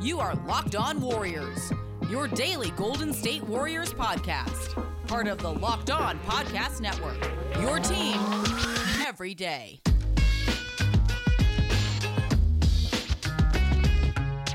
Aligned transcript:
You 0.00 0.18
are 0.18 0.34
Locked 0.46 0.76
On 0.76 0.98
Warriors, 0.98 1.74
your 2.08 2.26
daily 2.26 2.70
Golden 2.70 3.12
State 3.12 3.42
Warriors 3.42 3.92
podcast. 3.92 4.82
Part 5.06 5.28
of 5.28 5.36
the 5.36 5.52
Locked 5.52 5.90
On 5.90 6.18
Podcast 6.20 6.80
Network. 6.80 7.18
Your 7.60 7.78
team 7.80 8.18
every 9.06 9.34
day. 9.34 9.82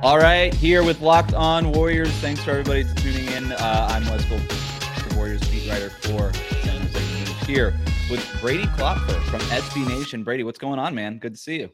All 0.02 0.18
right, 0.18 0.52
here 0.56 0.84
with 0.84 1.02
Locked 1.02 1.36
On 1.36 1.72
Warriors. 1.72 2.10
Thanks 2.14 2.44
for 2.44 2.50
everybody 2.50 2.84
for 2.84 2.96
tuning 2.96 3.28
in. 3.28 3.52
Uh, 3.52 3.88
I'm 3.92 4.04
Wes 4.06 4.26
Gold, 4.26 4.42
the 4.42 5.14
Warriors 5.16 5.48
beat 5.52 5.70
writer 5.70 5.92
for 5.92 6.34
San 6.64 6.82
Jose 6.82 7.20
News. 7.20 7.30
Here 7.46 7.76
with 8.10 8.28
Brady 8.42 8.66
Klopfer 8.70 9.22
from 9.26 9.42
SB 9.42 9.88
Nation. 9.88 10.24
Brady, 10.24 10.44
what's 10.44 10.58
going 10.58 10.80
on, 10.80 10.96
man? 10.96 11.20
Good 11.20 11.36
to 11.36 11.40
see 11.40 11.60
you. 11.60 11.70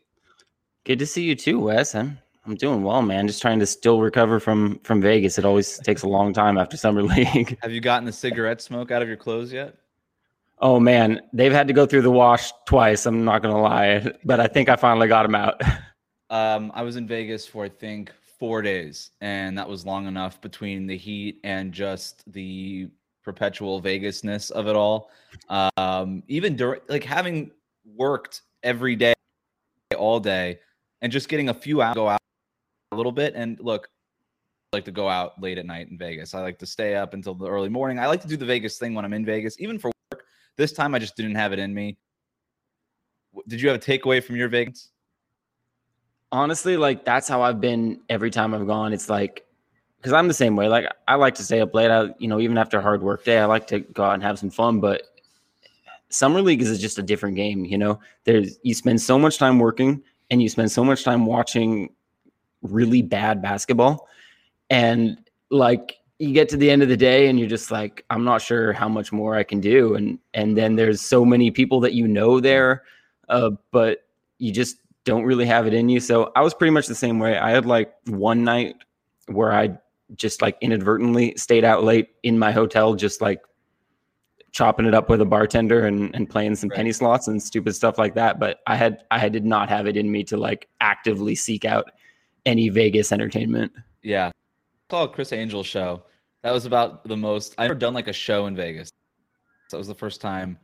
Good 0.83 0.99
to 0.99 1.05
see 1.05 1.23
you 1.23 1.35
too, 1.35 1.61
Wes. 1.61 1.95
I'm 1.95 2.17
I'm 2.51 2.57
doing 2.57 2.83
well, 2.83 3.01
man. 3.01 3.27
Just 3.27 3.41
trying 3.41 3.59
to 3.59 3.65
still 3.65 4.01
recover 4.01 4.37
from 4.37 4.79
from 4.79 5.01
Vegas. 5.01 5.37
It 5.37 5.45
always 5.45 5.77
takes 5.85 6.03
a 6.03 6.07
long 6.07 6.33
time 6.33 6.57
after 6.57 6.75
summer 6.75 7.01
league. 7.01 7.57
Have 7.61 7.71
you 7.71 7.79
gotten 7.79 8.03
the 8.03 8.11
cigarette 8.11 8.61
smoke 8.61 8.91
out 8.91 9.01
of 9.01 9.07
your 9.07 9.15
clothes 9.15 9.53
yet? 9.53 9.77
Oh 10.59 10.77
man, 10.77 11.21
they've 11.31 11.53
had 11.53 11.67
to 11.69 11.73
go 11.73 11.85
through 11.85 12.01
the 12.01 12.11
wash 12.11 12.51
twice. 12.65 13.05
I'm 13.05 13.23
not 13.23 13.41
gonna 13.41 13.61
lie, 13.61 14.11
but 14.25 14.41
I 14.41 14.47
think 14.47 14.67
I 14.67 14.75
finally 14.75 15.07
got 15.07 15.23
them 15.23 15.35
out. 15.35 15.61
Um, 16.29 16.71
I 16.73 16.81
was 16.83 16.95
in 16.95 17.05
Vegas 17.07 17.45
for 17.45 17.65
I 17.65 17.67
think 17.67 18.13
four 18.39 18.61
days, 18.61 19.11
and 19.19 19.57
that 19.57 19.67
was 19.67 19.85
long 19.85 20.07
enough 20.07 20.39
between 20.39 20.87
the 20.87 20.95
heat 20.95 21.41
and 21.43 21.73
just 21.73 22.23
the 22.31 22.87
perpetual 23.21 23.81
Vegasness 23.81 24.49
of 24.49 24.69
it 24.69 24.77
all. 24.77 25.11
Um, 25.75 26.23
even 26.29 26.55
during 26.55 26.79
like 26.87 27.03
having 27.03 27.51
worked 27.97 28.43
every 28.63 28.95
day, 28.95 29.13
all 29.97 30.21
day, 30.21 30.59
and 31.01 31.11
just 31.11 31.27
getting 31.27 31.49
a 31.49 31.53
few 31.53 31.81
hours 31.81 31.95
go 31.95 32.07
out 32.07 32.20
a 32.91 32.95
little 32.95 33.11
bit. 33.11 33.33
And 33.35 33.59
look, 33.59 33.89
I 34.71 34.77
like 34.77 34.85
to 34.85 34.91
go 34.91 35.09
out 35.09 35.41
late 35.41 35.57
at 35.57 35.65
night 35.65 35.89
in 35.89 35.97
Vegas. 35.97 36.33
I 36.33 36.41
like 36.41 36.59
to 36.59 36.65
stay 36.65 36.95
up 36.95 37.13
until 37.13 37.33
the 37.33 37.47
early 37.47 37.69
morning. 37.69 37.99
I 37.99 38.07
like 38.07 38.21
to 38.21 38.27
do 38.27 38.37
the 38.37 38.45
Vegas 38.45 38.77
thing 38.77 38.93
when 38.93 39.05
I'm 39.05 39.13
in 39.13 39.25
Vegas, 39.25 39.59
even 39.59 39.79
for 39.79 39.91
work. 40.11 40.23
This 40.57 40.71
time 40.71 40.93
I 40.95 40.99
just 40.99 41.15
didn't 41.15 41.35
have 41.35 41.53
it 41.53 41.59
in 41.59 41.73
me. 41.73 41.97
Did 43.47 43.61
you 43.61 43.69
have 43.69 43.77
a 43.77 43.83
takeaway 43.83 44.23
from 44.23 44.35
your 44.35 44.49
Vegas? 44.49 44.89
Honestly, 46.31 46.77
like 46.77 47.03
that's 47.05 47.27
how 47.27 47.41
I've 47.41 47.59
been 47.59 48.01
every 48.09 48.29
time 48.29 48.53
I've 48.53 48.67
gone. 48.67 48.93
It's 48.93 49.09
like 49.09 49.45
because 49.97 50.13
I'm 50.13 50.27
the 50.27 50.33
same 50.33 50.55
way. 50.55 50.67
Like 50.67 50.85
I 51.07 51.15
like 51.15 51.35
to 51.35 51.43
stay 51.43 51.59
up 51.61 51.73
late. 51.73 51.91
I, 51.91 52.13
you 52.17 52.27
know, 52.27 52.39
even 52.39 52.57
after 52.57 52.79
a 52.79 52.81
hard 52.81 53.01
work 53.01 53.23
day, 53.23 53.39
I 53.39 53.45
like 53.45 53.67
to 53.67 53.79
go 53.79 54.03
out 54.03 54.13
and 54.13 54.23
have 54.23 54.39
some 54.39 54.49
fun. 54.49 54.79
But 54.79 55.03
summer 56.09 56.41
league 56.41 56.61
is 56.61 56.79
just 56.79 56.97
a 56.97 57.03
different 57.03 57.35
game. 57.35 57.65
You 57.65 57.77
know, 57.77 57.99
there's 58.23 58.57
you 58.63 58.73
spend 58.73 59.01
so 59.01 59.19
much 59.19 59.37
time 59.37 59.59
working 59.59 60.01
and 60.29 60.41
you 60.41 60.49
spend 60.49 60.71
so 60.71 60.83
much 60.83 61.03
time 61.03 61.25
watching 61.25 61.89
really 62.61 63.01
bad 63.01 63.41
basketball, 63.41 64.07
and 64.69 65.17
like 65.49 65.97
you 66.21 66.33
get 66.33 66.49
to 66.49 66.57
the 66.57 66.69
end 66.69 66.83
of 66.83 66.89
the 66.89 66.95
day 66.95 67.27
and 67.27 67.39
you're 67.39 67.49
just 67.49 67.71
like, 67.71 68.05
I'm 68.11 68.23
not 68.23 68.43
sure 68.43 68.73
how 68.73 68.87
much 68.87 69.11
more 69.11 69.35
I 69.35 69.41
can 69.43 69.59
do. 69.59 69.95
And 69.95 70.19
and 70.35 70.55
then 70.55 70.75
there's 70.75 71.01
so 71.01 71.25
many 71.25 71.49
people 71.49 71.79
that 71.79 71.93
you 71.93 72.07
know 72.07 72.39
there, 72.39 72.83
uh, 73.27 73.51
but 73.71 74.05
you 74.37 74.51
just 74.51 74.77
don't 75.03 75.23
really 75.23 75.47
have 75.47 75.65
it 75.65 75.73
in 75.73 75.89
you. 75.89 75.99
So 75.99 76.31
I 76.35 76.41
was 76.41 76.53
pretty 76.53 76.71
much 76.71 76.85
the 76.85 76.95
same 76.95 77.17
way. 77.17 77.37
I 77.37 77.49
had 77.49 77.65
like 77.65 77.93
one 78.05 78.43
night 78.43 78.75
where 79.27 79.51
I 79.51 79.77
just 80.15 80.43
like 80.43 80.57
inadvertently 80.61 81.35
stayed 81.37 81.63
out 81.65 81.83
late 81.83 82.09
in 82.21 82.37
my 82.37 82.51
hotel, 82.51 82.93
just 82.93 83.19
like 83.19 83.41
chopping 84.51 84.85
it 84.85 84.93
up 84.93 85.09
with 85.09 85.21
a 85.21 85.25
bartender 85.25 85.87
and, 85.87 86.13
and 86.13 86.29
playing 86.29 86.55
some 86.55 86.69
right. 86.69 86.77
penny 86.77 86.91
slots 86.91 87.27
and 87.27 87.41
stupid 87.41 87.73
stuff 87.73 87.97
like 87.97 88.13
that. 88.13 88.39
But 88.39 88.59
I 88.67 88.75
had 88.75 89.03
I 89.09 89.27
did 89.27 89.45
not 89.45 89.69
have 89.69 89.87
it 89.87 89.97
in 89.97 90.11
me 90.11 90.23
to 90.25 90.37
like 90.37 90.67
actively 90.81 91.33
seek 91.33 91.65
out 91.65 91.91
any 92.45 92.69
Vegas 92.69 93.11
entertainment. 93.11 93.71
Yeah. 94.03 94.31
Call 94.89 95.05
it 95.05 95.13
Criss 95.13 95.31
Angel 95.33 95.63
show. 95.63 96.03
That 96.43 96.53
was 96.53 96.65
about 96.65 97.07
the 97.07 97.17
most 97.17 97.53
I've 97.57 97.65
ever 97.65 97.75
done 97.75 97.93
like 97.93 98.07
a 98.07 98.13
show 98.13 98.47
in 98.47 98.55
Vegas. 98.55 98.89
So 99.69 99.77
that 99.77 99.79
was 99.79 99.87
the 99.87 99.95
first 99.95 100.21
time 100.21 100.57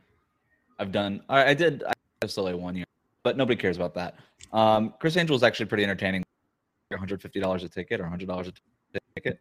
I've 0.78 0.92
done 0.92 1.22
I, 1.28 1.50
I 1.50 1.54
did 1.54 1.82
I 1.84 2.26
still 2.26 2.44
like 2.44 2.56
one 2.56 2.76
year 2.76 2.84
but 3.22 3.36
nobody 3.36 3.60
cares 3.60 3.76
about 3.76 3.94
that. 3.94 4.16
Um, 4.52 4.94
Criss 4.98 5.16
Angel 5.16 5.36
is 5.36 5.42
actually 5.42 5.66
pretty 5.66 5.84
entertaining. 5.84 6.24
$150 6.92 7.64
a 7.64 7.68
ticket 7.68 8.00
or 8.00 8.04
$100 8.04 8.48
a 8.48 8.98
ticket. 9.14 9.38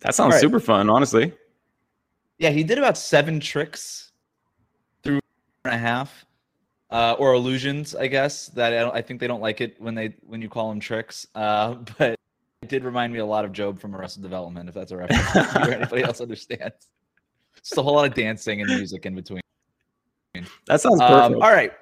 That 0.00 0.14
sounds 0.14 0.34
right. 0.34 0.40
super 0.40 0.60
fun, 0.60 0.88
honestly. 0.88 1.32
Yeah, 2.38 2.50
he 2.50 2.62
did 2.62 2.78
about 2.78 2.96
seven 2.96 3.40
tricks 3.40 4.12
through 5.02 5.18
and 5.64 5.74
a 5.74 5.78
half, 5.78 6.24
uh, 6.90 7.14
or 7.18 7.34
illusions, 7.34 7.94
I 7.94 8.06
guess. 8.06 8.48
That 8.48 8.72
I, 8.72 8.90
I, 8.90 9.02
think 9.02 9.20
they 9.20 9.26
don't 9.26 9.40
like 9.40 9.60
it 9.60 9.80
when 9.80 9.94
they 9.94 10.14
when 10.26 10.42
you 10.42 10.48
call 10.48 10.68
them 10.68 10.80
tricks. 10.80 11.26
Uh, 11.34 11.74
but 11.98 12.16
it 12.62 12.68
did 12.68 12.84
remind 12.84 13.12
me 13.12 13.20
a 13.20 13.26
lot 13.26 13.44
of 13.44 13.52
GOB 13.52 13.80
from 13.80 13.94
Arrested 13.94 14.22
Development, 14.22 14.68
if 14.68 14.74
that's 14.74 14.92
a 14.92 14.96
reference 14.96 15.56
or 15.56 15.72
anybody 15.72 16.02
else 16.02 16.20
understands. 16.20 16.88
Just 17.56 17.76
a 17.76 17.82
whole 17.82 17.94
lot 17.94 18.06
of 18.06 18.14
dancing 18.14 18.60
and 18.60 18.70
music 18.70 19.06
in 19.06 19.14
between. 19.14 19.40
That 20.66 20.80
sounds 20.80 21.00
perfect. 21.00 21.34
Um, 21.36 21.42
all 21.42 21.52
right. 21.52 21.72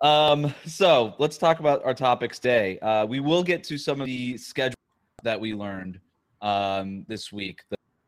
Um, 0.00 0.52
so 0.66 1.14
let's 1.18 1.38
talk 1.38 1.60
about 1.60 1.84
our 1.84 1.94
topics 1.94 2.38
today. 2.38 2.78
Uh, 2.80 3.06
we 3.06 3.20
will 3.20 3.42
get 3.42 3.62
to 3.64 3.78
some 3.78 4.00
of 4.00 4.06
the 4.06 4.36
schedule 4.36 4.74
that 5.22 5.40
we 5.40 5.54
learned 5.54 6.00
um, 6.40 7.04
this 7.08 7.32
week. 7.32 7.62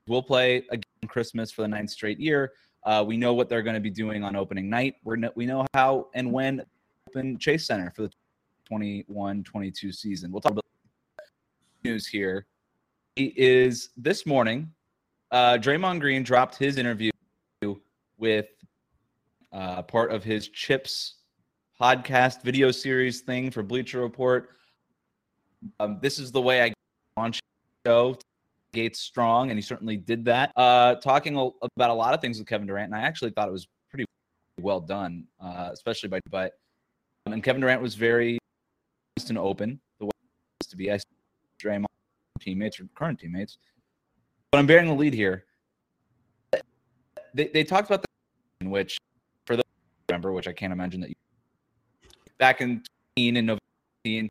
We'll 0.07 0.23
play 0.23 0.67
again 0.71 0.83
Christmas 1.07 1.53
for 1.53 1.63
the 1.63 1.69
ninth 1.69 1.91
straight 1.91 2.19
year. 2.19 2.53
Uh, 2.85 3.05
we 3.07 3.17
know 3.17 3.35
what 3.35 3.49
they're 3.49 3.63
going 3.63 3.75
to 3.75 3.81
be 3.81 3.91
doing 3.91 4.23
on 4.23 4.37
opening 4.37 4.69
night. 4.69 4.97
We're 5.05 5.17
no, 5.17 5.31
we 5.35 5.47
know 5.47 5.67
how 5.75 6.09
and 6.15 6.31
when 6.31 6.63
open 7.09 7.39
Chase 7.39 7.67
Center 7.67 7.93
for 7.95 8.03
the 8.03 8.11
21-22 8.71 9.95
season. 9.95 10.31
We'll 10.33 10.41
talk 10.41 10.53
about 10.53 10.65
news 11.85 12.07
here. 12.07 12.47
This 13.17 14.27
morning. 14.27 14.71
Uh, 15.31 15.59
Draymond 15.59 16.01
Green 16.01 16.23
dropped 16.23 16.57
his 16.57 16.79
interview 16.79 17.11
with 18.19 18.47
uh, 19.53 19.83
part 19.83 20.13
of 20.13 20.23
his 20.23 20.49
Chips 20.49 21.17
podcast 21.81 22.43
video 22.43 22.71
series 22.71 23.21
thing 23.21 23.51
for 23.51 23.63
Bleacher 23.63 24.01
Report. 24.01 24.51
Um, 25.81 25.99
this 26.01 26.19
is 26.19 26.31
the 26.31 26.41
way 26.41 26.63
I 26.63 26.73
launch 27.17 27.41
show. 27.87 28.17
Gates 28.75 29.01
strong, 29.01 29.51
and 29.51 29.59
he 29.59 29.63
certainly 29.63 29.97
did 29.97 30.25
that. 30.27 30.53
Uh, 30.57 30.97
talking 30.97 31.37
about 31.37 31.91
a 31.91 31.95
lot 31.95 32.13
of 32.13 32.21
things 32.21 32.39
with 32.39 32.47
Kevin 32.47 32.67
Durant, 32.67 32.93
and 32.93 33.01
I 33.01 33.07
actually 33.07 33.31
thought 33.31 33.49
it 33.49 33.53
was 33.53 33.67
pretty 33.89 34.05
well 34.61 34.81
done, 34.81 35.25
uh, 35.41 35.71
especially 35.73 36.11
by 36.11 36.21
but. 36.31 36.53
And 37.27 37.43
Kevin 37.43 37.63
Durant 37.63 37.81
was 37.81 37.95
very 37.95 38.39
honest 39.17 39.31
and 39.31 39.39
open 39.39 39.81
the 39.99 40.05
way 40.05 40.11
it 40.61 40.69
to 40.69 40.77
be. 40.77 40.93
I 40.93 40.99
Draymond 41.63 41.87
teammates 42.41 42.79
or 42.79 42.87
current 42.95 43.19
teammates, 43.19 43.57
but 44.51 44.59
I'm 44.59 44.67
bearing 44.67 44.89
the 44.89 44.95
lead 44.95 45.15
here. 45.15 45.45
They, 47.33 47.49
they 47.49 47.65
talked 47.65 47.89
about 47.89 48.03
the 48.03 48.09
in 48.61 48.71
which 48.71 48.99
for 49.47 49.57
those 49.57 49.65
remember, 50.11 50.33
which 50.33 50.47
I 50.47 50.53
can't 50.53 50.73
imagine 50.73 51.01
that 51.01 51.09
you 51.09 51.15
back 52.39 52.61
in 52.61 52.83
in 53.17 53.35
November 53.35 54.29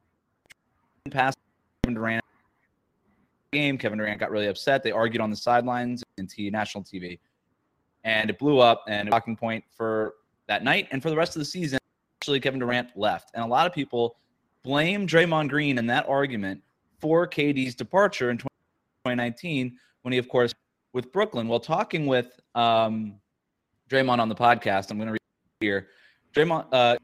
past 1.09 1.37
Kevin 1.83 1.95
Durant 1.95 2.23
game. 3.53 3.77
Kevin 3.77 3.97
Durant 3.97 4.19
got 4.19 4.31
really 4.31 4.47
upset. 4.47 4.83
They 4.83 4.91
argued 4.91 5.21
on 5.21 5.29
the 5.29 5.35
sidelines 5.35 6.03
in 6.17 6.27
T 6.27 6.49
national 6.49 6.83
TV, 6.83 7.19
and 8.03 8.29
it 8.29 8.37
blew 8.37 8.59
up 8.59 8.83
and 8.87 9.07
a 9.07 9.11
talking 9.11 9.35
point 9.35 9.63
for 9.75 10.15
that 10.47 10.63
night 10.63 10.87
and 10.91 11.01
for 11.01 11.09
the 11.09 11.15
rest 11.15 11.35
of 11.35 11.39
the 11.39 11.45
season. 11.45 11.79
Actually, 12.21 12.39
Kevin 12.39 12.59
Durant 12.59 12.89
left, 12.95 13.31
and 13.33 13.43
a 13.43 13.47
lot 13.47 13.67
of 13.67 13.73
people 13.73 14.17
blame 14.63 15.05
Draymond 15.07 15.49
Green 15.49 15.77
in 15.77 15.87
that 15.87 16.07
argument 16.07 16.61
for 16.99 17.27
KD's 17.27 17.75
departure 17.75 18.29
in 18.29 18.37
2019 18.37 19.77
when 20.03 20.13
he, 20.13 20.17
of 20.17 20.29
course, 20.29 20.53
with 20.93 21.11
Brooklyn. 21.11 21.47
While 21.47 21.59
talking 21.59 22.05
with 22.05 22.39
um, 22.55 23.15
Draymond 23.89 24.19
on 24.19 24.29
the 24.29 24.35
podcast, 24.35 24.89
I'm 24.89 24.97
going 24.97 25.07
to 25.07 25.13
read 25.13 25.19
here. 25.59 25.87
Draymond 26.33 26.67
uh, 26.71 26.95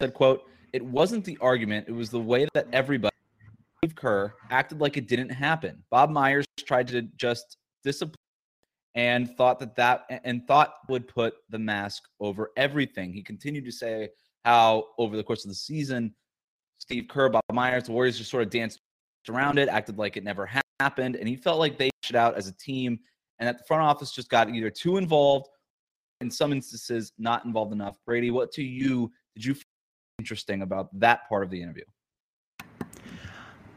said, 0.00 0.14
"quote 0.14 0.42
It 0.72 0.84
wasn't 0.84 1.24
the 1.24 1.38
argument; 1.40 1.88
it 1.88 1.92
was 1.92 2.10
the 2.10 2.20
way 2.20 2.46
that 2.54 2.66
everybody, 2.72 3.15
Steve 3.86 3.94
Kerr, 3.94 4.34
acted 4.50 4.80
like 4.80 4.96
it 4.96 5.06
didn't 5.06 5.28
happen. 5.28 5.80
Bob 5.90 6.10
Myers 6.10 6.44
tried 6.66 6.88
to 6.88 7.02
just 7.16 7.56
discipline." 7.84 8.16
And 8.96 9.36
thought 9.36 9.60
that 9.60 9.76
that 9.76 10.06
and 10.24 10.44
thought 10.44 10.74
would 10.88 11.06
put 11.06 11.34
the 11.50 11.58
mask 11.58 12.02
over 12.18 12.50
everything. 12.56 13.12
He 13.12 13.22
continued 13.22 13.64
to 13.64 13.70
say 13.70 14.08
how 14.44 14.88
over 14.98 15.16
the 15.16 15.22
course 15.22 15.44
of 15.44 15.50
the 15.50 15.54
season, 15.54 16.16
Steve 16.78 17.06
Kerr, 17.06 17.28
Bob 17.28 17.42
Myers, 17.52 17.84
the 17.84 17.92
Warriors 17.92 18.18
just 18.18 18.30
sort 18.30 18.42
of 18.42 18.50
danced 18.50 18.80
around 19.28 19.58
it, 19.58 19.68
acted 19.68 19.98
like 19.98 20.16
it 20.16 20.24
never 20.24 20.50
happened, 20.80 21.14
and 21.14 21.28
he 21.28 21.36
felt 21.36 21.60
like 21.60 21.78
they 21.78 21.90
should 22.02 22.16
out 22.16 22.36
as 22.36 22.48
a 22.48 22.56
team, 22.56 22.98
and 23.38 23.46
that 23.46 23.58
the 23.58 23.64
front 23.68 23.84
office 23.84 24.10
just 24.10 24.30
got 24.30 24.48
either 24.48 24.70
too 24.70 24.96
involved 24.96 25.46
in 26.20 26.28
some 26.28 26.50
instances 26.50 27.12
not 27.18 27.44
involved 27.44 27.72
enough. 27.72 27.98
Brady, 28.04 28.32
what 28.32 28.50
to 28.52 28.64
you 28.64 29.12
did 29.36 29.44
you 29.44 29.54
find 29.54 29.64
interesting 30.18 30.62
about 30.62 30.88
that 30.98 31.28
part 31.28 31.44
of 31.44 31.50
the 31.50 31.62
interview? 31.62 31.84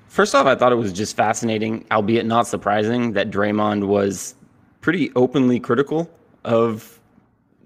First 0.10 0.34
off, 0.34 0.48
I 0.48 0.56
thought 0.56 0.72
it 0.72 0.76
was 0.76 0.92
just 0.92 1.16
fascinating, 1.16 1.86
albeit 1.92 2.26
not 2.26 2.48
surprising, 2.48 3.14
that 3.14 3.30
Draymond 3.30 3.86
was 3.86 4.34
pretty 4.82 5.12
openly 5.16 5.60
critical 5.60 6.10
of 6.44 7.00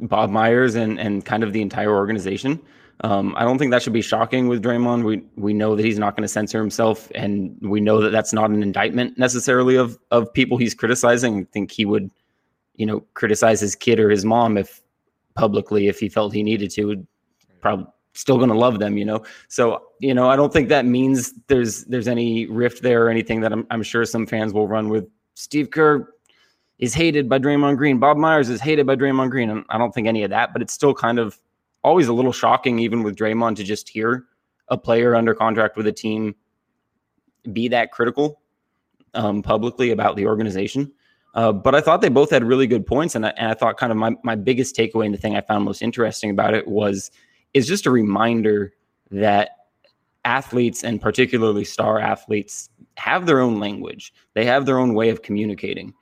Bob 0.02 0.30
Myers 0.30 0.76
and 0.76 1.00
and 1.00 1.24
kind 1.24 1.44
of 1.44 1.54
the 1.54 1.62
entire 1.62 1.96
organization. 1.96 2.60
Um, 3.02 3.34
I 3.38 3.44
don't 3.44 3.58
think 3.58 3.72
that 3.72 3.82
should 3.82 3.94
be 3.94 4.02
shocking 4.02 4.50
with 4.50 4.62
Draymond. 4.62 5.06
We 5.06 5.24
we 5.38 5.54
know 5.54 5.76
that 5.78 5.86
he's 5.86 5.98
not 5.98 6.18
going 6.18 6.24
to 6.24 6.28
censor 6.28 6.60
himself, 6.60 7.10
and 7.16 7.58
we 7.62 7.80
know 7.80 8.02
that 8.02 8.10
that's 8.10 8.34
not 8.34 8.50
an 8.50 8.62
indictment 8.62 9.18
necessarily 9.18 9.78
of 9.78 9.98
of 10.12 10.32
people 10.34 10.58
he's 10.58 10.74
criticizing. 10.74 11.40
I 11.40 11.48
think 11.54 11.72
he 11.72 11.86
would, 11.86 12.12
you 12.76 12.86
know, 12.86 13.06
criticize 13.14 13.62
his 13.62 13.74
kid 13.74 14.02
or 14.02 14.10
his 14.10 14.26
mom 14.26 14.58
if 14.58 14.82
publicly 15.36 15.88
if 15.88 15.98
he 15.98 16.10
felt 16.10 16.34
he 16.34 16.44
needed 16.44 16.72
to. 16.72 17.08
Probably 17.62 17.88
still 18.14 18.38
going 18.38 18.50
to 18.50 18.56
love 18.56 18.80
them, 18.80 18.98
you 18.98 19.06
know. 19.06 19.24
So 19.48 19.84
you 20.00 20.14
know, 20.14 20.30
I 20.30 20.36
don't 20.36 20.54
think 20.54 20.70
that 20.70 20.86
means 20.86 21.34
there's 21.48 21.86
there's 21.86 22.08
any 22.08 22.46
rift 22.46 22.82
there 22.82 23.06
or 23.06 23.10
anything 23.10 23.42
that 23.42 23.52
I'm 23.52 23.68
I'm 23.70 23.84
sure 23.84 24.06
some 24.06 24.26
fans 24.26 24.54
will 24.54 24.68
run 24.68 24.90
with. 24.90 25.08
Steve 25.36 25.72
Kerr 25.72 26.10
is 26.80 26.94
hated 26.94 27.28
by 27.28 27.40
Draymond 27.40 27.78
Green. 27.78 28.00
Bob 28.00 28.18
Myers 28.18 28.50
is 28.50 28.62
hated 28.62 28.86
by 28.86 28.96
Draymond 28.96 29.32
Green, 29.32 29.50
and 29.50 29.66
I 29.70 29.78
don't 29.78 29.94
think 29.94 30.08
any 30.08 30.24
of 30.24 30.30
that. 30.30 30.54
But 30.54 30.62
it's 30.62 30.74
still 30.74 30.94
kind 30.94 31.20
of 31.20 31.40
always 31.84 32.08
a 32.08 32.14
little 32.14 32.34
shocking, 32.34 32.80
even 32.80 33.04
with 33.04 33.16
Draymond, 33.16 33.56
to 33.58 33.64
just 33.64 33.90
hear 33.90 34.26
a 34.70 34.78
player 34.78 35.16
under 35.16 35.34
contract 35.34 35.76
with 35.76 35.88
a 35.88 35.92
team 35.92 36.36
be 37.52 37.68
that 37.68 37.92
critical 37.92 38.42
um, 39.14 39.42
publicly 39.42 39.92
about 39.92 40.16
the 40.16 40.26
organization. 40.26 40.92
Uh, 41.36 41.52
but 41.52 41.74
I 41.74 41.82
thought 41.82 42.02
they 42.02 42.10
both 42.10 42.30
had 42.30 42.44
really 42.44 42.68
good 42.68 42.86
points, 42.86 43.16
and 43.16 43.26
I, 43.26 43.30
and 43.30 43.50
I 43.50 43.54
thought 43.56 43.78
kind 43.78 43.92
of 43.92 43.98
my 43.98 44.16
my 44.24 44.36
biggest 44.36 44.76
takeaway 44.76 45.06
and 45.06 45.14
the 45.14 45.18
thing 45.18 45.36
I 45.36 45.42
found 45.42 45.66
most 45.66 45.82
interesting 45.82 46.30
about 46.30 46.54
it 46.54 46.68
was 46.68 47.10
is 47.54 47.68
just 47.68 47.86
a 47.86 47.92
reminder 47.92 48.74
that 49.12 49.52
athletes 50.26 50.84
and 50.84 51.02
particularly 51.02 51.66
star 51.66 52.00
athletes 52.00 52.70
have 52.98 53.26
their 53.26 53.42
own 53.42 53.60
language. 53.60 54.14
They 54.34 54.46
have 54.46 54.66
their 54.66 54.80
own 54.80 54.94
way 54.94 55.10
of 55.10 55.22
communicating. 55.22 55.94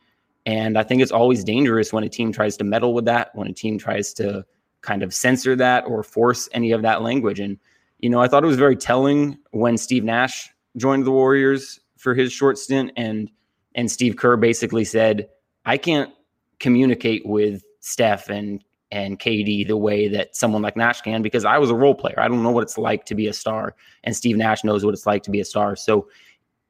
And 0.45 0.77
I 0.77 0.83
think 0.83 1.01
it's 1.01 1.11
always 1.11 1.43
dangerous 1.43 1.93
when 1.93 2.03
a 2.03 2.09
team 2.09 2.31
tries 2.31 2.57
to 2.57 2.63
meddle 2.63 2.93
with 2.93 3.05
that, 3.05 3.35
when 3.35 3.47
a 3.47 3.53
team 3.53 3.77
tries 3.77 4.13
to 4.13 4.45
kind 4.81 5.03
of 5.03 5.13
censor 5.13 5.55
that 5.55 5.85
or 5.85 6.03
force 6.03 6.49
any 6.53 6.71
of 6.71 6.81
that 6.81 7.01
language. 7.01 7.39
And, 7.39 7.59
you 7.99 8.09
know, 8.09 8.19
I 8.19 8.27
thought 8.27 8.43
it 8.43 8.47
was 8.47 8.57
very 8.57 8.75
telling 8.75 9.37
when 9.51 9.77
Steve 9.77 10.03
Nash 10.03 10.49
joined 10.77 11.05
the 11.05 11.11
Warriors 11.11 11.79
for 11.97 12.15
his 12.15 12.31
short 12.31 12.57
stint 12.57 12.91
and 12.95 13.29
and 13.75 13.89
Steve 13.89 14.17
Kerr 14.17 14.35
basically 14.35 14.83
said, 14.83 15.29
I 15.63 15.77
can't 15.77 16.11
communicate 16.59 17.25
with 17.25 17.63
Steph 17.79 18.29
and 18.29 18.61
and 18.91 19.19
KD 19.19 19.67
the 19.67 19.77
way 19.77 20.07
that 20.07 20.35
someone 20.35 20.61
like 20.61 20.75
Nash 20.75 21.01
can 21.01 21.21
because 21.21 21.45
I 21.45 21.57
was 21.57 21.69
a 21.69 21.75
role 21.75 21.95
player. 21.95 22.19
I 22.19 22.27
don't 22.27 22.43
know 22.43 22.51
what 22.51 22.63
it's 22.63 22.77
like 22.77 23.05
to 23.05 23.15
be 23.15 23.27
a 23.27 23.33
star, 23.33 23.75
and 24.03 24.15
Steve 24.15 24.37
Nash 24.37 24.63
knows 24.63 24.83
what 24.83 24.93
it's 24.93 25.05
like 25.05 25.23
to 25.23 25.31
be 25.31 25.39
a 25.39 25.45
star. 25.45 25.75
So, 25.75 26.07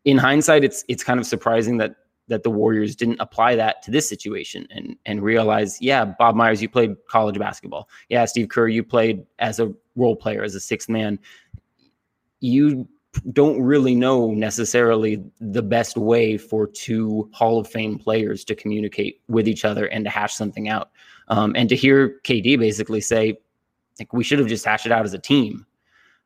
in 0.05 0.17
hindsight, 0.17 0.63
it's 0.63 0.83
it's 0.87 1.03
kind 1.03 1.19
of 1.19 1.25
surprising 1.25 1.77
that 1.77 1.95
that 2.27 2.43
the 2.43 2.49
Warriors 2.49 2.95
didn't 2.95 3.19
apply 3.19 3.55
that 3.55 3.81
to 3.83 3.91
this 3.91 4.07
situation 4.07 4.67
and 4.71 4.95
and 5.05 5.21
realize, 5.21 5.81
yeah, 5.81 6.05
Bob 6.05 6.35
Myers, 6.35 6.61
you 6.61 6.69
played 6.69 6.95
college 7.07 7.37
basketball. 7.37 7.89
Yeah, 8.09 8.25
Steve 8.25 8.49
Kerr, 8.49 8.67
you 8.67 8.83
played 8.83 9.25
as 9.39 9.59
a 9.59 9.73
role 9.95 10.15
player, 10.15 10.43
as 10.43 10.55
a 10.55 10.59
sixth 10.59 10.89
man. 10.89 11.19
You 12.39 12.87
don't 13.33 13.61
really 13.61 13.93
know 13.93 14.31
necessarily 14.31 15.21
the 15.39 15.61
best 15.61 15.97
way 15.97 16.37
for 16.37 16.65
two 16.65 17.29
Hall 17.33 17.59
of 17.59 17.67
Fame 17.67 17.97
players 17.97 18.45
to 18.45 18.55
communicate 18.55 19.19
with 19.27 19.47
each 19.47 19.65
other 19.65 19.87
and 19.87 20.05
to 20.05 20.09
hash 20.09 20.33
something 20.33 20.69
out. 20.69 20.91
Um, 21.31 21.53
and 21.55 21.69
to 21.69 21.75
hear 21.75 22.19
KD 22.25 22.59
basically 22.59 22.99
say, 22.99 23.39
like, 23.97 24.11
we 24.13 24.23
should 24.23 24.37
have 24.37 24.49
just 24.49 24.65
hashed 24.65 24.85
it 24.85 24.91
out 24.91 25.05
as 25.05 25.13
a 25.13 25.19
team. 25.19 25.65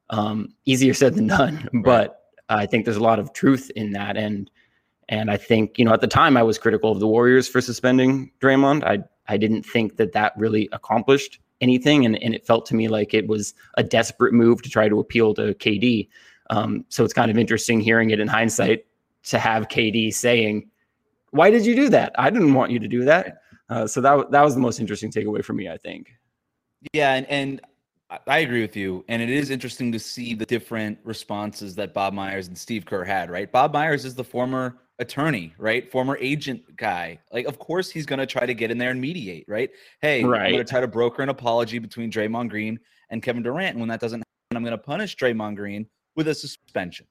Um, 0.10 0.50
easier 0.66 0.94
said 0.94 1.14
than 1.14 1.28
done, 1.28 1.70
but 1.84 2.24
I 2.50 2.66
think 2.66 2.86
there's 2.86 2.98
a 2.98 3.04
lot 3.04 3.20
of 3.20 3.32
truth 3.32 3.72
in 3.76 3.92
that. 3.92 4.18
And 4.18 4.50
and 5.08 5.30
I 5.30 5.38
think, 5.38 5.78
you 5.78 5.86
know, 5.86 5.94
at 5.94 6.02
the 6.02 6.08
time 6.08 6.36
I 6.36 6.42
was 6.42 6.58
critical 6.58 6.92
of 6.92 7.00
the 7.00 7.08
Warriors 7.08 7.48
for 7.48 7.62
suspending 7.62 8.32
Draymond. 8.42 8.84
I 8.84 9.04
I 9.28 9.38
didn't 9.38 9.64
think 9.64 9.98
that 9.98 10.14
that 10.14 10.34
really 10.36 10.68
accomplished 10.72 11.40
anything, 11.62 12.06
and 12.06 12.22
and 12.24 12.34
it 12.34 12.46
felt 12.46 12.66
to 12.68 12.76
me 12.76 12.88
like 12.88 13.14
it 13.14 13.28
was 13.28 13.54
a 13.76 13.84
desperate 13.84 14.34
move 14.34 14.64
to 14.64 14.70
try 14.70 14.90
to 14.90 15.00
appeal 15.00 15.36
to 15.36 15.54
KD. 15.54 16.10
Um, 16.50 16.84
so 16.90 17.04
it's 17.04 17.14
kind 17.14 17.30
of 17.30 17.38
interesting 17.38 17.80
hearing 17.80 18.10
it 18.10 18.20
in 18.20 18.28
hindsight 18.28 18.86
to 19.26 19.38
have 19.38 19.68
KD 19.68 20.14
saying, 20.14 20.68
"Why 21.30 21.52
did 21.52 21.64
you 21.64 21.76
do 21.76 21.90
that? 21.90 22.14
I 22.18 22.32
didn't 22.32 22.56
want 22.56 22.72
you 22.72 22.80
to 22.80 22.88
do 22.88 23.04
that." 23.06 23.42
Uh, 23.70 23.88
so 23.88 24.02
that 24.02 24.32
that 24.32 24.44
was 24.44 24.54
the 24.54 24.62
most 24.62 24.80
interesting 24.80 25.12
takeaway 25.12 25.44
for 25.44 25.54
me, 25.54 25.70
I 25.70 25.78
think. 25.78 26.12
Yeah, 26.94 27.14
and 27.14 27.26
and 27.28 27.62
I 28.28 28.40
agree 28.40 28.62
with 28.62 28.76
you, 28.76 29.04
and 29.08 29.22
it 29.22 29.30
is 29.30 29.50
interesting 29.50 29.92
to 29.92 30.00
see 30.00 30.36
the 30.36 30.46
different 30.46 31.00
responses 31.04 31.76
that 31.76 31.94
Bob 31.94 32.14
Myers 32.14 32.48
and 32.48 32.58
Steve 32.58 32.86
Kerr 32.86 33.04
had. 33.04 33.32
Right, 33.32 33.52
Bob 33.52 33.74
Myers 33.74 34.06
is 34.06 34.16
the 34.16 34.24
former 34.24 34.78
attorney, 35.00 35.54
right? 35.58 35.92
Former 35.92 36.18
agent 36.22 36.64
guy. 36.78 37.20
Like, 37.32 37.46
of 37.48 37.60
course, 37.60 37.90
he's 37.90 38.06
going 38.06 38.20
to 38.20 38.26
try 38.26 38.46
to 38.46 38.54
get 38.54 38.72
in 38.72 38.78
there 38.78 38.92
and 38.92 39.02
mediate, 39.02 39.46
right? 39.48 39.70
Hey, 40.02 40.24
right. 40.24 40.44
I'm 40.44 40.52
going 40.52 40.66
to 40.66 40.70
try 40.70 40.80
to 40.80 40.88
broker 40.88 41.22
an 41.22 41.30
apology 41.30 41.80
between 41.80 42.12
Draymond 42.12 42.50
Green 42.50 42.80
and 43.10 43.22
Kevin 43.22 43.44
Durant. 43.44 43.72
And 43.72 43.80
when 43.80 43.90
that 43.90 44.00
doesn't 44.00 44.20
happen, 44.20 44.58
I'm 44.58 44.64
going 44.64 44.72
to 44.72 44.78
punish 44.78 45.16
Draymond 45.18 45.56
Green 45.56 45.88
with 46.16 46.28
a 46.28 46.36
suspension. 46.36 47.08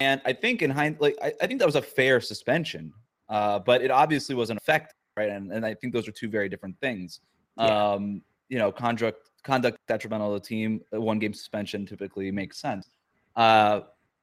And 0.00 0.20
I 0.24 0.32
think 0.32 0.62
in 0.62 0.70
hindsight, 0.70 1.00
like, 1.00 1.16
I, 1.22 1.32
I, 1.42 1.46
think 1.46 1.60
that 1.60 1.66
was 1.66 1.76
a 1.76 1.82
fair 1.82 2.20
suspension, 2.20 2.92
uh, 3.28 3.58
but 3.58 3.82
it 3.82 3.90
obviously 3.90 4.34
wasn't 4.34 4.58
effective, 4.58 4.96
right? 5.16 5.30
And, 5.30 5.52
and 5.52 5.64
I 5.64 5.74
think 5.74 5.92
those 5.92 6.06
are 6.06 6.12
two 6.12 6.28
very 6.28 6.48
different 6.48 6.78
things. 6.80 7.20
Yeah. 7.58 7.92
Um, 7.92 8.22
you 8.48 8.58
know, 8.58 8.70
conduct 8.70 9.30
conduct 9.42 9.78
detrimental 9.86 10.34
to 10.34 10.40
the 10.40 10.46
team, 10.46 10.80
one 10.90 11.18
game 11.18 11.32
suspension 11.32 11.86
typically 11.86 12.30
makes 12.30 12.58
sense. 12.58 12.88
Uh, 13.36 13.80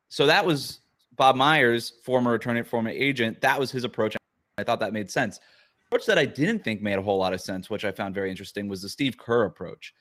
so 0.09 0.25
that 0.27 0.45
was 0.45 0.81
Bob 1.15 1.35
Myers, 1.35 1.93
former 2.03 2.33
attorney, 2.33 2.61
former 2.63 2.89
agent, 2.89 3.39
that 3.41 3.57
was 3.59 3.71
his 3.71 3.83
approach. 3.83 4.17
I 4.57 4.63
thought 4.63 4.79
that 4.81 4.93
made 4.93 5.09
sense. 5.09 5.39
Approach 5.87 6.05
that 6.07 6.17
I 6.17 6.25
didn't 6.25 6.63
think 6.63 6.81
made 6.81 6.99
a 6.99 7.01
whole 7.01 7.17
lot 7.17 7.33
of 7.33 7.41
sense, 7.41 7.69
which 7.69 7.85
I 7.85 7.91
found 7.91 8.13
very 8.13 8.29
interesting, 8.29 8.67
was 8.67 8.81
the 8.81 8.89
Steve 8.89 9.17
Kerr 9.17 9.45
approach. 9.45 9.93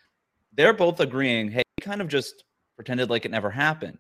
They're 0.55 0.73
both 0.73 1.01
agreeing, 1.01 1.51
hey, 1.51 1.63
he 1.77 1.83
kind 1.83 2.01
of 2.01 2.09
just 2.09 2.45
pretended 2.77 3.11
like 3.11 3.25
it 3.25 3.31
never 3.31 3.51
happened. 3.51 3.99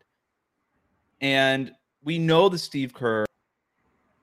And 1.20 1.72
we 2.02 2.18
know 2.18 2.48
the 2.48 2.58
Steve 2.58 2.92
Kerr 2.92 3.24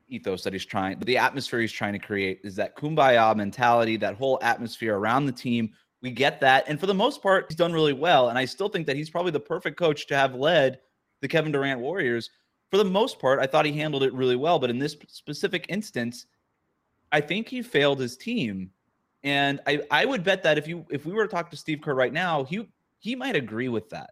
ethos 0.10 0.44
that 0.44 0.54
he's 0.54 0.66
trying, 0.66 0.98
but 0.98 1.08
the 1.08 1.18
atmosphere 1.18 1.60
he's 1.60 1.72
trying 1.72 1.94
to 1.94 2.00
create 2.00 2.40
is 2.44 2.56
that 2.56 2.76
kumbaya 2.76 3.36
mentality, 3.36 3.98
that 3.98 4.16
whole 4.16 4.40
atmosphere 4.42 4.98
around 4.98 5.26
the 5.26 5.32
team. 5.32 5.72
We 6.02 6.12
get 6.12 6.40
that. 6.42 6.66
And 6.68 6.80
for 6.80 6.86
the 6.86 6.94
most 6.94 7.22
part, 7.22 7.46
he's 7.50 7.58
done 7.58 7.74
really 7.74 7.94
well. 7.94 8.30
And 8.30 8.38
I 8.38 8.46
still 8.46 8.70
think 8.70 8.88
that 8.88 8.96
he's 8.96 9.10
probably 9.10 9.32
the 9.32 9.40
perfect 9.40 9.78
coach 9.78 10.08
to 10.08 10.16
have 10.16 10.34
led 10.34 10.80
the 11.22 11.28
Kevin 11.28 11.52
Durant 11.52 11.82
Warriors 11.82 12.30
for 12.70 12.78
the 12.78 12.86
most 12.86 13.20
part, 13.20 13.40
I 13.40 13.48
thought 13.48 13.66
he 13.66 13.74
handled 13.74 14.04
it 14.04 14.14
really 14.14 14.36
well. 14.36 14.60
But 14.60 14.70
in 14.70 14.80
this 14.80 14.96
specific 15.08 15.66
instance, 15.70 16.26
I 17.12 17.22
think 17.22 17.48
he 17.48 17.62
failed 17.62 18.00
his 18.00 18.16
team. 18.16 18.70
And 19.24 19.60
I, 19.68 19.82
I 19.92 20.06
would 20.06 20.24
bet 20.24 20.44
that 20.44 20.58
if 20.58 20.68
you 20.68 20.86
if 20.90 21.06
we 21.06 21.14
were 21.14 21.26
to 21.26 21.32
talk 21.32 21.50
to 21.52 21.58
Steve 21.58 21.82
Kerr 21.82 21.96
right 21.96 22.14
now, 22.14 22.44
he 22.44 22.70
he 23.00 23.16
might 23.16 23.36
agree 23.36 23.70
with 23.70 23.90
that. 23.90 24.12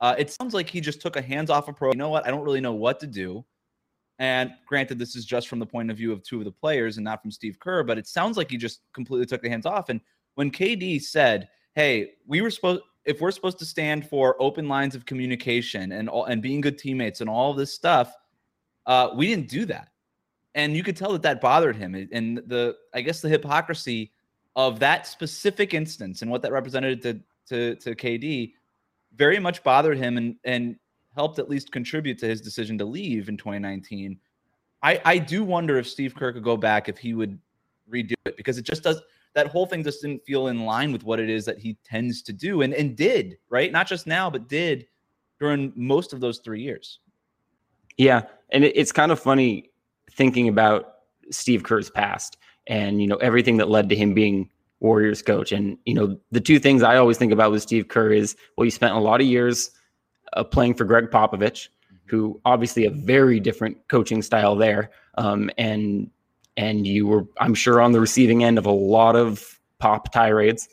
Uh, 0.00 0.14
it 0.16 0.30
sounds 0.30 0.54
like 0.54 0.70
he 0.70 0.80
just 0.80 1.02
took 1.02 1.16
a 1.16 1.22
hands-off 1.22 1.68
approach. 1.68 1.94
You 1.94 1.98
know 1.98 2.08
what? 2.08 2.26
I 2.26 2.30
don't 2.30 2.42
really 2.42 2.60
know 2.60 2.72
what 2.72 3.00
to 3.00 3.06
do. 3.06 3.44
And 4.20 4.52
granted, 4.66 4.98
this 4.98 5.16
is 5.16 5.24
just 5.24 5.48
from 5.48 5.58
the 5.58 5.66
point 5.66 5.90
of 5.90 5.96
view 5.96 6.12
of 6.12 6.22
two 6.22 6.38
of 6.38 6.44
the 6.44 6.52
players 6.52 6.98
and 6.98 7.04
not 7.04 7.22
from 7.22 7.30
Steve 7.30 7.58
Kerr, 7.58 7.82
but 7.82 7.96
it 7.96 8.06
sounds 8.06 8.36
like 8.36 8.50
he 8.50 8.58
just 8.58 8.82
completely 8.92 9.24
took 9.24 9.40
the 9.40 9.48
hands 9.48 9.64
off. 9.64 9.88
And 9.88 9.98
when 10.34 10.50
KD 10.50 11.00
said, 11.00 11.48
"Hey, 11.74 12.12
we 12.26 12.42
were 12.42 12.50
supposed 12.50 12.82
if 13.06 13.22
we're 13.22 13.30
supposed 13.30 13.58
to 13.58 13.64
stand 13.64 14.06
for 14.06 14.40
open 14.40 14.68
lines 14.68 14.94
of 14.94 15.06
communication 15.06 15.92
and 15.92 16.08
all, 16.08 16.26
and 16.26 16.42
being 16.42 16.60
good 16.60 16.76
teammates 16.76 17.22
and 17.22 17.30
all 17.30 17.54
this 17.54 17.72
stuff, 17.72 18.14
uh, 18.86 19.08
we 19.16 19.26
didn't 19.26 19.48
do 19.48 19.64
that, 19.64 19.88
and 20.54 20.76
you 20.76 20.82
could 20.82 20.98
tell 20.98 21.12
that 21.12 21.22
that 21.22 21.40
bothered 21.40 21.76
him. 21.76 21.94
And 22.12 22.42
the 22.46 22.76
I 22.92 23.00
guess 23.00 23.22
the 23.22 23.28
hypocrisy 23.30 24.12
of 24.54 24.78
that 24.80 25.06
specific 25.06 25.72
instance 25.72 26.20
and 26.20 26.30
what 26.30 26.42
that 26.42 26.52
represented 26.52 27.00
to 27.02 27.20
to 27.48 27.74
to 27.76 27.94
KD 27.94 28.52
very 29.14 29.38
much 29.38 29.62
bothered 29.62 29.96
him 29.96 30.18
and 30.18 30.36
and 30.44 30.76
helped 31.14 31.38
at 31.38 31.48
least 31.48 31.72
contribute 31.72 32.18
to 32.18 32.26
his 32.26 32.40
decision 32.40 32.78
to 32.78 32.84
leave 32.84 33.28
in 33.28 33.36
2019. 33.36 34.18
I 34.82 35.00
I 35.04 35.18
do 35.18 35.44
wonder 35.44 35.78
if 35.78 35.88
Steve 35.88 36.14
Kerr 36.14 36.32
could 36.32 36.44
go 36.44 36.56
back 36.56 36.88
if 36.88 36.98
he 36.98 37.14
would 37.14 37.38
redo 37.90 38.14
it 38.24 38.36
because 38.36 38.58
it 38.58 38.62
just 38.62 38.82
does 38.82 39.00
that 39.34 39.46
whole 39.46 39.66
thing 39.66 39.84
just 39.84 40.02
didn't 40.02 40.24
feel 40.24 40.48
in 40.48 40.64
line 40.64 40.92
with 40.92 41.04
what 41.04 41.20
it 41.20 41.30
is 41.30 41.44
that 41.44 41.58
he 41.58 41.76
tends 41.84 42.22
to 42.22 42.32
do 42.32 42.62
and, 42.62 42.74
and 42.74 42.96
did, 42.96 43.38
right? 43.48 43.70
Not 43.70 43.86
just 43.86 44.06
now, 44.06 44.28
but 44.28 44.48
did 44.48 44.86
during 45.38 45.72
most 45.76 46.12
of 46.12 46.20
those 46.20 46.38
three 46.38 46.62
years. 46.62 46.98
Yeah. 47.96 48.22
And 48.50 48.64
it, 48.64 48.76
it's 48.76 48.92
kind 48.92 49.12
of 49.12 49.20
funny 49.20 49.70
thinking 50.12 50.48
about 50.48 50.94
Steve 51.30 51.62
Kerr's 51.62 51.90
past 51.90 52.38
and, 52.66 53.00
you 53.00 53.06
know, 53.06 53.16
everything 53.16 53.56
that 53.58 53.68
led 53.68 53.88
to 53.90 53.96
him 53.96 54.14
being 54.14 54.50
Warriors 54.80 55.22
coach. 55.22 55.52
And, 55.52 55.78
you 55.84 55.94
know, 55.94 56.18
the 56.32 56.40
two 56.40 56.58
things 56.58 56.82
I 56.82 56.96
always 56.96 57.16
think 57.16 57.32
about 57.32 57.52
with 57.52 57.62
Steve 57.62 57.88
Kerr 57.88 58.10
is, 58.10 58.36
well, 58.56 58.64
you 58.64 58.70
spent 58.70 58.94
a 58.94 58.98
lot 58.98 59.20
of 59.20 59.26
years 59.26 59.70
uh, 60.34 60.44
playing 60.44 60.74
for 60.74 60.84
Gregg 60.84 61.10
Popovich, 61.10 61.68
mm-hmm. 61.68 61.96
who 62.06 62.40
obviously 62.44 62.84
a 62.84 62.90
very 62.90 63.40
different 63.40 63.76
coaching 63.88 64.22
style 64.22 64.56
there. 64.56 64.90
Um, 65.16 65.50
and 65.58 66.10
and 66.56 66.86
you 66.86 67.06
were, 67.06 67.26
I'm 67.38 67.54
sure, 67.54 67.80
on 67.80 67.92
the 67.92 68.00
receiving 68.00 68.44
end 68.44 68.58
of 68.58 68.66
a 68.66 68.72
lot 68.72 69.16
of 69.16 69.58
pop 69.78 70.12
tirades. 70.12 70.68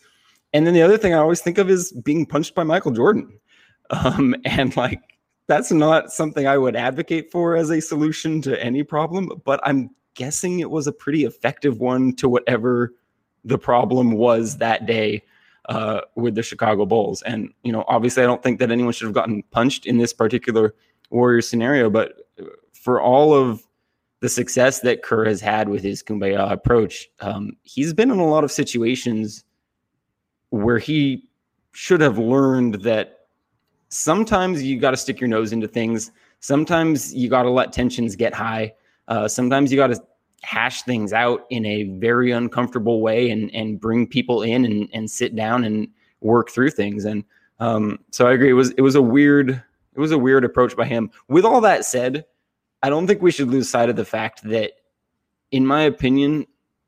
And 0.54 0.66
then 0.66 0.74
the 0.74 0.82
other 0.82 0.98
thing 0.98 1.14
I 1.14 1.20
always 1.20 1.42
think 1.42 1.58
of 1.58 1.70
is 1.70 1.92
being 1.92 2.26
punched 2.26 2.56
by 2.56 2.64
Michael 2.64 2.92
Jordan. 2.92 3.40
Um, 3.90 4.36
and 4.46 4.76
like, 4.76 5.02
that's 5.48 5.72
not 5.72 6.12
something 6.12 6.46
I 6.46 6.58
would 6.58 6.76
advocate 6.76 7.32
for 7.32 7.56
as 7.56 7.70
a 7.70 7.80
solution 7.80 8.42
to 8.42 8.62
any 8.62 8.84
problem, 8.84 9.32
but 9.46 9.62
I'm 9.64 9.90
guessing 10.14 10.60
it 10.60 10.70
was 10.70 10.88
a 10.88 10.92
pretty 10.92 11.24
effective 11.24 11.80
one 11.80 12.14
to 12.16 12.28
whatever 12.28 12.94
the 13.46 13.58
problem 13.58 14.12
was 14.14 14.58
that 14.58 14.86
day. 14.86 15.24
Uh, 15.68 16.02
with 16.16 16.36
the 16.36 16.44
Chicago 16.44 16.86
Bulls. 16.86 17.22
And, 17.24 17.54
you 17.64 17.72
know, 17.72 17.84
obviously, 17.88 18.24
I 18.24 18.26
don't 18.26 18.42
think 18.42 18.60
that 18.60 18.72
anyone 18.72 18.94
should 18.94 19.06
have 19.06 19.14
gotten 19.14 19.44
punched 19.52 19.86
in 19.86 19.98
this 19.98 20.14
particular 20.14 20.74
Warriors 21.10 21.48
scenario, 21.48 21.90
but 21.90 22.30
for 22.74 23.02
all 23.02 23.34
of 23.34 23.64
the 24.20 24.30
success 24.30 24.80
that 24.82 25.04
Kerr 25.04 25.26
has 25.26 25.42
had 25.42 25.70
with 25.70 25.84
his 25.84 26.02
kumbaya 26.02 26.52
approach, 26.52 27.10
um, 27.20 27.52
he's 27.64 27.94
been 27.94 28.12
in 28.12 28.20
a 28.20 28.28
lot 28.28 28.44
of 28.44 28.52
situations 28.52 29.44
where 30.50 30.80
he 30.80 31.30
should 31.74 32.02
have 32.02 32.18
learned 32.18 32.76
that 32.82 33.28
sometimes 33.90 34.64
you 34.64 34.80
got 34.80 34.92
to 34.92 34.98
stick 34.98 35.20
your 35.20 35.28
nose 35.28 35.54
into 35.54 35.68
things. 35.68 36.12
Sometimes 36.40 37.14
you 37.14 37.30
got 37.30 37.44
to 37.44 37.50
let 37.50 37.72
tensions 37.72 38.16
get 38.16 38.34
high. 38.34 38.74
Uh, 39.08 39.28
sometimes 39.28 39.72
you 39.72 39.78
got 39.78 39.88
to 39.88 40.02
hash 40.44 40.84
things 40.84 41.14
out 41.14 41.46
in 41.50 41.66
a 41.66 41.84
very 41.84 42.32
uncomfortable 42.32 43.02
way 43.02 43.30
and 43.30 43.54
and 43.54 43.80
bring 43.80 44.08
people 44.08 44.44
in 44.44 44.66
and, 44.66 44.90
and 44.94 45.10
sit 45.10 45.36
down 45.36 45.64
and 45.64 45.88
work 46.22 46.50
through 46.50 46.72
things. 46.72 47.06
And 47.06 47.24
um, 47.60 48.00
so 48.12 48.28
I 48.28 48.34
agree. 48.34 48.50
It 48.50 48.54
was 48.54 48.72
it 48.72 48.82
was 48.82 48.96
a 48.96 49.02
weird 49.02 49.50
it 49.50 50.00
was 50.00 50.12
a 50.12 50.18
weird 50.18 50.46
approach 50.46 50.76
by 50.76 50.86
him. 50.86 51.10
With 51.28 51.44
all 51.44 51.62
that 51.62 51.86
said, 51.86 52.26
I 52.84 52.90
don't 52.90 53.08
think 53.08 53.22
we 53.22 53.32
should 53.32 53.50
lose 53.50 53.68
sight 53.68 53.90
of 53.90 53.96
the 53.96 54.06
fact 54.06 54.44
that, 54.44 54.74
in 55.52 55.66
my 55.66 55.82
opinion, 55.82 56.46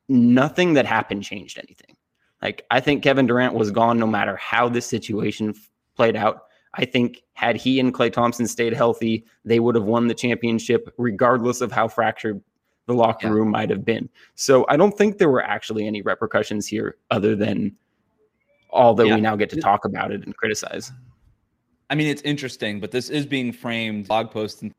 nothing 0.08 0.74
that 0.74 0.86
happened 0.86 1.24
changed 1.24 1.58
anything. 1.58 1.96
Like 2.42 2.66
I 2.72 2.80
think 2.80 3.04
Kevin 3.04 3.28
Durant 3.28 3.56
was 3.56 3.72
gone 3.72 4.00
no 4.00 4.08
matter 4.08 4.36
how 4.38 4.70
this 4.70 4.86
situation 4.86 5.56
played 5.96 6.16
out. 6.16 6.44
I 6.76 6.86
think 6.86 7.24
had 7.34 7.56
he 7.56 7.80
and 7.80 7.94
Klay 7.94 8.14
Thompson 8.14 8.48
stayed 8.48 8.74
healthy, 8.74 9.26
they 9.44 9.60
would 9.60 9.76
have 9.76 9.86
won 9.86 10.08
the 10.08 10.14
championship 10.14 10.94
regardless 10.98 11.62
of 11.62 11.72
how 11.72 11.88
fractured 11.88 12.42
the 12.90 12.96
locker 12.96 13.28
yeah. 13.28 13.34
room 13.34 13.50
might 13.50 13.70
have 13.70 13.86
been. 13.86 14.10
So 14.36 14.66
I 14.68 14.76
don't 14.76 14.98
think 14.98 15.18
there 15.18 15.30
were 15.30 15.44
actually 15.44 15.88
any 15.88 16.02
repercussions 16.02 16.68
here 16.68 16.98
other 17.12 17.36
than 17.36 17.76
all 18.72 18.94
that 18.96 19.08
yeah. 19.08 19.16
we 19.16 19.22
now 19.22 19.36
get 19.36 19.50
to 19.52 19.62
talk 19.62 19.86
about 19.86 20.12
it 20.12 20.26
and 20.26 20.36
criticize. 20.36 20.92
I 21.90 21.96
mean, 21.96 22.08
it's 22.08 22.22
interesting, 22.24 22.80
but 22.80 22.92
this 22.92 23.10
is 23.10 23.26
being 23.26 23.52
framed 23.52 24.08
blog 24.08 24.32
posts 24.32 24.62
and 24.62 24.74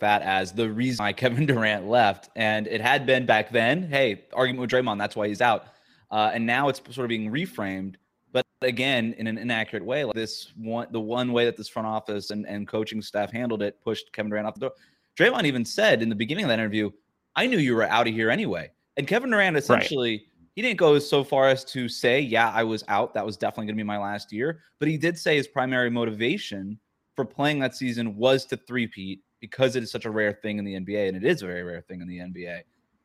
that 0.00 0.22
as 0.22 0.52
the 0.52 0.70
reason 0.70 1.04
why 1.04 1.12
Kevin 1.22 1.46
Durant 1.46 1.88
left. 1.88 2.30
And 2.36 2.66
it 2.66 2.80
had 2.80 3.06
been 3.06 3.26
back 3.26 3.50
then, 3.50 3.88
hey, 3.88 4.24
argument 4.32 4.60
with 4.60 4.70
Draymond, 4.70 4.98
that's 4.98 5.16
why 5.16 5.28
he's 5.28 5.40
out. 5.40 5.66
Uh, 6.10 6.30
and 6.34 6.44
now 6.44 6.68
it's 6.68 6.80
sort 6.90 7.04
of 7.04 7.08
being 7.08 7.30
reframed 7.30 7.94
but 8.32 8.46
again 8.62 9.14
in 9.18 9.26
an 9.26 9.38
inaccurate 9.38 9.84
way 9.84 10.04
like 10.04 10.14
this 10.14 10.52
one 10.56 10.86
the 10.90 11.00
one 11.00 11.32
way 11.32 11.44
that 11.44 11.56
this 11.56 11.68
front 11.68 11.86
office 11.86 12.30
and, 12.30 12.46
and 12.46 12.66
coaching 12.66 13.00
staff 13.00 13.30
handled 13.30 13.62
it 13.62 13.80
pushed 13.82 14.12
kevin 14.12 14.30
durant 14.30 14.46
off 14.46 14.54
the 14.54 14.60
door 14.60 14.72
draymond 15.16 15.44
even 15.44 15.64
said 15.64 16.02
in 16.02 16.08
the 16.08 16.14
beginning 16.14 16.44
of 16.44 16.48
that 16.48 16.58
interview 16.58 16.90
i 17.36 17.46
knew 17.46 17.58
you 17.58 17.74
were 17.74 17.84
out 17.84 18.06
of 18.06 18.14
here 18.14 18.30
anyway 18.30 18.70
and 18.96 19.06
kevin 19.06 19.30
durant 19.30 19.56
essentially 19.56 20.10
right. 20.10 20.26
he 20.54 20.62
didn't 20.62 20.78
go 20.78 20.98
so 20.98 21.22
far 21.22 21.48
as 21.48 21.64
to 21.64 21.88
say 21.88 22.20
yeah 22.20 22.50
i 22.54 22.62
was 22.62 22.84
out 22.88 23.14
that 23.14 23.24
was 23.24 23.36
definitely 23.36 23.66
going 23.66 23.76
to 23.76 23.82
be 23.82 23.86
my 23.86 23.98
last 23.98 24.32
year 24.32 24.60
but 24.78 24.88
he 24.88 24.96
did 24.96 25.18
say 25.18 25.36
his 25.36 25.46
primary 25.46 25.90
motivation 25.90 26.78
for 27.14 27.24
playing 27.24 27.58
that 27.58 27.74
season 27.74 28.16
was 28.16 28.44
to 28.44 28.56
threepeat 28.56 29.20
because 29.40 29.76
it 29.76 29.82
is 29.82 29.90
such 29.90 30.04
a 30.04 30.10
rare 30.10 30.32
thing 30.32 30.58
in 30.58 30.64
the 30.64 30.74
nba 30.74 31.08
and 31.08 31.16
it 31.16 31.24
is 31.24 31.42
a 31.42 31.46
very 31.46 31.62
rare 31.62 31.82
thing 31.82 32.00
in 32.00 32.08
the 32.08 32.18
nba 32.18 32.62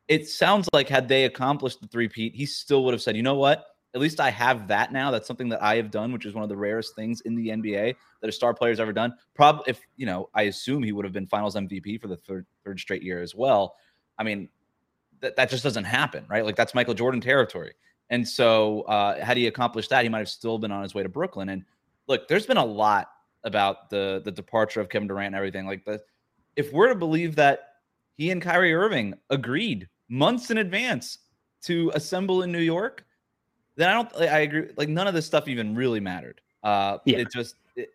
it 0.08 0.26
sounds 0.26 0.68
like 0.72 0.88
had 0.88 1.06
they 1.06 1.26
accomplished 1.26 1.82
the 1.82 1.86
three-peat, 1.86 2.34
he 2.34 2.46
still 2.46 2.82
would 2.86 2.94
have 2.94 3.02
said, 3.02 3.14
you 3.14 3.22
know 3.22 3.34
what? 3.34 3.66
at 3.94 4.00
least 4.00 4.20
I 4.20 4.30
have 4.30 4.68
that 4.68 4.92
now. 4.92 5.10
That's 5.10 5.26
something 5.26 5.48
that 5.48 5.62
I 5.62 5.76
have 5.76 5.90
done, 5.90 6.12
which 6.12 6.26
is 6.26 6.34
one 6.34 6.42
of 6.42 6.48
the 6.48 6.56
rarest 6.56 6.94
things 6.94 7.22
in 7.22 7.34
the 7.34 7.48
NBA 7.48 7.94
that 8.20 8.28
a 8.28 8.32
star 8.32 8.52
player's 8.52 8.80
ever 8.80 8.92
done. 8.92 9.14
Probably, 9.34 9.64
if 9.66 9.80
you 9.96 10.06
know, 10.06 10.28
I 10.34 10.42
assume 10.42 10.82
he 10.82 10.92
would 10.92 11.04
have 11.04 11.14
been 11.14 11.26
Finals 11.26 11.54
MVP 11.54 12.00
for 12.00 12.08
the 12.08 12.16
third 12.16 12.46
third 12.64 12.78
straight 12.78 13.02
year 13.02 13.22
as 13.22 13.34
well. 13.34 13.76
I 14.18 14.24
mean, 14.24 14.48
that 15.20 15.36
that 15.36 15.50
just 15.50 15.62
doesn't 15.62 15.84
happen, 15.84 16.24
right? 16.28 16.44
Like 16.44 16.56
that's 16.56 16.74
Michael 16.74 16.94
Jordan 16.94 17.20
territory. 17.20 17.72
And 18.10 18.26
so, 18.26 18.82
uh, 18.82 19.22
had 19.22 19.36
he 19.36 19.46
accomplished 19.46 19.90
that, 19.90 20.02
he 20.02 20.08
might 20.08 20.18
have 20.18 20.28
still 20.28 20.58
been 20.58 20.72
on 20.72 20.82
his 20.82 20.94
way 20.94 21.02
to 21.02 21.08
Brooklyn. 21.08 21.50
And 21.50 21.64
look, 22.06 22.26
there's 22.28 22.46
been 22.46 22.56
a 22.56 22.64
lot 22.64 23.08
about 23.44 23.90
the 23.90 24.22
the 24.24 24.32
departure 24.32 24.80
of 24.80 24.88
Kevin 24.88 25.08
Durant 25.08 25.28
and 25.28 25.36
everything. 25.36 25.66
Like, 25.66 25.84
the 25.84 26.00
if 26.56 26.72
we're 26.72 26.88
to 26.88 26.94
believe 26.94 27.36
that 27.36 27.74
he 28.16 28.30
and 28.30 28.42
Kyrie 28.42 28.74
Irving 28.74 29.14
agreed 29.30 29.88
months 30.08 30.50
in 30.50 30.58
advance 30.58 31.18
to 31.62 31.90
assemble 31.94 32.42
in 32.42 32.50
New 32.50 32.58
York 32.58 33.04
then 33.78 33.88
I 33.88 33.92
don't. 33.92 34.16
I 34.16 34.40
agree. 34.40 34.70
Like 34.76 34.88
none 34.88 35.06
of 35.06 35.14
this 35.14 35.24
stuff 35.24 35.46
even 35.46 35.74
really 35.74 36.00
mattered. 36.00 36.40
Uh, 36.64 36.98
yeah. 37.04 37.18
It 37.18 37.28
just 37.32 37.54
it, 37.76 37.90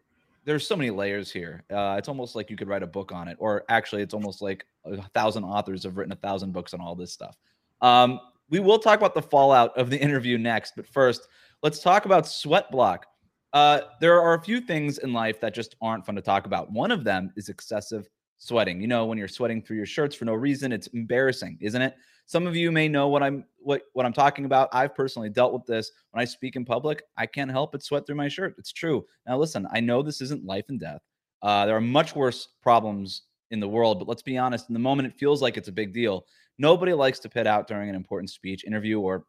there's 0.46 0.66
so 0.66 0.78
many 0.78 0.90
layers 0.90 1.30
here. 1.30 1.62
Uh, 1.70 1.96
it's 2.00 2.08
almost 2.08 2.36
like 2.36 2.50
you 2.50 2.56
could 2.56 2.70
write 2.70 2.84
a 2.84 2.88
book 2.88 3.12
on 3.12 3.28
it, 3.28 3.36
or 3.38 3.66
actually, 3.68 4.02
it's 4.02 4.14
almost 4.14 4.42
like 4.42 4.66
a 4.86 5.02
thousand 5.14 5.44
authors 5.44 5.84
have 5.84 5.98
written 5.98 6.14
a 6.14 6.18
thousand 6.18 6.52
books 6.52 6.74
on 6.74 6.82
all 6.82 6.96
this 6.96 7.12
stuff. 7.12 7.38
Um, 7.82 8.20
we 8.50 8.60
will 8.60 8.80
talk 8.80 9.00
about 9.00 9.14
the 9.14 9.22
fallout 9.22 9.78
of 9.78 9.90
the 9.90 10.00
interview 10.02 10.38
next, 10.38 10.74
but 10.76 10.88
first, 10.88 11.28
let's 11.62 11.80
talk 11.80 12.06
about 12.06 12.28
sweat 12.28 12.72
block. 12.72 13.06
Uh, 13.54 13.82
there 14.00 14.20
are 14.20 14.34
a 14.34 14.42
few 14.42 14.60
things 14.60 14.98
in 15.00 15.14
life 15.14 15.40
that 15.40 15.54
just 15.54 15.76
aren't 15.82 16.06
fun 16.06 16.16
to 16.16 16.22
talk 16.22 16.46
about. 16.46 16.72
One 16.72 16.92
of 16.92 17.04
them 17.04 17.32
is 17.36 17.50
excessive 17.50 18.10
sweating. 18.40 18.82
You 18.82 18.88
know, 18.88 19.06
when 19.06 19.18
you're 19.18 19.28
sweating 19.28 19.62
through 19.62 19.78
your 19.78 19.86
shirts 19.86 20.16
for 20.16 20.26
no 20.26 20.34
reason, 20.34 20.72
it's 20.72 20.88
embarrassing, 20.88 21.58
isn't 21.62 21.82
it? 21.82 21.96
Some 22.26 22.48
of 22.48 22.56
you 22.56 22.72
may 22.72 22.88
know 22.88 23.10
what 23.10 23.22
I'm 23.22 23.46
what 23.60 23.84
what 23.94 24.06
I'm 24.06 24.14
talking 24.14 24.46
about. 24.46 24.70
I've 24.72 24.96
personally 24.96 25.30
dealt 25.30 25.54
with 25.54 25.66
this. 25.66 25.92
When 26.12 26.22
I 26.22 26.26
speak 26.26 26.56
in 26.56 26.66
public, 26.66 27.04
I 27.18 27.26
can't 27.26 27.52
help 27.52 27.74
but 27.74 27.84
sweat 27.84 28.06
through 28.06 28.16
my 28.16 28.28
shirt. 28.28 28.56
It's 28.58 28.72
true. 28.72 29.06
Now 29.28 29.38
listen, 29.38 29.68
I 29.72 29.82
know 29.82 30.02
this 30.02 30.22
isn't 30.22 30.46
life 30.46 30.66
and 30.70 30.80
death. 30.80 31.02
Uh, 31.42 31.66
there 31.66 31.76
are 31.76 31.82
much 31.82 32.16
worse 32.16 32.48
problems 32.62 33.24
in 33.54 33.60
the 33.60 33.68
world, 33.68 34.00
but 34.00 34.08
let's 34.08 34.22
be 34.22 34.38
honest. 34.38 34.70
In 34.70 34.74
the 34.74 34.80
moment, 34.80 35.08
it 35.08 35.18
feels 35.18 35.42
like 35.42 35.56
it's 35.56 35.70
a 35.70 35.72
big 35.72 35.94
deal. 35.94 36.26
Nobody 36.58 36.94
likes 36.94 37.20
to 37.20 37.30
pit 37.30 37.48
out 37.48 37.68
during 37.68 37.90
an 37.90 37.96
important 37.96 38.30
speech, 38.30 38.66
interview, 38.66 39.00
or 39.00 39.26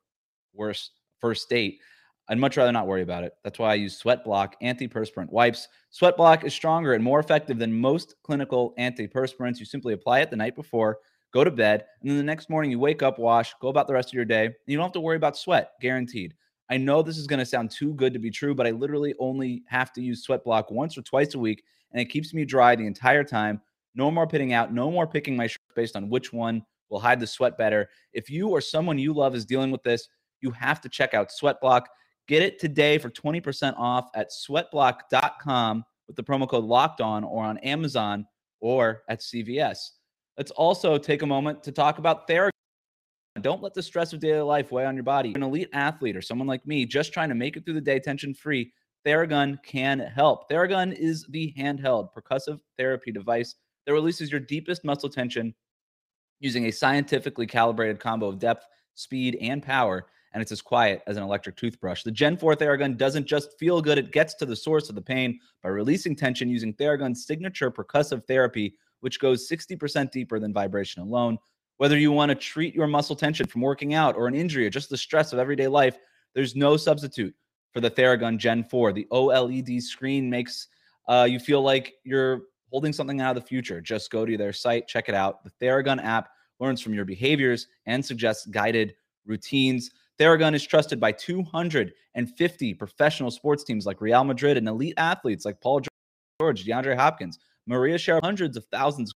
worse, 0.53 0.91
first 1.21 1.49
date. 1.49 1.79
I'd 2.29 2.39
much 2.39 2.57
rather 2.57 2.73
not 2.73 2.87
worry 2.87 3.03
about 3.03 3.25
it. 3.25 3.35
That's 3.45 3.59
why 3.59 3.71
I 3.71 3.75
use 3.75 3.97
Sweat 3.97 4.25
Block 4.25 4.57
antiperspirant 4.63 5.31
wipes. 5.31 5.69
Sweat 5.91 6.17
Block 6.17 6.45
is 6.45 6.55
stronger 6.55 6.95
and 6.95 7.05
more 7.05 7.21
effective 7.21 7.59
than 7.59 7.73
most 7.73 8.15
clinical 8.23 8.75
antiperspirants. 8.79 9.59
You 9.59 9.67
simply 9.67 9.93
apply 9.93 10.21
it 10.21 10.31
the 10.31 10.37
night 10.37 10.57
before 10.57 10.99
go 11.35 11.45
to 11.45 11.51
bed, 11.51 11.85
and 12.01 12.09
then 12.09 12.17
the 12.17 12.23
next 12.23 12.49
morning 12.49 12.71
you 12.71 12.79
wake 12.79 13.03
up, 13.03 13.19
wash, 13.19 13.55
go 13.61 13.69
about 13.69 13.89
the 13.89 13.93
rest 13.93 14.09
of 14.09 14.15
your 14.15 14.25
day. 14.25 14.47
and 14.47 14.55
you 14.67 14.77
don't 14.77 14.87
have 14.87 14.93
to 14.93 15.01
worry 15.01 15.17
about 15.17 15.37
sweat, 15.37 15.73
guaranteed. 15.81 16.33
I 16.71 16.77
know 16.79 17.03
this 17.03 17.19
is 17.19 17.27
going 17.27 17.41
to 17.41 17.45
sound 17.45 17.71
too 17.71 17.93
good 17.95 18.15
to 18.15 18.19
be 18.19 18.31
true, 18.31 18.55
but 18.55 18.67
I 18.67 18.71
literally 18.71 19.15
only 19.19 19.65
have 19.67 19.93
to 19.95 20.01
use 20.01 20.23
Sweat 20.23 20.45
Block 20.45 20.71
once 20.71 20.97
or 20.97 21.03
twice 21.03 21.35
a 21.35 21.39
week, 21.39 21.65
and 21.93 22.01
it 22.01 22.07
keeps 22.07 22.33
me 22.33 22.45
dry 22.45 22.75
the 22.75 22.87
entire 22.87 23.25
time. 23.25 23.61
No 23.95 24.11
more 24.11 24.27
pitting 24.27 24.53
out, 24.53 24.73
no 24.73 24.91
more 24.91 25.07
picking 25.07 25.37
my 25.37 25.47
shirt 25.47 25.61
based 25.75 25.97
on 25.97 26.09
which 26.09 26.33
one 26.33 26.63
will 26.91 27.01
hide 27.01 27.21
the 27.21 27.27
sweat 27.27 27.57
better. 27.57 27.89
If 28.13 28.29
you 28.29 28.49
or 28.49 28.61
someone 28.61 28.99
you 28.99 29.13
love 29.13 29.35
is 29.35 29.45
dealing 29.45 29.71
with 29.71 29.83
this, 29.83 30.09
you 30.41 30.51
have 30.51 30.81
to 30.83 30.89
check 30.89 31.15
out 31.15 31.33
Sweat 31.33 31.61
Block. 31.61 31.89
Get 32.29 32.43
it 32.43 32.59
today 32.59 32.99
for 32.99 33.11
20% 33.11 33.75
off 33.77 34.09
at 34.15 34.31
sweatblock.com 34.31 35.85
with 36.07 36.17
the 36.17 36.23
promo 36.23 36.49
code 36.49 36.65
locked 36.65 37.01
on 37.01 37.25
or 37.25 37.45
on 37.45 37.59
Amazon 37.59 38.27
or 38.61 39.03
at 39.09 39.21
CVS. 39.21 39.79
Let's 40.37 40.51
also 40.51 40.99
take 40.99 41.23
a 41.23 41.27
moment 41.27 41.63
to 41.63 41.73
talk 41.73 41.99
about 41.99 42.27
therapy. 42.27 42.51
Don't 43.41 43.63
let 43.63 43.75
the 43.75 43.83
stress 43.83 44.13
of 44.13 44.21
daily 44.21 44.41
life 44.41 44.71
weigh 44.71 44.87
on 44.87 44.95
your 44.95 45.05
body. 45.05 45.33
An 45.35 45.43
elite 45.43 45.69
athlete 45.73 46.17
or 46.17 46.23
someone 46.23 46.47
like 46.47 46.67
me 46.67 46.87
just 46.87 47.13
trying 47.13 47.29
to 47.29 47.35
make 47.35 47.57
it 47.57 47.65
through 47.65 47.75
the 47.75 47.81
day 47.81 47.99
tension 47.99 48.33
free, 48.33 48.73
Theragun 49.05 49.63
can 49.63 49.99
help. 49.99 50.49
Theragun 50.49 50.97
is 50.97 51.27
the 51.29 51.53
handheld 51.59 52.09
percussive 52.17 52.61
therapy 52.79 53.13
device 53.13 53.55
that 53.87 53.93
releases 53.93 54.31
your 54.31 54.41
deepest 54.41 54.85
muscle 54.85 55.09
tension 55.09 55.55
using 56.41 56.67
a 56.67 56.73
scientifically 56.73 57.47
calibrated 57.47 58.01
combo 58.01 58.27
of 58.27 58.39
depth, 58.39 58.67
speed, 58.95 59.39
and 59.41 59.63
power. 59.63 60.07
And 60.33 60.43
it's 60.43 60.53
as 60.53 60.61
quiet 60.61 61.03
as 61.07 61.17
an 61.17 61.23
electric 61.23 61.57
toothbrush. 61.57 62.03
The 62.03 62.11
Gen 62.11 62.37
4 62.37 62.57
Theragun 62.57 62.97
doesn't 62.97 63.27
just 63.27 63.57
feel 63.59 63.81
good, 63.81 63.99
it 63.99 64.11
gets 64.11 64.35
to 64.35 64.47
the 64.47 64.57
source 64.57 64.89
of 64.89 64.97
the 64.97 65.01
pain 65.01 65.39
by 65.63 65.69
releasing 65.69 66.17
tension 66.17 66.49
using 66.49 66.75
Theragun's 66.75 67.25
signature 67.25 67.71
percussive 67.71 68.27
therapy 68.27 68.75
which 69.05 69.21
goes 69.21 69.47
60% 69.47 70.11
deeper 70.11 70.39
than 70.39 70.51
vibration 70.51 71.03
alone. 71.03 71.37
Whether 71.77 71.99
you 71.99 72.11
want 72.11 72.31
to 72.31 72.35
treat 72.35 72.75
your 72.75 72.87
muscle 72.87 73.15
tension 73.15 73.47
from 73.47 73.61
working 73.61 73.93
out 73.93 74.17
or 74.17 74.27
an 74.27 74.35
injury 74.35 74.67
or 74.67 74.71
just 74.71 74.89
the 74.89 74.97
stress 74.97 75.35
of 75.35 75.39
everyday 75.39 75.69
life, 75.69 75.99
there's 76.35 76.57
no 76.57 76.79
substitute 76.79 77.35
for 77.75 77.81
the 77.81 77.91
Theragun 77.91 78.39
Gen 78.39 78.65
4. 78.65 78.95
The 78.95 79.07
OLED 79.13 79.83
screen 79.83 80.31
makes 80.31 80.69
uh, 81.07 81.27
you 81.29 81.39
feel 81.39 81.61
like 81.61 81.97
you're 82.03 82.45
holding 82.75 82.93
something 82.93 83.21
out 83.21 83.37
of 83.37 83.41
the 83.41 83.49
future. 83.49 83.81
Just 83.81 84.11
go 84.11 84.27
to 84.27 84.37
their 84.37 84.53
site, 84.53 84.89
check 84.89 85.09
it 85.09 85.15
out. 85.15 85.45
The 85.45 85.51
Theragun 85.65 86.03
app 86.03 86.31
learns 86.59 86.81
from 86.81 86.93
your 86.93 87.05
behaviors 87.05 87.69
and 87.87 88.05
suggests 88.05 88.47
guided 88.47 88.97
routines. 89.27 89.93
Theragun 90.19 90.57
is 90.57 90.67
trusted 90.67 90.99
by 90.99 91.13
250 91.13 92.75
professional 92.75 93.31
sports 93.31 93.63
teams 93.63 93.87
like 93.87 94.01
Real 94.01 94.25
Madrid 94.25 94.57
and 94.57 94.67
elite 94.67 94.95
athletes 94.97 95.45
like 95.45 95.61
Paul 95.61 95.83
George, 96.41 96.65
DeAndre 96.65 96.97
Hopkins, 96.97 97.39
Maria 97.69 97.97
share 97.97 98.19
hundreds 98.25 98.57
of 98.57 98.65
thousands 98.73 99.13
of 99.13 99.17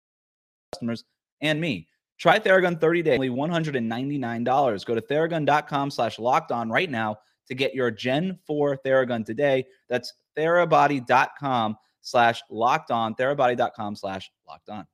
customers 0.73 1.05
and 1.39 1.61
me. 1.61 1.87
Try 2.17 2.39
Theragun 2.39 2.81
30 2.81 3.03
days, 3.03 3.15
only 3.15 3.29
$199. 3.29 4.85
Go 4.85 4.95
to 4.95 5.01
theragun.com 5.01 5.91
slash 5.91 6.19
locked 6.19 6.51
on 6.51 6.69
right 6.69 6.91
now 6.91 7.19
to 7.47 7.55
get 7.55 7.73
your 7.73 7.89
Gen 7.89 8.37
4 8.45 8.79
Theragun 8.85 9.25
today. 9.25 9.65
That's 9.87 10.11
therabody.com 10.37 11.77
slash 12.05 12.41
locked 12.49 12.91
on, 12.91 13.15
therabody.com 13.15 13.95
slash 13.95 14.31
locked 14.47 14.69
on. 14.69 14.85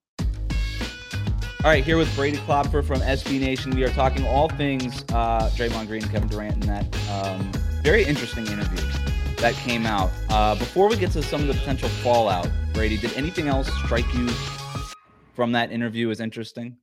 All 1.63 1.69
right, 1.69 1.83
here 1.83 1.97
with 1.97 2.13
Brady 2.15 2.37
Klopfer 2.37 2.83
from 2.83 3.01
SB 3.01 3.39
Nation. 3.39 3.75
We 3.75 3.83
are 3.83 3.89
talking 3.89 4.25
all 4.25 4.49
things 4.49 5.05
uh, 5.09 5.47
Draymond 5.53 5.85
Green 5.85 6.01
and 6.01 6.11
Kevin 6.11 6.27
Durant 6.27 6.53
and 6.53 6.63
that 6.63 6.85
um, 7.11 7.51
very 7.83 8.03
interesting 8.03 8.47
interview 8.47 8.83
that 9.37 9.53
came 9.55 9.85
out. 9.85 10.09
Uh, 10.29 10.55
before 10.55 10.89
we 10.89 10.95
get 10.95 11.11
to 11.11 11.21
some 11.21 11.41
of 11.41 11.47
the 11.47 11.53
potential 11.53 11.89
fallout, 11.89 12.49
Brady, 12.73 12.97
did 12.97 13.13
anything 13.13 13.47
else 13.47 13.71
strike 13.83 14.11
you 14.15 14.27
from 15.35 15.51
that 15.51 15.71
interview 15.71 16.09
as 16.09 16.19
interesting? 16.19 16.77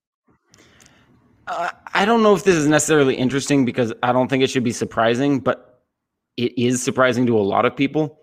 Uh, 1.48 1.70
I 1.94 2.04
don't 2.04 2.22
know 2.22 2.34
if 2.34 2.44
this 2.44 2.54
is 2.54 2.68
necessarily 2.68 3.16
interesting 3.16 3.64
because 3.64 3.92
I 4.02 4.12
don't 4.12 4.28
think 4.28 4.44
it 4.44 4.50
should 4.50 4.64
be 4.64 4.72
surprising, 4.72 5.40
but 5.40 5.82
it 6.36 6.56
is 6.56 6.82
surprising 6.82 7.26
to 7.26 7.36
a 7.36 7.42
lot 7.42 7.64
of 7.64 7.74
people. 7.74 8.20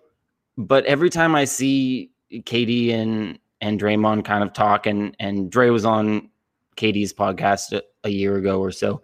But 0.58 0.86
every 0.86 1.10
time 1.10 1.36
I 1.36 1.46
see 1.46 2.12
KD 2.32 2.94
and 2.94 3.40
and 3.62 3.80
Draymond 3.80 4.26
kind 4.26 4.44
of 4.44 4.54
talk, 4.54 4.86
and 4.86 5.16
and 5.20 5.52
Dre 5.52 5.70
was 5.70 5.86
on 5.86 6.30
KD's 6.78 7.14
podcast 7.14 7.74
a, 7.74 7.84
a 8.04 8.10
year 8.10 8.38
ago 8.38 8.60
or 8.60 8.72
so, 8.72 9.02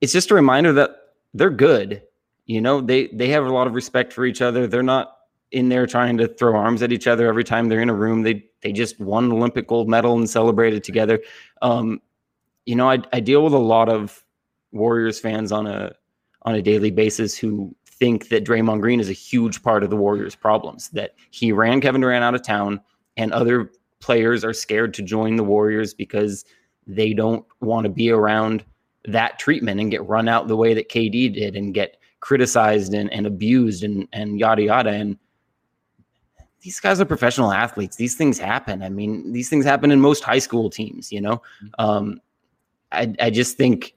it's 0.00 0.12
just 0.12 0.30
a 0.30 0.34
reminder 0.34 0.72
that 0.74 0.90
they're 1.34 1.50
good. 1.50 2.02
You 2.46 2.60
know, 2.60 2.80
they 2.80 3.08
they 3.08 3.28
have 3.28 3.46
a 3.46 3.52
lot 3.52 3.66
of 3.66 3.74
respect 3.74 4.12
for 4.12 4.24
each 4.24 4.42
other. 4.42 4.66
They're 4.66 4.82
not 4.82 5.16
in 5.52 5.68
there 5.68 5.86
trying 5.86 6.16
to 6.16 6.28
throw 6.28 6.56
arms 6.56 6.82
at 6.82 6.92
each 6.92 7.06
other 7.06 7.28
every 7.28 7.44
time 7.44 7.68
they're 7.68 7.82
in 7.82 7.90
a 7.90 7.94
room. 7.94 8.22
They 8.22 8.44
they 8.62 8.72
just 8.72 8.98
won 8.98 9.30
Olympic 9.30 9.68
gold 9.68 9.88
medal 9.88 10.16
and 10.16 10.28
celebrated 10.28 10.82
together. 10.82 11.20
Um, 11.60 12.00
you 12.66 12.74
know, 12.74 12.88
I, 12.88 12.98
I 13.12 13.20
deal 13.20 13.44
with 13.44 13.52
a 13.52 13.58
lot 13.58 13.88
of 13.88 14.24
Warriors 14.72 15.20
fans 15.20 15.52
on 15.52 15.66
a 15.66 15.92
on 16.42 16.54
a 16.54 16.62
daily 16.62 16.90
basis 16.90 17.36
who 17.36 17.74
think 18.02 18.30
that 18.30 18.44
Draymond 18.44 18.80
Green 18.80 18.98
is 18.98 19.08
a 19.08 19.12
huge 19.12 19.62
part 19.62 19.84
of 19.84 19.90
the 19.90 19.96
Warriors' 19.96 20.34
problems. 20.34 20.88
That 20.88 21.14
he 21.30 21.52
ran 21.52 21.80
Kevin 21.80 22.00
Durant 22.00 22.24
out 22.24 22.34
of 22.34 22.42
town, 22.42 22.80
and 23.16 23.32
other 23.32 23.70
players 24.00 24.44
are 24.44 24.52
scared 24.52 24.92
to 24.94 25.02
join 25.02 25.36
the 25.36 25.44
Warriors 25.44 25.94
because 25.94 26.44
they 26.84 27.14
don't 27.14 27.46
want 27.60 27.84
to 27.84 27.88
be 27.88 28.10
around 28.10 28.64
that 29.04 29.38
treatment 29.38 29.78
and 29.78 29.92
get 29.92 30.04
run 30.04 30.26
out 30.26 30.48
the 30.48 30.56
way 30.56 30.74
that 30.74 30.88
KD 30.88 31.32
did 31.32 31.54
and 31.54 31.72
get 31.72 31.96
criticized 32.18 32.92
and, 32.92 33.08
and 33.12 33.24
abused 33.24 33.84
and, 33.84 34.08
and 34.12 34.36
yada 34.36 34.62
yada. 34.62 34.90
And 34.90 35.16
these 36.60 36.80
guys 36.80 37.00
are 37.00 37.04
professional 37.04 37.52
athletes. 37.52 37.94
These 37.94 38.16
things 38.16 38.36
happen. 38.36 38.82
I 38.82 38.88
mean, 38.88 39.32
these 39.32 39.48
things 39.48 39.64
happen 39.64 39.92
in 39.92 40.00
most 40.00 40.24
high 40.24 40.40
school 40.40 40.70
teams, 40.70 41.12
you 41.12 41.20
know? 41.20 41.36
Mm-hmm. 41.36 41.68
Um, 41.78 42.20
I, 42.90 43.14
I 43.20 43.30
just 43.30 43.56
think 43.56 43.94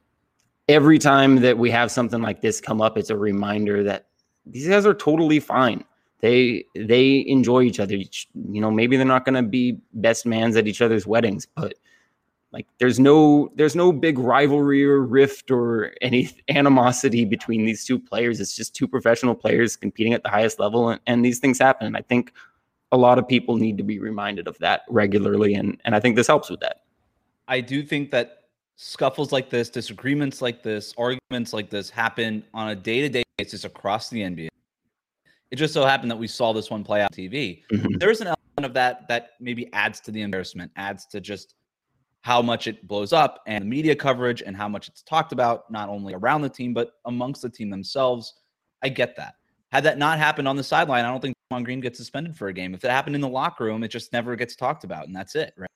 every 0.67 0.99
time 0.99 1.37
that 1.37 1.57
we 1.57 1.69
have 1.71 1.91
something 1.91 2.21
like 2.21 2.41
this 2.41 2.59
come 2.59 2.81
up, 2.81 2.97
it's 2.97 3.09
a 3.09 3.17
reminder 3.17 3.83
that 3.83 4.07
these 4.45 4.67
guys 4.67 4.85
are 4.85 4.93
totally 4.93 5.39
fine. 5.39 5.83
They 6.21 6.65
they 6.75 7.25
enjoy 7.27 7.63
each 7.63 7.79
other. 7.79 7.95
You 7.95 8.61
know, 8.61 8.71
maybe 8.71 8.97
they're 8.97 9.05
not 9.05 9.25
going 9.25 9.35
to 9.35 9.43
be 9.43 9.79
best 9.93 10.25
mans 10.25 10.55
at 10.55 10.67
each 10.67 10.81
other's 10.81 11.05
weddings, 11.05 11.45
but 11.45 11.75
like 12.51 12.67
there's 12.79 12.99
no 12.99 13.51
there's 13.55 13.75
no 13.75 13.91
big 13.91 14.17
rivalry 14.17 14.85
or 14.85 15.01
rift 15.01 15.51
or 15.51 15.93
any 16.01 16.29
animosity 16.49 17.25
between 17.25 17.65
these 17.65 17.85
two 17.85 17.99
players. 17.99 18.39
It's 18.39 18.55
just 18.55 18.73
two 18.73 18.87
professional 18.87 19.35
players 19.35 19.75
competing 19.75 20.13
at 20.13 20.23
the 20.23 20.29
highest 20.29 20.59
level, 20.59 20.89
and, 20.89 21.01
and 21.05 21.23
these 21.23 21.39
things 21.39 21.59
happen. 21.59 21.85
And 21.87 21.97
I 21.97 22.01
think 22.01 22.31
a 22.91 22.97
lot 22.97 23.19
of 23.19 23.27
people 23.27 23.57
need 23.57 23.77
to 23.77 23.83
be 23.83 23.99
reminded 23.99 24.47
of 24.47 24.57
that 24.59 24.83
regularly, 24.89 25.53
and 25.53 25.79
and 25.85 25.95
I 25.95 25.99
think 25.99 26.15
this 26.15 26.27
helps 26.27 26.49
with 26.49 26.61
that. 26.61 26.83
I 27.47 27.61
do 27.61 27.83
think 27.83 28.11
that 28.11 28.44
scuffles 28.75 29.31
like 29.31 29.49
this, 29.49 29.69
disagreements 29.69 30.41
like 30.41 30.63
this, 30.63 30.93
arguments 30.97 31.53
like 31.53 31.69
this 31.69 31.89
happen 31.89 32.43
on 32.53 32.69
a 32.69 32.75
day 32.75 33.01
to 33.01 33.09
day 33.09 33.23
basis 33.37 33.63
across 33.63 34.09
the 34.09 34.21
NBA. 34.21 34.49
It 35.51 35.55
just 35.57 35.73
so 35.73 35.85
happened 35.85 36.11
that 36.11 36.17
we 36.17 36.27
saw 36.27 36.53
this 36.53 36.69
one 36.69 36.83
play 36.83 37.01
out 37.01 37.11
on 37.11 37.17
TV. 37.17 37.61
Mm-hmm. 37.71 37.97
There's 37.97 38.21
an 38.21 38.27
element 38.27 38.65
of 38.65 38.73
that 38.73 39.07
that 39.07 39.31
maybe 39.39 39.71
adds 39.73 39.99
to 40.01 40.11
the 40.11 40.21
embarrassment, 40.21 40.71
adds 40.75 41.05
to 41.07 41.21
just 41.21 41.55
how 42.21 42.41
much 42.41 42.65
it 42.65 42.87
blows 42.87 43.13
up 43.13 43.41
and 43.45 43.61
the 43.61 43.67
media 43.67 43.95
coverage 43.95 44.41
and 44.41 44.57
how 44.57 44.67
much 44.67 44.87
it's 44.87 45.03
talked 45.03 45.31
about, 45.31 45.69
not 45.71 45.89
only 45.89 46.13
around 46.13 46.41
the 46.41 46.49
team, 46.49 46.73
but 46.73 46.93
amongst 47.05 47.43
the 47.43 47.49
team 47.49 47.69
themselves. 47.69 48.33
I 48.83 48.89
get 48.89 49.15
that. 49.17 49.35
Had 49.71 49.83
that 49.83 49.97
not 49.97 50.17
happened 50.17 50.47
on 50.47 50.55
the 50.55 50.63
sideline, 50.63 51.05
I 51.05 51.09
don't 51.09 51.21
think 51.21 51.35
Draymond 51.51 51.65
Green 51.65 51.79
gets 51.81 51.99
suspended 51.99 52.35
for 52.35 52.47
a 52.47 52.53
game. 52.53 52.73
If 52.73 52.83
it 52.83 52.89
happened 52.89 53.15
in 53.15 53.21
the 53.21 53.27
locker 53.27 53.65
room, 53.65 53.83
it 53.83 53.89
just 53.89 54.11
never 54.11 54.35
gets 54.35 54.55
talked 54.55 54.83
about, 54.83 55.05
and 55.05 55.15
that's 55.15 55.35
it, 55.35 55.53
right? 55.55 55.69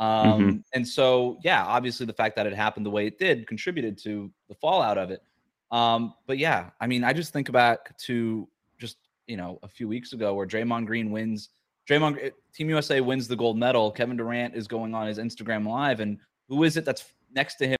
Mm-hmm. 0.00 0.30
Um, 0.30 0.40
mm-hmm. 0.40 0.58
And 0.74 0.86
so, 0.86 1.38
yeah, 1.42 1.64
obviously 1.64 2.06
the 2.06 2.12
fact 2.12 2.36
that 2.36 2.46
it 2.46 2.54
happened 2.54 2.86
the 2.86 2.90
way 2.90 3.06
it 3.06 3.18
did 3.18 3.46
contributed 3.46 3.98
to 4.04 4.30
the 4.48 4.54
fallout 4.54 4.98
of 4.98 5.10
it. 5.10 5.22
Um, 5.70 6.14
but 6.26 6.38
yeah, 6.38 6.70
I 6.80 6.86
mean, 6.86 7.04
I 7.04 7.12
just 7.12 7.32
think 7.32 7.50
back 7.52 7.96
to 7.98 8.48
just, 8.78 8.96
you 9.26 9.36
know, 9.36 9.58
a 9.62 9.68
few 9.68 9.88
weeks 9.88 10.12
ago 10.12 10.34
where 10.34 10.46
Draymond 10.46 10.86
Green 10.86 11.10
wins. 11.10 11.50
Draymond, 11.88 12.22
eh, 12.22 12.30
Team 12.54 12.68
USA 12.70 13.00
wins 13.00 13.28
the 13.28 13.36
gold 13.36 13.58
medal. 13.58 13.90
Kevin 13.90 14.16
Durant 14.16 14.54
is 14.54 14.66
going 14.68 14.94
on 14.94 15.06
his 15.06 15.18
Instagram 15.18 15.66
live, 15.66 16.00
and 16.00 16.18
who 16.48 16.64
is 16.64 16.76
it 16.76 16.84
that's 16.84 17.12
next 17.34 17.56
to 17.56 17.66
him 17.66 17.78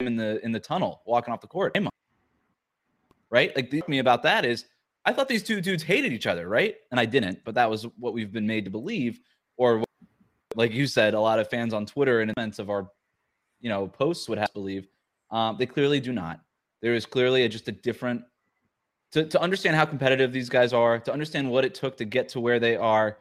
in 0.00 0.16
the 0.16 0.44
in 0.44 0.52
the 0.52 0.60
tunnel 0.60 1.02
walking 1.06 1.32
off 1.32 1.40
the 1.40 1.46
court? 1.46 1.74
Draymond. 1.74 1.88
Right? 3.30 3.54
Like, 3.56 3.70
the 3.70 3.82
me 3.88 3.98
about 3.98 4.22
that 4.22 4.44
is 4.44 4.66
I 5.04 5.12
thought 5.12 5.28
these 5.28 5.42
two 5.42 5.60
dudes 5.60 5.82
hated 5.82 6.12
each 6.12 6.26
other, 6.26 6.48
right? 6.48 6.76
And 6.90 7.00
I 7.00 7.06
didn't, 7.06 7.44
but 7.44 7.54
that 7.54 7.70
was 7.70 7.84
what 7.98 8.12
we've 8.12 8.32
been 8.32 8.46
made 8.46 8.64
to 8.64 8.70
believe, 8.70 9.20
or 9.56 9.85
like 10.56 10.72
you 10.72 10.86
said, 10.86 11.14
a 11.14 11.20
lot 11.20 11.38
of 11.38 11.48
fans 11.48 11.72
on 11.74 11.86
Twitter 11.86 12.22
in 12.22 12.30
a 12.30 12.34
sense 12.38 12.58
of 12.58 12.70
our, 12.70 12.88
you 13.60 13.68
know, 13.68 13.86
posts 13.86 14.28
would 14.28 14.38
have 14.38 14.48
to 14.48 14.54
believe. 14.54 14.88
Um, 15.30 15.56
they 15.58 15.66
clearly 15.66 16.00
do 16.00 16.12
not. 16.12 16.40
There 16.80 16.94
is 16.94 17.06
clearly 17.06 17.44
a, 17.44 17.48
just 17.48 17.68
a 17.68 17.72
different 17.72 18.22
to, 19.12 19.24
to 19.24 19.40
understand 19.40 19.76
how 19.76 19.84
competitive 19.84 20.32
these 20.32 20.48
guys 20.48 20.72
are, 20.72 20.98
to 20.98 21.12
understand 21.12 21.50
what 21.50 21.64
it 21.64 21.74
took 21.74 21.96
to 21.98 22.04
get 22.04 22.28
to 22.30 22.40
where 22.40 22.58
they 22.58 22.76
are. 22.76 23.18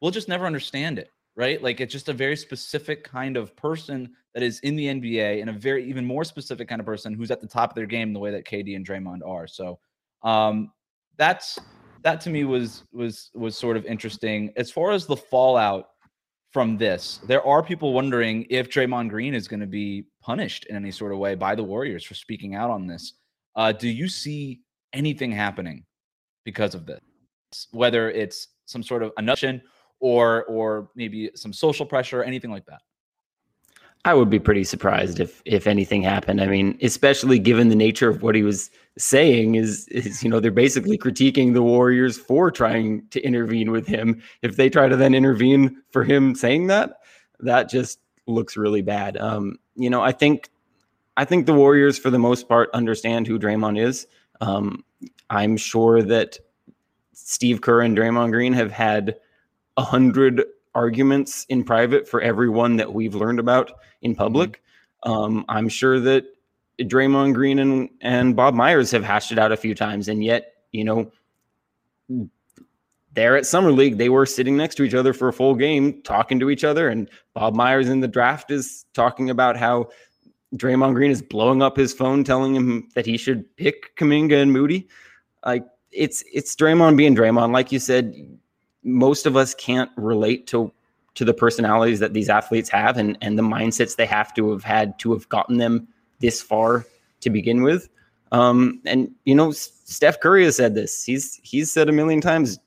We'll 0.00 0.10
just 0.10 0.28
never 0.28 0.46
understand 0.46 0.98
it, 0.98 1.10
right? 1.36 1.62
Like 1.62 1.80
it's 1.80 1.92
just 1.92 2.08
a 2.08 2.12
very 2.12 2.36
specific 2.36 3.04
kind 3.04 3.36
of 3.36 3.54
person 3.54 4.14
that 4.34 4.42
is 4.42 4.60
in 4.60 4.76
the 4.76 4.86
NBA 4.86 5.40
and 5.40 5.50
a 5.50 5.52
very 5.52 5.88
even 5.88 6.04
more 6.04 6.24
specific 6.24 6.68
kind 6.68 6.80
of 6.80 6.86
person 6.86 7.14
who's 7.14 7.30
at 7.30 7.40
the 7.40 7.46
top 7.46 7.70
of 7.70 7.76
their 7.76 7.86
game 7.86 8.12
the 8.12 8.18
way 8.18 8.30
that 8.30 8.46
KD 8.46 8.76
and 8.76 8.86
Draymond 8.86 9.26
are. 9.26 9.46
So 9.46 9.78
um, 10.22 10.72
that's 11.16 11.58
that 12.02 12.20
to 12.22 12.30
me 12.30 12.44
was 12.44 12.84
was 12.92 13.30
was 13.34 13.56
sort 13.56 13.76
of 13.76 13.84
interesting. 13.84 14.52
As 14.56 14.70
far 14.70 14.92
as 14.92 15.06
the 15.06 15.16
fallout 15.16 15.90
from 16.50 16.78
this. 16.78 17.20
There 17.26 17.44
are 17.46 17.62
people 17.62 17.92
wondering 17.92 18.46
if 18.48 18.68
Draymond 18.68 19.10
Green 19.10 19.34
is 19.34 19.48
going 19.48 19.60
to 19.60 19.66
be 19.66 20.06
punished 20.22 20.66
in 20.66 20.76
any 20.76 20.90
sort 20.90 21.12
of 21.12 21.18
way 21.18 21.34
by 21.34 21.54
the 21.54 21.62
Warriors 21.62 22.04
for 22.04 22.14
speaking 22.14 22.54
out 22.54 22.70
on 22.70 22.86
this. 22.86 23.14
Uh, 23.54 23.72
do 23.72 23.88
you 23.88 24.08
see 24.08 24.60
anything 24.92 25.32
happening 25.32 25.84
because 26.44 26.74
of 26.74 26.86
this? 26.86 27.00
Whether 27.70 28.10
it's 28.10 28.48
some 28.66 28.82
sort 28.82 29.02
of 29.02 29.12
annulment 29.18 29.62
or 30.00 30.44
or 30.44 30.90
maybe 30.94 31.30
some 31.34 31.52
social 31.52 31.84
pressure, 31.84 32.20
or 32.20 32.24
anything 32.24 32.50
like 32.50 32.66
that. 32.66 32.80
I 34.04 34.14
would 34.14 34.30
be 34.30 34.38
pretty 34.38 34.64
surprised 34.64 35.20
if 35.20 35.42
if 35.44 35.66
anything 35.66 36.02
happened. 36.02 36.40
I 36.40 36.46
mean, 36.46 36.78
especially 36.82 37.38
given 37.38 37.68
the 37.68 37.74
nature 37.74 38.08
of 38.08 38.22
what 38.22 38.34
he 38.34 38.42
was 38.42 38.70
saying 38.96 39.56
is 39.56 39.86
is 39.88 40.22
you 40.22 40.30
know 40.30 40.40
they're 40.40 40.50
basically 40.50 40.96
critiquing 40.96 41.52
the 41.52 41.62
Warriors 41.62 42.16
for 42.16 42.50
trying 42.50 43.06
to 43.10 43.20
intervene 43.20 43.70
with 43.70 43.86
him. 43.86 44.22
If 44.42 44.56
they 44.56 44.70
try 44.70 44.88
to 44.88 44.96
then 44.96 45.14
intervene 45.14 45.82
for 45.90 46.04
him 46.04 46.34
saying 46.34 46.68
that, 46.68 47.00
that 47.40 47.68
just 47.68 47.98
looks 48.26 48.56
really 48.56 48.82
bad. 48.82 49.16
Um, 49.16 49.56
you 49.74 49.90
know, 49.90 50.02
I 50.02 50.12
think 50.12 50.50
I 51.16 51.24
think 51.24 51.46
the 51.46 51.54
Warriors 51.54 51.98
for 51.98 52.10
the 52.10 52.18
most 52.18 52.48
part 52.48 52.70
understand 52.72 53.26
who 53.26 53.38
Draymond 53.38 53.80
is. 53.80 54.06
Um, 54.40 54.84
I'm 55.30 55.56
sure 55.56 56.02
that 56.02 56.38
Steve 57.12 57.60
Kerr 57.60 57.82
and 57.82 57.96
Draymond 57.96 58.30
Green 58.30 58.52
have 58.52 58.70
had 58.70 59.16
a 59.76 59.82
hundred 59.82 60.44
arguments 60.78 61.44
in 61.48 61.64
private 61.64 62.08
for 62.08 62.20
everyone 62.20 62.76
that 62.76 62.94
we've 62.94 63.16
learned 63.16 63.40
about 63.40 63.72
in 64.02 64.12
mm-hmm. 64.12 64.18
public. 64.18 64.62
Mm-hmm. 65.04 65.10
Um, 65.10 65.44
I'm 65.48 65.68
sure 65.68 65.98
that 66.00 66.24
Draymond 66.80 67.34
Green 67.34 67.58
and, 67.58 67.88
and 68.00 68.36
Bob 68.36 68.54
Myers 68.54 68.92
have 68.92 69.02
hashed 69.02 69.32
it 69.32 69.38
out 69.38 69.50
a 69.50 69.56
few 69.56 69.74
times, 69.74 70.08
and 70.08 70.22
yet, 70.22 70.52
you 70.70 70.84
know, 70.84 71.10
there 73.14 73.36
at 73.36 73.46
Summer 73.46 73.72
League, 73.72 73.98
they 73.98 74.08
were 74.08 74.26
sitting 74.26 74.56
next 74.56 74.76
to 74.76 74.84
each 74.84 74.94
other 74.94 75.12
for 75.12 75.28
a 75.28 75.32
full 75.32 75.56
game, 75.56 76.00
talking 76.02 76.38
to 76.38 76.50
each 76.50 76.62
other. 76.62 76.88
And 76.88 77.10
Bob 77.34 77.56
Myers 77.56 77.88
in 77.88 77.98
the 77.98 78.06
draft 78.06 78.52
is 78.52 78.84
talking 78.94 79.30
about 79.30 79.56
how 79.56 79.88
Draymond 80.54 80.94
Green 80.94 81.10
is 81.10 81.20
blowing 81.20 81.60
up 81.60 81.76
his 81.76 81.92
phone, 81.92 82.22
telling 82.22 82.54
him 82.54 82.88
that 82.94 83.06
he 83.06 83.16
should 83.16 83.44
pick 83.56 83.96
Kuminga 83.96 84.40
and 84.40 84.52
Moody. 84.52 84.86
Like 85.44 85.66
it's 85.90 86.22
it's 86.32 86.54
Draymond 86.54 86.96
being 86.96 87.16
Draymond. 87.16 87.52
Like 87.52 87.72
you 87.72 87.80
said, 87.80 88.14
most 88.82 89.26
of 89.26 89.36
us 89.36 89.54
can't 89.54 89.90
relate 89.96 90.46
to 90.48 90.72
to 91.14 91.24
the 91.24 91.34
personalities 91.34 91.98
that 91.98 92.12
these 92.12 92.28
athletes 92.28 92.68
have 92.70 92.96
and 92.96 93.18
and 93.20 93.38
the 93.38 93.42
mindsets 93.42 93.96
they 93.96 94.06
have 94.06 94.32
to 94.34 94.50
have 94.50 94.62
had 94.62 94.98
to 95.00 95.12
have 95.12 95.28
gotten 95.28 95.58
them 95.58 95.88
this 96.20 96.40
far 96.40 96.86
to 97.20 97.30
begin 97.30 97.62
with. 97.62 97.88
Um, 98.30 98.80
and 98.84 99.10
you 99.24 99.34
know, 99.34 99.50
Steph 99.52 100.20
Curry 100.20 100.44
has 100.44 100.56
said 100.56 100.74
this. 100.74 101.04
He's 101.04 101.40
he's 101.42 101.70
said 101.70 101.88
a 101.88 101.92
million 101.92 102.20
times, 102.20 102.58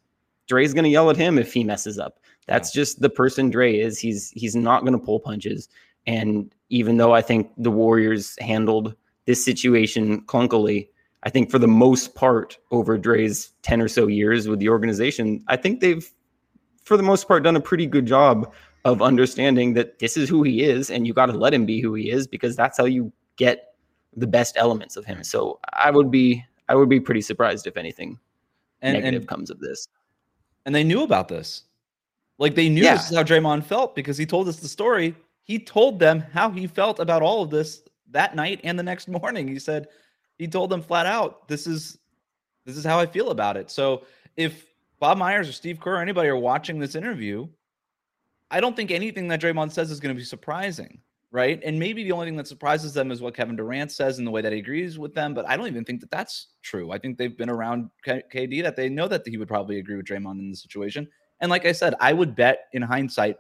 Dre's 0.48 0.74
going 0.74 0.84
to 0.84 0.90
yell 0.90 1.10
at 1.10 1.18
him 1.18 1.38
if 1.38 1.54
he 1.54 1.64
messes 1.64 2.00
up. 2.00 2.20
That's 2.48 2.76
yeah. 2.76 2.82
just 2.82 3.02
the 3.02 3.10
person 3.10 3.50
Dre 3.50 3.78
is. 3.78 4.00
He's 4.00 4.32
he's 4.32 4.56
not 4.56 4.82
going 4.82 4.94
to 4.94 5.06
pull 5.06 5.20
punches. 5.20 5.70
And 6.08 6.54
even 6.70 6.98
though 6.98 7.14
I 7.14 7.22
think 7.22 7.52
the 7.58 7.72
Warriors 7.72 8.36
handled 8.42 8.96
this 9.26 9.44
situation 9.44 10.22
clunkily, 10.24 10.90
I 11.24 11.30
think 11.30 11.52
for 11.52 11.60
the 11.60 11.68
most 11.68 12.16
part, 12.16 12.58
over 12.72 12.98
Dre's 12.98 13.52
10 13.62 13.82
or 13.82 13.88
so 13.88 14.08
years 14.08 14.48
with 14.48 14.60
the 14.60 14.70
organization, 14.70 15.44
I 15.48 15.56
think 15.56 15.80
they've, 15.80 16.10
for 16.84 16.98
the 16.98 17.04
most 17.04 17.28
part, 17.28 17.44
done 17.44 17.56
a 17.56 17.62
pretty 17.62 17.86
good 17.86 18.06
job 18.06 18.52
of 18.86 19.02
understanding 19.04 19.74
that 19.76 20.00
this 20.00 20.18
is 20.18 20.28
who 20.28 20.42
he 20.42 20.64
is 20.64 20.90
and 20.90 21.06
you 21.06 21.14
got 21.14 21.28
to 21.28 21.34
let 21.34 21.54
him 21.54 21.66
be 21.66 21.80
who 21.80 21.94
he 21.94 22.10
is 22.10 22.26
because 22.26 22.56
that's 22.56 22.78
how 22.78 22.86
you 22.86 23.14
get 23.38 23.76
the 24.18 24.26
best 24.26 24.58
elements 24.58 24.98
of 24.98 25.06
him. 25.06 25.24
So 25.24 25.60
I 25.74 25.92
would 25.92 26.10
be, 26.10 26.44
I 26.68 26.74
would 26.76 26.90
be 26.90 27.00
pretty 27.00 27.22
surprised 27.22 27.68
if 27.68 27.78
anything 27.78 28.18
And, 28.82 28.94
negative 28.94 29.22
and 29.22 29.30
comes 29.30 29.52
of 29.52 29.60
this. 29.60 29.88
and 30.66 30.74
they 30.74 30.84
knew 30.84 31.04
about 31.04 31.28
this. 31.28 31.66
Like 32.40 32.56
they 32.56 32.68
knew 32.70 32.82
Yeah. 32.82 32.96
this 32.96 33.12
is 33.12 33.16
how 33.16 33.22
Draymond 33.24 33.64
felt 33.64 33.96
because 33.96 34.18
he 34.18 34.26
told 34.26 34.48
us 34.48 34.58
the 34.58 34.68
story. 34.68 35.16
He 35.44 35.60
told 35.60 36.00
them 36.00 36.20
how 36.20 36.50
he 36.50 36.66
felt 36.66 37.00
about 37.00 37.22
all 37.22 37.44
of 37.44 37.52
this 37.52 37.84
that 38.10 38.36
night 38.36 38.60
and 38.64 38.78
the 38.80 38.84
next 38.84 39.08
morning. 39.08 39.48
He 39.48 39.60
said 39.60 39.88
he 40.42 40.48
told 40.48 40.72
them 40.72 40.82
flat 40.82 41.06
out, 41.06 41.48
"This 41.48 41.68
is 41.68 42.00
this 42.66 42.76
is 42.76 42.84
how 42.84 43.00
I 43.00 43.06
feel 43.06 43.30
about 43.30 43.58
it." 43.58 43.70
So 43.70 44.06
if 44.36 44.66
Bob 45.00 45.20
Myers 45.20 45.48
or 45.48 45.52
Steve 45.52 45.80
Kerr 45.80 45.98
or 45.98 46.02
anybody 46.02 46.30
are 46.30 46.36
watching 46.36 46.80
this 46.80 46.96
interview, 46.96 47.48
I 48.50 48.60
don't 48.60 48.76
think 48.76 48.90
anything 48.90 49.28
that 49.28 49.40
Draymond 49.40 49.72
says 49.72 49.92
is 49.92 50.00
going 50.00 50.16
to 50.16 50.20
be 50.20 50.26
surprising, 50.26 51.00
right? 51.30 51.62
And 51.64 51.78
maybe 51.78 52.04
the 52.04 52.12
only 52.12 52.26
thing 52.26 52.38
that 52.38 52.48
surprises 52.48 52.92
them 52.92 53.12
is 53.12 53.22
what 53.22 53.36
Kevin 53.36 53.56
Durant 53.56 53.92
says 53.92 54.18
and 54.18 54.26
the 54.26 54.32
way 54.32 54.42
that 54.42 54.52
he 54.52 54.58
agrees 54.58 54.98
with 54.98 55.14
them. 55.14 55.36
But 55.36 55.48
I 55.48 55.56
don't 55.56 55.68
even 55.68 55.86
think 55.86 56.02
that 56.02 56.10
that's 56.10 56.48
true. 56.64 56.90
I 56.92 56.98
think 56.98 57.20
they've 57.20 57.38
been 57.38 57.52
around 57.52 57.92
KD 58.08 58.64
that 58.64 58.76
they 58.76 58.90
know 58.90 59.08
that 59.08 59.28
he 59.28 59.38
would 59.38 59.48
probably 59.48 59.78
agree 59.78 59.96
with 59.96 60.08
Draymond 60.08 60.40
in 60.40 60.50
the 60.50 60.58
situation. 60.58 61.08
And 61.40 61.52
like 61.52 61.68
I 61.68 61.72
said, 61.72 61.94
I 62.00 62.14
would 62.14 62.36
bet 62.36 62.66
in 62.74 62.82
hindsight, 62.82 63.38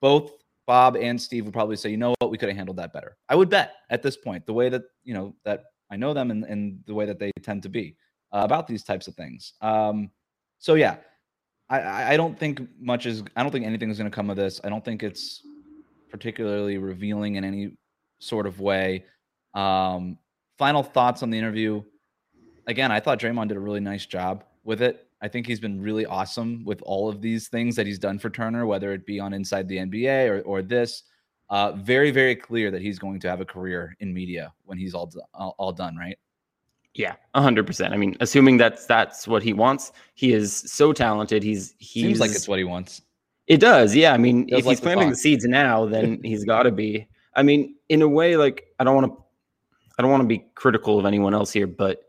both 0.00 0.34
Bob 0.68 0.96
and 0.96 1.20
Steve 1.20 1.46
would 1.46 1.54
probably 1.54 1.76
say, 1.76 1.90
you 1.90 1.96
know 1.96 2.14
what, 2.20 2.30
we 2.30 2.38
could 2.38 2.48
have 2.48 2.56
handled 2.56 2.76
that 2.76 2.92
better. 2.92 3.16
I 3.28 3.34
would 3.34 3.48
bet 3.48 3.74
at 3.90 4.02
this 4.02 4.16
point, 4.16 4.46
the 4.46 4.52
way 4.52 4.68
that 4.68 4.82
you 5.02 5.14
know 5.14 5.34
that 5.44 5.64
I 5.90 5.96
know 5.96 6.12
them 6.14 6.30
and, 6.30 6.44
and 6.44 6.82
the 6.86 6.94
way 6.94 7.06
that 7.06 7.18
they 7.18 7.30
tend 7.42 7.62
to 7.64 7.68
be 7.68 7.96
uh, 8.32 8.40
about 8.44 8.66
these 8.66 8.82
types 8.82 9.08
of 9.08 9.14
things. 9.14 9.54
Um, 9.60 10.10
so 10.58 10.74
yeah, 10.74 10.96
I- 11.70 11.80
I, 11.80 12.10
I 12.12 12.16
don't 12.16 12.38
think 12.38 12.60
much 12.80 13.06
is. 13.06 13.22
I 13.36 13.42
don't 13.42 13.52
think 13.52 13.66
anything 13.66 13.90
is 13.90 13.98
going 13.98 14.10
to 14.10 14.14
come 14.14 14.30
of 14.30 14.36
this. 14.36 14.60
I 14.64 14.68
don't 14.68 14.84
think 14.84 15.02
it's 15.02 15.42
particularly 16.10 16.78
revealing 16.78 17.36
in 17.36 17.44
any 17.44 17.76
sort 18.18 18.46
of 18.46 18.60
way. 18.60 19.04
Um, 19.54 20.18
final 20.56 20.82
thoughts 20.82 21.22
on 21.22 21.30
the 21.30 21.38
interview. 21.38 21.82
Again, 22.66 22.90
I 22.92 23.00
thought 23.00 23.18
Draymond 23.18 23.48
did 23.48 23.56
a 23.56 23.60
really 23.60 23.80
nice 23.80 24.06
job 24.06 24.44
with 24.64 24.82
it. 24.82 25.06
I 25.20 25.28
think 25.28 25.46
he's 25.46 25.60
been 25.60 25.80
really 25.80 26.06
awesome 26.06 26.64
with 26.64 26.80
all 26.82 27.08
of 27.08 27.20
these 27.20 27.48
things 27.48 27.74
that 27.76 27.86
he's 27.86 27.98
done 27.98 28.18
for 28.18 28.30
Turner, 28.30 28.66
whether 28.66 28.92
it 28.92 29.04
be 29.06 29.18
on 29.20 29.32
Inside 29.32 29.68
the 29.68 29.78
NBA 29.78 30.28
or, 30.30 30.40
or 30.42 30.62
this. 30.62 31.02
Uh, 31.50 31.72
very, 31.72 32.10
very 32.10 32.36
clear 32.36 32.70
that 32.70 32.82
he's 32.82 32.98
going 32.98 33.18
to 33.20 33.28
have 33.28 33.40
a 33.40 33.44
career 33.44 33.96
in 34.00 34.12
media 34.12 34.52
when 34.64 34.76
he's 34.76 34.94
all, 34.94 35.10
all, 35.32 35.54
all 35.58 35.72
done, 35.72 35.96
right? 35.96 36.18
Yeah, 36.94 37.14
hundred 37.34 37.66
percent. 37.66 37.94
I 37.94 37.96
mean, 37.96 38.16
assuming 38.20 38.56
that's 38.56 38.84
that's 38.86 39.28
what 39.28 39.42
he 39.42 39.52
wants, 39.52 39.92
he 40.14 40.32
is 40.32 40.52
so 40.52 40.92
talented. 40.92 41.42
He's 41.42 41.74
he's 41.78 42.02
Seems 42.04 42.20
like 42.20 42.32
it's 42.32 42.48
what 42.48 42.58
he 42.58 42.64
wants. 42.64 43.02
It 43.46 43.58
does, 43.58 43.94
yeah. 43.94 44.12
I 44.12 44.18
mean, 44.18 44.46
if 44.48 44.64
like 44.66 44.72
he's 44.72 44.80
the 44.80 44.84
planting 44.84 45.10
the 45.10 45.16
seeds 45.16 45.44
now, 45.44 45.86
then 45.86 46.20
he's 46.24 46.44
got 46.44 46.64
to 46.64 46.72
be. 46.72 47.06
I 47.34 47.42
mean, 47.44 47.76
in 47.88 48.02
a 48.02 48.08
way, 48.08 48.36
like 48.36 48.64
I 48.80 48.84
don't 48.84 48.96
want 48.96 49.06
to, 49.06 49.24
I 49.96 50.02
don't 50.02 50.10
want 50.10 50.22
to 50.22 50.26
be 50.26 50.44
critical 50.54 50.98
of 50.98 51.06
anyone 51.06 51.34
else 51.34 51.52
here, 51.52 51.68
but 51.68 52.02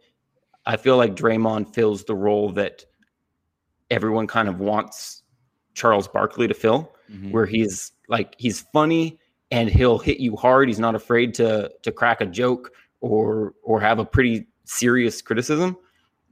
I 0.65 0.75
feel 0.75 0.97
like 0.97 1.15
Draymond 1.15 1.73
fills 1.73 2.03
the 2.03 2.15
role 2.15 2.51
that 2.53 2.83
everyone 3.91 4.27
kind 4.27 4.49
of 4.49 4.59
wants 4.59 5.23
Charles 5.75 6.07
Barkley 6.07 6.47
to 6.47 6.53
fill, 6.53 6.95
Mhm. 7.11 7.31
where 7.31 7.45
he's 7.45 7.91
like 8.07 8.33
he's 8.39 8.61
funny 8.73 9.19
and 9.51 9.69
he'll 9.69 9.97
hit 9.99 10.19
you 10.19 10.35
hard. 10.35 10.67
He's 10.69 10.79
not 10.79 10.95
afraid 10.95 11.33
to 11.35 11.71
to 11.81 11.91
crack 11.91 12.21
a 12.21 12.25
joke 12.25 12.71
or 13.01 13.53
or 13.63 13.79
have 13.79 13.99
a 13.99 14.05
pretty 14.05 14.47
serious 14.65 15.21
criticism, 15.21 15.77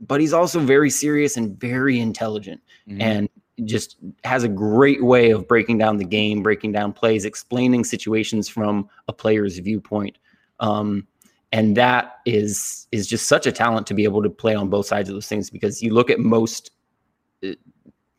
but 0.01 0.21
he's 0.21 0.33
also 0.33 0.59
very 0.59 0.89
serious 0.89 1.37
and 1.37 1.59
very 1.59 1.99
intelligent 1.99 2.61
Mhm. 2.87 3.01
and 3.01 3.29
just 3.65 3.97
has 4.23 4.43
a 4.43 4.47
great 4.47 5.03
way 5.03 5.31
of 5.31 5.47
breaking 5.47 5.79
down 5.79 5.97
the 5.97 6.05
game, 6.05 6.43
breaking 6.43 6.71
down 6.71 6.93
plays, 6.93 7.25
explaining 7.25 7.83
situations 7.83 8.47
from 8.47 8.87
a 9.07 9.13
player's 9.13 9.57
viewpoint. 9.57 10.19
Um, 10.59 11.07
and 11.51 11.75
that 11.77 12.17
is 12.25 12.87
is 12.91 13.07
just 13.07 13.27
such 13.27 13.47
a 13.47 13.51
talent 13.51 13.87
to 13.87 13.93
be 13.93 14.03
able 14.03 14.21
to 14.21 14.29
play 14.29 14.53
on 14.53 14.69
both 14.69 14.85
sides 14.85 15.09
of 15.09 15.15
those 15.15 15.27
things 15.27 15.49
because 15.49 15.81
you 15.81 15.93
look 15.93 16.09
at 16.09 16.19
most 16.19 16.71
uh, 17.43 17.53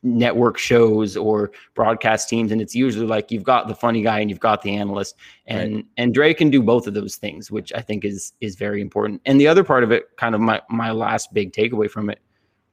network 0.03 0.59
shows 0.59 1.17
or 1.17 1.51
broadcast 1.75 2.29
teams 2.29 2.53
and 2.53 2.61
it's 2.61 2.75
usually 2.75 3.07
like 3.07 3.33
you've 3.33 3.43
got 3.43 3.67
the 3.67 3.75
funny 3.75 4.01
guy 4.01 4.21
and 4.21 4.31
you've 4.31 4.39
got 4.39 4.63
the 4.63 4.75
analyst 4.75 5.17
and 5.47 5.83
and 5.97 6.15
Dre 6.15 6.33
can 6.33 6.51
do 6.51 6.63
both 6.63 6.87
of 6.87 6.95
those 6.95 7.17
things 7.17 7.51
which 7.51 7.73
I 7.73 7.81
think 7.81 8.05
is 8.05 8.33
is 8.41 8.55
very 8.55 8.81
important. 8.81 9.21
And 9.27 9.41
the 9.41 9.49
other 9.49 9.65
part 9.65 9.83
of 9.83 9.91
it 9.91 10.17
kind 10.17 10.35
of 10.35 10.41
my 10.41 10.63
my 10.71 10.93
last 10.93 11.35
big 11.35 11.53
takeaway 11.53 11.91
from 11.91 12.11
it 12.11 12.21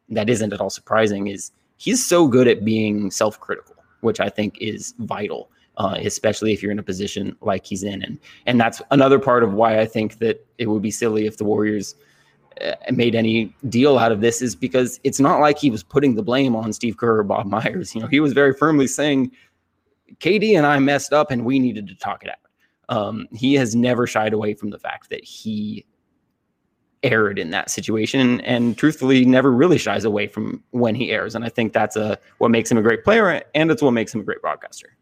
that 0.09 0.29
isn't 0.29 0.53
at 0.53 0.61
all 0.61 0.69
surprising 0.69 1.27
is 1.27 1.51
he's 1.77 2.05
so 2.05 2.27
good 2.27 2.47
at 2.47 2.63
being 2.63 3.09
self-critical 3.09 3.75
which 4.01 4.19
I 4.19 4.29
think 4.29 4.57
is 4.61 4.93
vital 4.99 5.49
uh, 5.77 5.97
especially 5.99 6.53
if 6.53 6.61
you're 6.61 6.71
in 6.71 6.79
a 6.79 6.83
position 6.83 7.35
like 7.41 7.65
he's 7.65 7.83
in. 7.83 8.03
And 8.03 8.19
and 8.45 8.59
that's 8.59 8.81
another 8.91 9.19
part 9.19 9.43
of 9.43 9.53
why 9.53 9.79
I 9.79 9.85
think 9.85 10.19
that 10.19 10.45
it 10.57 10.67
would 10.67 10.81
be 10.81 10.91
silly 10.91 11.25
if 11.25 11.37
the 11.37 11.43
Warriors 11.43 11.95
made 12.91 13.15
any 13.15 13.53
deal 13.69 13.97
out 13.97 14.11
of 14.11 14.21
this 14.21 14.41
is 14.41 14.55
because 14.55 14.99
it's 15.03 15.19
not 15.19 15.39
like 15.39 15.57
he 15.57 15.69
was 15.69 15.83
putting 15.83 16.15
the 16.15 16.23
blame 16.23 16.55
on 16.55 16.71
Steve 16.73 16.97
Kerr 16.97 17.19
or 17.19 17.23
Bob 17.23 17.45
Myers. 17.47 17.93
You 17.93 18.01
know, 18.01 18.07
he 18.07 18.19
was 18.19 18.33
very 18.33 18.53
firmly 18.53 18.87
saying, 18.87 19.31
KD 20.19 20.57
and 20.57 20.65
I 20.65 20.79
messed 20.79 21.13
up 21.13 21.31
and 21.31 21.45
we 21.45 21.59
needed 21.59 21.87
to 21.87 21.95
talk 21.95 22.23
it 22.23 22.29
out. 22.29 22.37
Um, 22.87 23.27
he 23.33 23.55
has 23.55 23.75
never 23.75 24.05
shied 24.05 24.33
away 24.33 24.53
from 24.53 24.69
the 24.69 24.79
fact 24.79 25.09
that 25.09 25.23
he 25.23 25.85
erred 27.03 27.37
in 27.37 27.51
that 27.51 27.69
situation 27.69 28.41
and 28.41 28.77
truthfully 28.77 29.25
never 29.25 29.51
really 29.51 29.77
shies 29.77 30.05
away 30.05 30.27
from 30.27 30.63
when 30.71 30.95
he 30.95 31.11
errs. 31.11 31.35
And 31.35 31.43
I 31.43 31.49
think 31.49 31.73
that's 31.73 31.95
a 31.95 32.17
what 32.37 32.51
makes 32.51 32.71
him 32.71 32.77
a 32.77 32.81
great 32.81 33.03
player 33.03 33.43
and 33.53 33.71
it's 33.71 33.81
what 33.81 33.91
makes 33.91 34.13
him 34.13 34.21
a 34.21 34.23
great 34.23 34.41
broadcaster. 34.41 34.95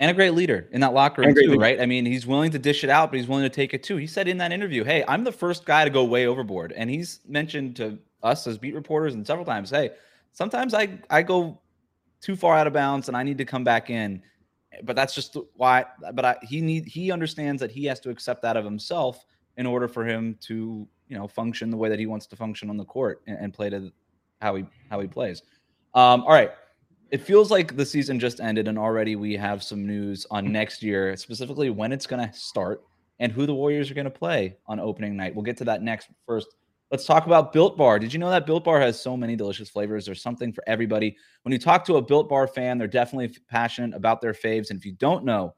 And 0.00 0.10
a 0.10 0.14
great 0.14 0.32
leader 0.32 0.66
in 0.72 0.80
that 0.80 0.94
locker 0.94 1.20
room 1.22 1.34
too, 1.34 1.40
leader. 1.42 1.60
right? 1.60 1.80
I 1.80 1.84
mean, 1.84 2.06
he's 2.06 2.26
willing 2.26 2.50
to 2.52 2.58
dish 2.58 2.82
it 2.82 2.90
out, 2.90 3.10
but 3.10 3.18
he's 3.18 3.28
willing 3.28 3.44
to 3.44 3.50
take 3.50 3.74
it 3.74 3.82
too. 3.82 3.98
He 3.98 4.06
said 4.06 4.26
in 4.26 4.38
that 4.38 4.50
interview, 4.50 4.82
"Hey, 4.82 5.04
I'm 5.06 5.22
the 5.22 5.32
first 5.32 5.66
guy 5.66 5.84
to 5.84 5.90
go 5.90 6.04
way 6.04 6.26
overboard," 6.26 6.72
and 6.72 6.88
he's 6.88 7.20
mentioned 7.28 7.76
to 7.76 7.98
us 8.22 8.46
as 8.46 8.56
beat 8.58 8.74
reporters 8.74 9.14
and 9.14 9.26
several 9.26 9.44
times, 9.44 9.70
"Hey, 9.70 9.90
sometimes 10.32 10.72
I 10.72 10.98
I 11.10 11.22
go 11.22 11.60
too 12.22 12.34
far 12.34 12.56
out 12.56 12.66
of 12.66 12.72
bounds 12.72 13.08
and 13.08 13.16
I 13.16 13.22
need 13.22 13.38
to 13.38 13.44
come 13.44 13.62
back 13.62 13.90
in." 13.90 14.22
But 14.84 14.96
that's 14.96 15.14
just 15.14 15.36
why. 15.54 15.84
But 16.14 16.24
I, 16.24 16.36
he 16.42 16.62
need 16.62 16.86
he 16.86 17.12
understands 17.12 17.60
that 17.60 17.70
he 17.70 17.84
has 17.84 18.00
to 18.00 18.10
accept 18.10 18.40
that 18.42 18.56
of 18.56 18.64
himself 18.64 19.26
in 19.58 19.66
order 19.66 19.86
for 19.86 20.06
him 20.06 20.38
to 20.40 20.88
you 21.08 21.18
know 21.18 21.28
function 21.28 21.70
the 21.70 21.76
way 21.76 21.90
that 21.90 21.98
he 21.98 22.06
wants 22.06 22.26
to 22.28 22.36
function 22.36 22.70
on 22.70 22.78
the 22.78 22.84
court 22.84 23.20
and, 23.26 23.36
and 23.38 23.52
play 23.52 23.68
to 23.68 23.92
how 24.40 24.54
he 24.54 24.64
how 24.88 24.98
he 25.00 25.06
plays. 25.06 25.42
Um, 25.92 26.22
all 26.22 26.32
right, 26.32 26.52
it 27.10 27.22
feels 27.22 27.50
like 27.50 27.76
the 27.76 27.86
season 27.86 28.20
just 28.20 28.40
ended, 28.40 28.68
and 28.68 28.78
already 28.78 29.16
we 29.16 29.34
have 29.34 29.62
some 29.62 29.86
news 29.86 30.26
on 30.30 30.52
next 30.52 30.82
year, 30.82 31.16
specifically 31.16 31.70
when 31.70 31.92
it's 31.92 32.06
going 32.06 32.26
to 32.26 32.32
start 32.36 32.82
and 33.18 33.32
who 33.32 33.46
the 33.46 33.54
Warriors 33.54 33.90
are 33.90 33.94
going 33.94 34.04
to 34.04 34.10
play 34.10 34.56
on 34.66 34.80
opening 34.80 35.16
night. 35.16 35.34
We'll 35.34 35.44
get 35.44 35.56
to 35.58 35.64
that 35.64 35.82
next. 35.82 36.08
First, 36.26 36.48
let's 36.90 37.04
talk 37.04 37.26
about 37.26 37.52
Built 37.52 37.76
Bar. 37.76 37.98
Did 37.98 38.12
you 38.12 38.18
know 38.18 38.30
that 38.30 38.46
Built 38.46 38.64
Bar 38.64 38.80
has 38.80 39.00
so 39.00 39.16
many 39.16 39.36
delicious 39.36 39.68
flavors? 39.68 40.06
There's 40.06 40.22
something 40.22 40.52
for 40.52 40.64
everybody. 40.66 41.16
When 41.42 41.52
you 41.52 41.58
talk 41.58 41.84
to 41.86 41.96
a 41.96 42.02
Built 42.02 42.28
Bar 42.28 42.46
fan, 42.46 42.78
they're 42.78 42.88
definitely 42.88 43.36
passionate 43.48 43.94
about 43.94 44.20
their 44.20 44.32
faves. 44.32 44.70
And 44.70 44.78
if 44.78 44.86
you 44.86 44.92
don't 44.92 45.24
know 45.24 45.54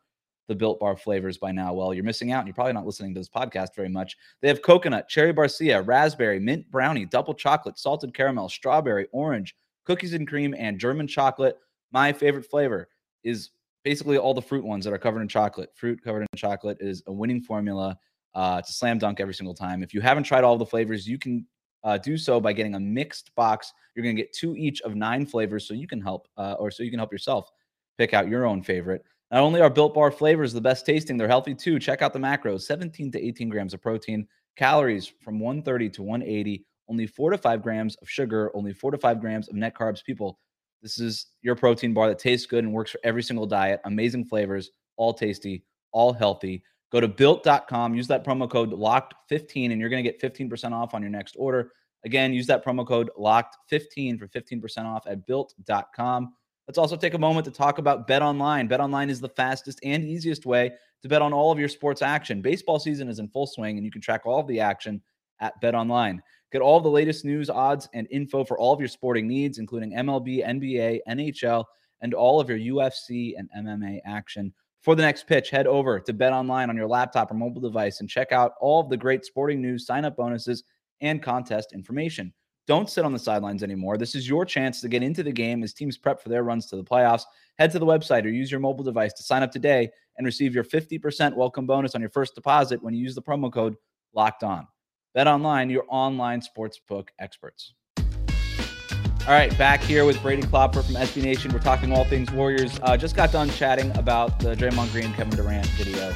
the 0.48 0.54
Built 0.54 0.80
Bar 0.80 0.96
flavors 0.96 1.38
by 1.38 1.52
now, 1.52 1.72
well, 1.72 1.94
you're 1.94 2.02
missing 2.02 2.32
out. 2.32 2.40
And 2.40 2.48
you're 2.48 2.54
probably 2.54 2.72
not 2.72 2.86
listening 2.86 3.14
to 3.14 3.20
this 3.20 3.28
podcast 3.28 3.76
very 3.76 3.88
much. 3.88 4.16
They 4.40 4.48
have 4.48 4.62
coconut, 4.62 5.08
cherry 5.08 5.32
barcia, 5.32 5.86
raspberry, 5.86 6.40
mint 6.40 6.68
brownie, 6.70 7.06
double 7.06 7.34
chocolate, 7.34 7.78
salted 7.78 8.12
caramel, 8.12 8.48
strawberry, 8.48 9.06
orange, 9.12 9.54
cookies 9.84 10.14
and 10.14 10.26
cream, 10.26 10.54
and 10.56 10.78
German 10.78 11.06
chocolate. 11.06 11.56
My 11.92 12.12
favorite 12.12 12.44
flavor 12.44 12.88
is 13.24 13.50
basically 13.84 14.18
all 14.18 14.34
the 14.34 14.42
fruit 14.42 14.64
ones 14.64 14.84
that 14.84 14.92
are 14.92 14.98
covered 14.98 15.22
in 15.22 15.28
chocolate. 15.28 15.70
Fruit 15.74 16.02
covered 16.02 16.22
in 16.22 16.28
chocolate 16.36 16.78
is 16.80 17.02
a 17.06 17.12
winning 17.12 17.40
formula. 17.40 17.98
Uh, 18.34 18.56
it's 18.60 18.70
a 18.70 18.74
slam 18.74 18.98
dunk 18.98 19.20
every 19.20 19.34
single 19.34 19.54
time. 19.54 19.82
If 19.82 19.92
you 19.92 20.00
haven't 20.00 20.24
tried 20.24 20.44
all 20.44 20.56
the 20.56 20.66
flavors, 20.66 21.06
you 21.06 21.18
can 21.18 21.46
uh, 21.84 21.98
do 21.98 22.16
so 22.16 22.40
by 22.40 22.52
getting 22.52 22.74
a 22.74 22.80
mixed 22.80 23.34
box. 23.34 23.72
You're 23.94 24.04
going 24.04 24.16
to 24.16 24.22
get 24.22 24.32
two 24.32 24.56
each 24.56 24.80
of 24.82 24.94
nine 24.94 25.26
flavors, 25.26 25.66
so 25.66 25.74
you 25.74 25.86
can 25.86 26.00
help, 26.00 26.28
uh, 26.36 26.54
or 26.58 26.70
so 26.70 26.82
you 26.82 26.90
can 26.90 26.98
help 26.98 27.12
yourself 27.12 27.50
pick 27.98 28.14
out 28.14 28.28
your 28.28 28.46
own 28.46 28.62
favorite. 28.62 29.04
Not 29.30 29.42
only 29.42 29.60
are 29.60 29.70
Built 29.70 29.94
Bar 29.94 30.10
flavors 30.10 30.52
the 30.52 30.60
best 30.60 30.86
tasting, 30.86 31.16
they're 31.16 31.28
healthy 31.28 31.54
too. 31.54 31.78
Check 31.78 32.02
out 32.02 32.12
the 32.12 32.18
macros: 32.18 32.62
17 32.62 33.12
to 33.12 33.22
18 33.22 33.48
grams 33.48 33.74
of 33.74 33.82
protein, 33.82 34.26
calories 34.56 35.06
from 35.06 35.40
130 35.40 35.90
to 35.90 36.02
180, 36.02 36.64
only 36.88 37.06
four 37.06 37.30
to 37.30 37.38
five 37.38 37.62
grams 37.62 37.94
of 37.96 38.08
sugar, 38.08 38.50
only 38.54 38.72
four 38.72 38.90
to 38.90 38.98
five 38.98 39.20
grams 39.20 39.48
of 39.48 39.54
net 39.54 39.74
carbs. 39.74 40.04
People, 40.04 40.38
this 40.82 40.98
is 40.98 41.26
your 41.42 41.54
protein 41.54 41.94
bar 41.94 42.08
that 42.08 42.18
tastes 42.18 42.46
good 42.46 42.64
and 42.64 42.72
works 42.72 42.90
for 42.90 43.00
every 43.04 43.22
single 43.22 43.46
diet. 43.46 43.80
Amazing 43.84 44.24
flavors, 44.24 44.70
all 44.96 45.14
tasty, 45.14 45.64
all 45.92 46.12
healthy. 46.12 46.62
Go 46.90 47.00
to 47.00 47.08
built.com, 47.08 47.94
use 47.94 48.08
that 48.08 48.24
promo 48.24 48.50
code 48.50 48.72
locked15, 48.72 49.70
and 49.70 49.80
you're 49.80 49.88
going 49.88 50.04
to 50.04 50.10
get 50.10 50.20
15% 50.20 50.72
off 50.72 50.92
on 50.92 51.00
your 51.00 51.10
next 51.10 51.36
order. 51.38 51.72
Again, 52.04 52.34
use 52.34 52.46
that 52.48 52.64
promo 52.64 52.86
code 52.86 53.10
locked15 53.18 54.18
for 54.18 54.26
15% 54.28 54.84
off 54.84 55.06
at 55.06 55.26
built.com. 55.26 56.34
Let's 56.68 56.78
also 56.78 56.96
take 56.96 57.14
a 57.14 57.18
moment 57.18 57.44
to 57.46 57.50
talk 57.50 57.78
about 57.78 58.06
Bet 58.06 58.22
Online. 58.22 58.66
Bet 58.66 58.80
Online 58.80 59.10
is 59.10 59.20
the 59.20 59.28
fastest 59.28 59.80
and 59.82 60.04
easiest 60.04 60.46
way 60.46 60.72
to 61.02 61.08
bet 61.08 61.22
on 61.22 61.32
all 61.32 61.50
of 61.50 61.58
your 61.58 61.68
sports 61.68 62.02
action. 62.02 62.40
Baseball 62.42 62.78
season 62.78 63.08
is 63.08 63.18
in 63.18 63.28
full 63.28 63.46
swing, 63.46 63.76
and 63.76 63.84
you 63.84 63.90
can 63.90 64.00
track 64.00 64.22
all 64.26 64.40
of 64.40 64.46
the 64.46 64.60
action 64.60 65.00
at 65.40 65.60
Bet 65.60 65.74
Online. 65.74 66.22
Get 66.52 66.60
all 66.60 66.80
the 66.80 66.88
latest 66.88 67.24
news, 67.24 67.48
odds, 67.48 67.88
and 67.94 68.06
info 68.10 68.44
for 68.44 68.58
all 68.58 68.74
of 68.74 68.78
your 68.78 68.88
sporting 68.88 69.26
needs, 69.26 69.58
including 69.58 69.92
MLB, 69.92 70.46
NBA, 70.46 71.00
NHL, 71.08 71.64
and 72.02 72.12
all 72.12 72.40
of 72.40 72.50
your 72.50 72.58
UFC 72.58 73.34
and 73.38 73.48
MMA 73.56 74.00
action. 74.04 74.52
For 74.82 74.94
the 74.94 75.02
next 75.02 75.26
pitch, 75.26 75.48
head 75.48 75.66
over 75.66 75.98
to 76.00 76.12
Bet 76.12 76.32
Online 76.32 76.68
on 76.68 76.76
your 76.76 76.88
laptop 76.88 77.30
or 77.30 77.34
mobile 77.34 77.62
device 77.62 78.00
and 78.00 78.10
check 78.10 78.32
out 78.32 78.52
all 78.60 78.80
of 78.80 78.90
the 78.90 78.96
great 78.96 79.24
sporting 79.24 79.62
news, 79.62 79.86
sign 79.86 80.04
up 80.04 80.16
bonuses, 80.16 80.64
and 81.00 81.22
contest 81.22 81.72
information. 81.72 82.32
Don't 82.66 82.90
sit 82.90 83.04
on 83.04 83.12
the 83.12 83.18
sidelines 83.18 83.62
anymore. 83.62 83.96
This 83.96 84.14
is 84.14 84.28
your 84.28 84.44
chance 84.44 84.80
to 84.80 84.88
get 84.88 85.02
into 85.02 85.22
the 85.22 85.32
game 85.32 85.62
as 85.62 85.72
teams 85.72 85.96
prep 85.96 86.22
for 86.22 86.28
their 86.28 86.42
runs 86.42 86.66
to 86.66 86.76
the 86.76 86.84
playoffs. 86.84 87.24
Head 87.58 87.72
to 87.72 87.78
the 87.78 87.86
website 87.86 88.24
or 88.24 88.28
use 88.28 88.50
your 88.50 88.60
mobile 88.60 88.84
device 88.84 89.12
to 89.14 89.22
sign 89.22 89.42
up 89.42 89.50
today 89.50 89.90
and 90.16 90.24
receive 90.24 90.54
your 90.54 90.64
50% 90.64 91.34
welcome 91.34 91.66
bonus 91.66 91.94
on 91.94 92.00
your 92.00 92.10
first 92.10 92.34
deposit 92.34 92.82
when 92.82 92.92
you 92.92 93.02
use 93.02 93.14
the 93.14 93.22
promo 93.22 93.52
code 93.52 93.76
locked 94.14 94.44
on. 94.44 94.66
Bet 95.14 95.26
online, 95.26 95.68
your 95.68 95.84
online 95.88 96.40
sportsbook 96.40 97.08
experts. 97.18 97.74
All 97.98 99.34
right, 99.34 99.56
back 99.58 99.82
here 99.82 100.06
with 100.06 100.20
Brady 100.22 100.42
Klopfer 100.42 100.82
from 100.82 100.94
SB 100.94 101.22
Nation. 101.22 101.52
We're 101.52 101.58
talking 101.58 101.92
all 101.92 102.04
things 102.04 102.30
Warriors. 102.32 102.80
Uh, 102.82 102.96
just 102.96 103.14
got 103.14 103.30
done 103.30 103.50
chatting 103.50 103.94
about 103.98 104.40
the 104.40 104.56
Draymond 104.56 104.90
Green, 104.90 105.12
Kevin 105.12 105.36
Durant 105.36 105.66
video 105.66 106.14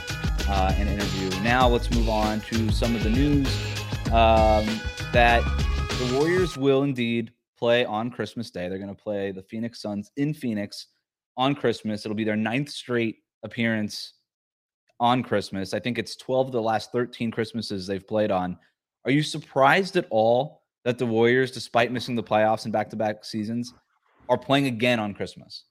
uh, 0.48 0.74
and 0.76 0.88
interview. 0.88 1.28
Now 1.42 1.68
let's 1.68 1.90
move 1.90 2.08
on 2.08 2.40
to 2.42 2.70
some 2.72 2.96
of 2.96 3.04
the 3.04 3.10
news 3.10 3.46
um, 4.06 4.66
that 5.12 5.42
the 5.98 6.16
Warriors 6.18 6.56
will 6.56 6.82
indeed 6.82 7.32
play 7.58 7.84
on 7.84 8.10
Christmas 8.10 8.50
Day. 8.50 8.68
They're 8.68 8.78
going 8.78 8.94
to 8.94 9.02
play 9.02 9.30
the 9.30 9.42
Phoenix 9.42 9.82
Suns 9.82 10.10
in 10.16 10.32
Phoenix 10.32 10.86
on 11.36 11.54
Christmas. 11.54 12.06
It'll 12.06 12.16
be 12.16 12.24
their 12.24 12.34
ninth 12.34 12.70
straight 12.70 13.18
appearance 13.42 14.14
on 15.00 15.22
Christmas. 15.22 15.74
I 15.74 15.80
think 15.80 15.98
it's 15.98 16.16
12 16.16 16.46
of 16.46 16.52
the 16.52 16.62
last 16.62 16.92
13 16.92 17.30
Christmases 17.30 17.86
they've 17.86 18.06
played 18.06 18.30
on. 18.30 18.56
Are 19.06 19.12
you 19.12 19.22
surprised 19.22 19.96
at 19.96 20.06
all 20.10 20.62
that 20.84 20.98
the 20.98 21.06
Warriors, 21.06 21.52
despite 21.52 21.92
missing 21.92 22.16
the 22.16 22.22
playoffs 22.22 22.66
in 22.66 22.72
back 22.72 22.90
to 22.90 22.96
back 22.96 23.24
seasons, 23.24 23.72
are 24.28 24.36
playing 24.36 24.66
again 24.66 24.98
on 24.98 25.14
Christmas? 25.14 25.64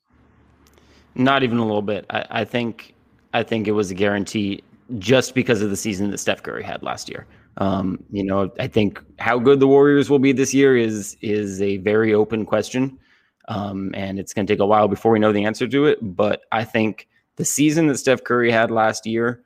Not 1.16 1.44
even 1.44 1.58
a 1.58 1.66
little 1.66 1.82
bit. 1.82 2.06
I, 2.10 2.26
I, 2.30 2.46
think 2.46 2.96
I 3.34 3.44
think 3.44 3.68
it 3.68 3.74
was 3.74 3.92
a 3.92 3.94
guarantee 3.94 4.64
just 5.00 5.36
because 5.36 5.62
of 5.62 5.70
the 5.70 5.76
season 5.76 6.12
that 6.12 6.18
Steph 6.18 6.44
Curry 6.44 6.64
had 6.64 6.82
last 6.82 7.10
year. 7.10 7.28
Um, 7.58 8.04
you 8.10 8.24
know, 8.24 8.52
I 8.60 8.68
think 8.68 9.02
how 9.20 9.40
good 9.40 9.60
the 9.60 9.68
Warriors 9.68 10.10
will 10.10 10.20
be 10.20 10.32
this 10.32 10.54
year 10.54 10.76
is 10.76 11.16
is 11.22 11.62
a 11.62 11.78
very 11.78 12.14
open 12.14 12.46
question. 12.46 13.00
Um, 13.48 13.92
and 13.94 14.18
it's 14.18 14.34
going 14.34 14.48
to 14.48 14.52
take 14.52 14.60
a 14.60 14.66
while 14.66 14.88
before 14.88 15.12
we 15.12 15.20
know 15.20 15.32
the 15.32 15.46
answer 15.46 15.68
to 15.68 15.86
it. 15.86 16.00
But 16.02 16.42
I 16.52 16.64
think 16.64 17.08
the 17.36 17.46
season 17.46 17.88
that 17.88 17.98
Steph 17.98 18.24
Curry 18.24 18.52
had 18.52 18.72
last 18.72 19.06
year 19.06 19.45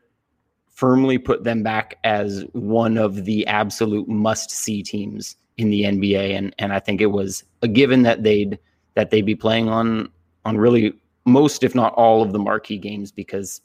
firmly 0.80 1.18
put 1.18 1.44
them 1.44 1.62
back 1.62 1.98
as 2.06 2.46
one 2.54 2.98
of 2.98 3.26
the 3.26 3.46
absolute 3.48 4.08
must 4.08 4.50
see 4.50 4.82
teams 4.82 5.36
in 5.58 5.70
the 5.70 5.84
NBA. 5.84 6.38
And 6.38 6.56
and 6.58 6.72
I 6.72 6.80
think 6.80 7.02
it 7.02 7.08
was 7.08 7.44
a 7.62 7.68
given 7.68 8.04
that 8.04 8.24
they'd 8.24 8.58
that 8.96 9.10
they'd 9.10 9.26
be 9.26 9.36
playing 9.36 9.68
on 9.68 10.10
on 10.46 10.58
really 10.58 10.94
most, 11.26 11.63
if 11.63 11.76
not 11.76 11.94
all, 11.96 12.22
of 12.22 12.32
the 12.32 12.39
marquee 12.39 12.78
games 12.78 13.12
because 13.12 13.62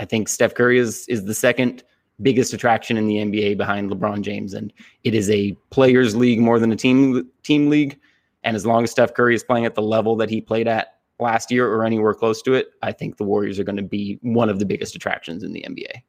I 0.00 0.04
think 0.04 0.28
Steph 0.28 0.54
Curry 0.54 0.80
is 0.80 1.06
is 1.06 1.26
the 1.26 1.34
second 1.34 1.84
biggest 2.22 2.52
attraction 2.52 2.96
in 2.96 3.06
the 3.06 3.16
NBA 3.16 3.56
behind 3.56 3.88
LeBron 3.88 4.22
James, 4.22 4.52
and 4.52 4.72
it 5.04 5.14
is 5.14 5.30
a 5.30 5.56
players' 5.70 6.16
league 6.16 6.40
more 6.40 6.58
than 6.58 6.72
a 6.72 6.76
team 6.76 7.30
team 7.44 7.70
league. 7.70 7.96
And 8.42 8.56
as 8.56 8.66
long 8.66 8.82
as 8.82 8.90
Steph 8.90 9.14
Curry 9.14 9.36
is 9.36 9.44
playing 9.44 9.64
at 9.64 9.76
the 9.76 9.82
level 9.82 10.16
that 10.16 10.28
he 10.28 10.40
played 10.40 10.66
at 10.66 10.99
last 11.20 11.50
year 11.50 11.70
or 11.70 11.84
anywhere 11.84 12.14
close 12.14 12.42
to 12.42 12.54
it, 12.54 12.68
I 12.82 12.92
think 12.92 13.16
the 13.16 13.24
Warriors 13.24 13.58
are 13.58 13.64
going 13.64 13.76
to 13.76 13.82
be 13.82 14.18
one 14.22 14.48
of 14.48 14.58
the 14.58 14.66
biggest 14.66 14.94
attractions 14.94 15.42
in 15.42 15.52
the 15.52 15.62
NBA. 15.68 16.02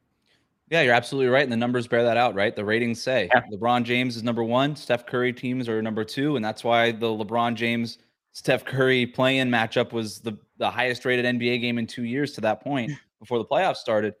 Yeah, 0.70 0.80
you're 0.80 0.94
absolutely 0.94 1.28
right. 1.28 1.42
And 1.42 1.52
the 1.52 1.56
numbers 1.56 1.86
bear 1.86 2.02
that 2.02 2.16
out, 2.16 2.34
right? 2.34 2.56
The 2.56 2.64
ratings 2.64 3.02
say 3.02 3.28
yeah. 3.34 3.42
LeBron 3.52 3.84
James 3.84 4.16
is 4.16 4.22
number 4.22 4.42
one, 4.42 4.74
Steph 4.74 5.04
Curry 5.04 5.32
teams 5.32 5.68
are 5.68 5.82
number 5.82 6.02
two. 6.02 6.36
And 6.36 6.44
that's 6.44 6.64
why 6.64 6.92
the 6.92 7.08
LeBron 7.08 7.56
James 7.56 7.98
Steph 8.32 8.64
Curry 8.64 9.06
play 9.06 9.38
in 9.38 9.50
matchup 9.50 9.92
was 9.92 10.20
the, 10.20 10.38
the 10.56 10.70
highest 10.70 11.04
rated 11.04 11.26
NBA 11.26 11.60
game 11.60 11.78
in 11.78 11.86
two 11.86 12.04
years 12.04 12.32
to 12.32 12.40
that 12.40 12.62
point 12.62 12.90
hmm. 12.90 12.96
before 13.20 13.38
the 13.38 13.44
playoffs 13.44 13.76
started. 13.76 14.14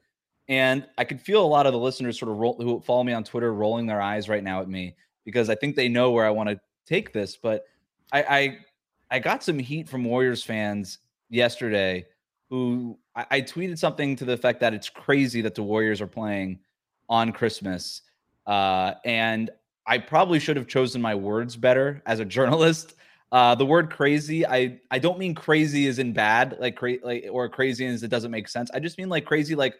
And 0.48 0.86
I 0.98 1.04
could 1.04 1.20
feel 1.20 1.42
a 1.42 1.46
lot 1.46 1.66
of 1.66 1.72
the 1.72 1.78
listeners 1.78 2.18
sort 2.18 2.30
of 2.30 2.36
roll, 2.36 2.56
who 2.60 2.80
follow 2.80 3.04
me 3.04 3.14
on 3.14 3.24
Twitter 3.24 3.54
rolling 3.54 3.86
their 3.86 4.02
eyes 4.02 4.28
right 4.28 4.44
now 4.44 4.60
at 4.60 4.68
me 4.68 4.94
because 5.24 5.48
I 5.48 5.54
think 5.54 5.76
they 5.76 5.88
know 5.88 6.10
where 6.10 6.26
I 6.26 6.30
want 6.30 6.50
to 6.50 6.60
take 6.84 7.12
this. 7.12 7.36
But 7.36 7.64
I, 8.12 8.22
I, 8.22 8.58
I 9.12 9.18
got 9.18 9.44
some 9.44 9.58
heat 9.58 9.90
from 9.90 10.04
Warriors 10.04 10.42
fans 10.42 10.98
yesterday 11.28 12.06
who 12.48 12.98
I, 13.14 13.26
I, 13.30 13.40
tweeted 13.42 13.78
something 13.78 14.16
to 14.16 14.24
the 14.24 14.32
effect 14.32 14.60
that 14.60 14.72
it's 14.72 14.88
crazy 14.88 15.42
that 15.42 15.54
the 15.54 15.62
Warriors 15.62 16.00
are 16.00 16.06
playing 16.06 16.58
on 17.10 17.30
Christmas. 17.30 18.02
Uh, 18.46 18.94
and 19.04 19.50
I 19.86 19.98
probably 19.98 20.38
should 20.38 20.56
have 20.56 20.66
chosen 20.66 21.02
my 21.02 21.14
words 21.14 21.56
better 21.56 22.02
as 22.06 22.20
a 22.20 22.24
journalist. 22.36 22.94
Uh, 23.32 23.54
the 23.54 23.66
word 23.66 23.90
crazy, 23.90 24.46
I 24.46 24.80
I 24.90 24.98
don't 24.98 25.18
mean 25.18 25.34
crazy 25.34 25.88
as 25.88 25.98
in 25.98 26.12
bad, 26.12 26.56
like 26.58 26.76
crazy, 26.76 27.00
like 27.04 27.26
or 27.30 27.48
crazy 27.48 27.86
as 27.86 28.02
it 28.02 28.08
doesn't 28.08 28.30
make 28.30 28.48
sense. 28.48 28.70
I 28.74 28.80
just 28.80 28.98
mean 28.98 29.08
like 29.08 29.24
crazy, 29.24 29.54
like 29.54 29.74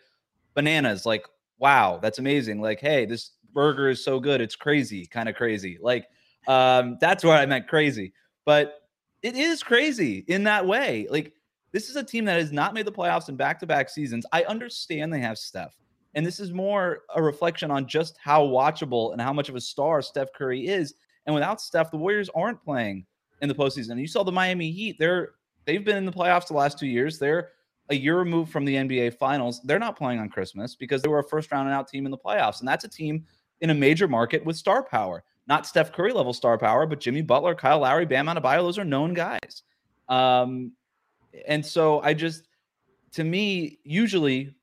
bananas. 0.55 1.05
Like 1.05 1.27
wow, 1.59 1.99
that's 2.01 2.19
amazing. 2.19 2.61
Like 2.61 2.81
hey, 2.81 3.05
this 3.05 3.33
burger 3.53 3.91
is 3.91 4.03
so 4.03 4.21
good, 4.21 4.41
it's 4.41 4.57
crazy, 4.57 5.05
kind 5.07 5.29
of 5.29 5.35
crazy. 5.35 5.79
Like 5.83 6.07
um, 6.47 6.97
that's 7.01 7.25
what 7.25 7.39
I 7.39 7.45
meant 7.45 7.69
crazy. 7.69 8.15
But 8.47 8.82
it 9.23 9.37
is 9.37 9.63
crazy 9.63 10.25
in 10.29 10.45
that 10.45 10.67
way. 10.67 11.07
Like 11.11 11.33
this 11.73 11.89
is 11.89 11.97
a 11.97 12.05
team 12.05 12.25
that 12.27 12.39
has 12.39 12.53
not 12.53 12.75
made 12.75 12.87
the 12.87 12.93
playoffs 12.93 13.29
in 13.29 13.37
back-to-back 13.37 13.89
seasons. 13.89 14.27
I 14.33 14.45
understand 14.45 15.13
they 15.13 15.21
have 15.21 15.39
Steph. 15.39 15.75
And 16.15 16.27
this 16.27 16.41
is 16.41 16.53
more 16.53 17.01
a 17.15 17.23
reflection 17.23 17.71
on 17.71 17.87
just 17.87 18.19
how 18.23 18.45
watchable 18.45 19.13
and 19.13 19.21
how 19.21 19.33
much 19.33 19.49
of 19.49 19.57
a 19.57 19.61
star 19.61 20.03
Steph 20.03 20.33
Curry 20.35 20.67
is. 20.67 20.95
And 21.25 21.35
without 21.35 21.61
Steph, 21.61 21.91
the 21.91 21.97
Warriors 21.97 22.29
aren't 22.35 22.63
playing 22.63 23.07
in 23.41 23.49
the 23.49 23.55
postseason. 23.55 23.99
You 23.99 24.07
saw 24.07 24.23
the 24.23 24.33
Miami 24.33 24.71
Heat; 24.71 24.97
they're 24.99 25.31
they've 25.65 25.85
been 25.85 25.97
in 25.97 26.05
the 26.05 26.13
playoffs 26.13 26.49
the 26.49 26.55
last 26.55 26.79
two 26.79 26.87
years. 26.87 27.19
They're 27.19 27.51
a 27.89 27.95
year 27.95 28.19
removed 28.19 28.53
from 28.53 28.65
the 28.65 28.75
NBA 28.75 29.15
Finals. 29.15 29.61
They're 29.65 29.79
not 29.79 29.97
playing 29.97 30.21
on 30.21 30.29
Christmas 30.29 30.77
because 30.77 31.01
they 31.01 31.09
were 31.09 31.21
a 31.21 31.29
first 31.29 31.51
round 31.51 31.69
and 31.69 31.75
out 31.75 31.89
team 31.89 32.05
in 32.05 32.11
the 32.11 32.19
playoffs, 32.19 32.61
and 32.61 32.69
that's 32.69 32.85
a 32.85 32.89
team 32.89 33.25
in 33.61 33.71
a 33.71 33.75
major 33.75 34.09
market 34.09 34.45
with 34.45 34.57
star 34.57 34.83
power. 34.83 35.25
Not 35.47 35.67
Steph 35.67 35.93
Curry 35.93 36.13
level 36.13 36.33
star 36.33 36.57
power, 36.57 36.87
but 36.87 37.01
Jimmy 37.01 37.23
Butler, 37.23 37.55
Kyle 37.55 37.81
Lowry, 37.81 38.07
Bam 38.07 38.27
Adebayo. 38.27 38.59
Those 38.59 38.79
are 38.79 38.85
known 38.85 39.13
guys. 39.15 39.63
Um, 40.09 40.73
and 41.47 41.65
so 41.65 42.01
I 42.01 42.15
just, 42.15 42.47
to 43.13 43.25
me, 43.25 43.79
usually, 43.85 44.55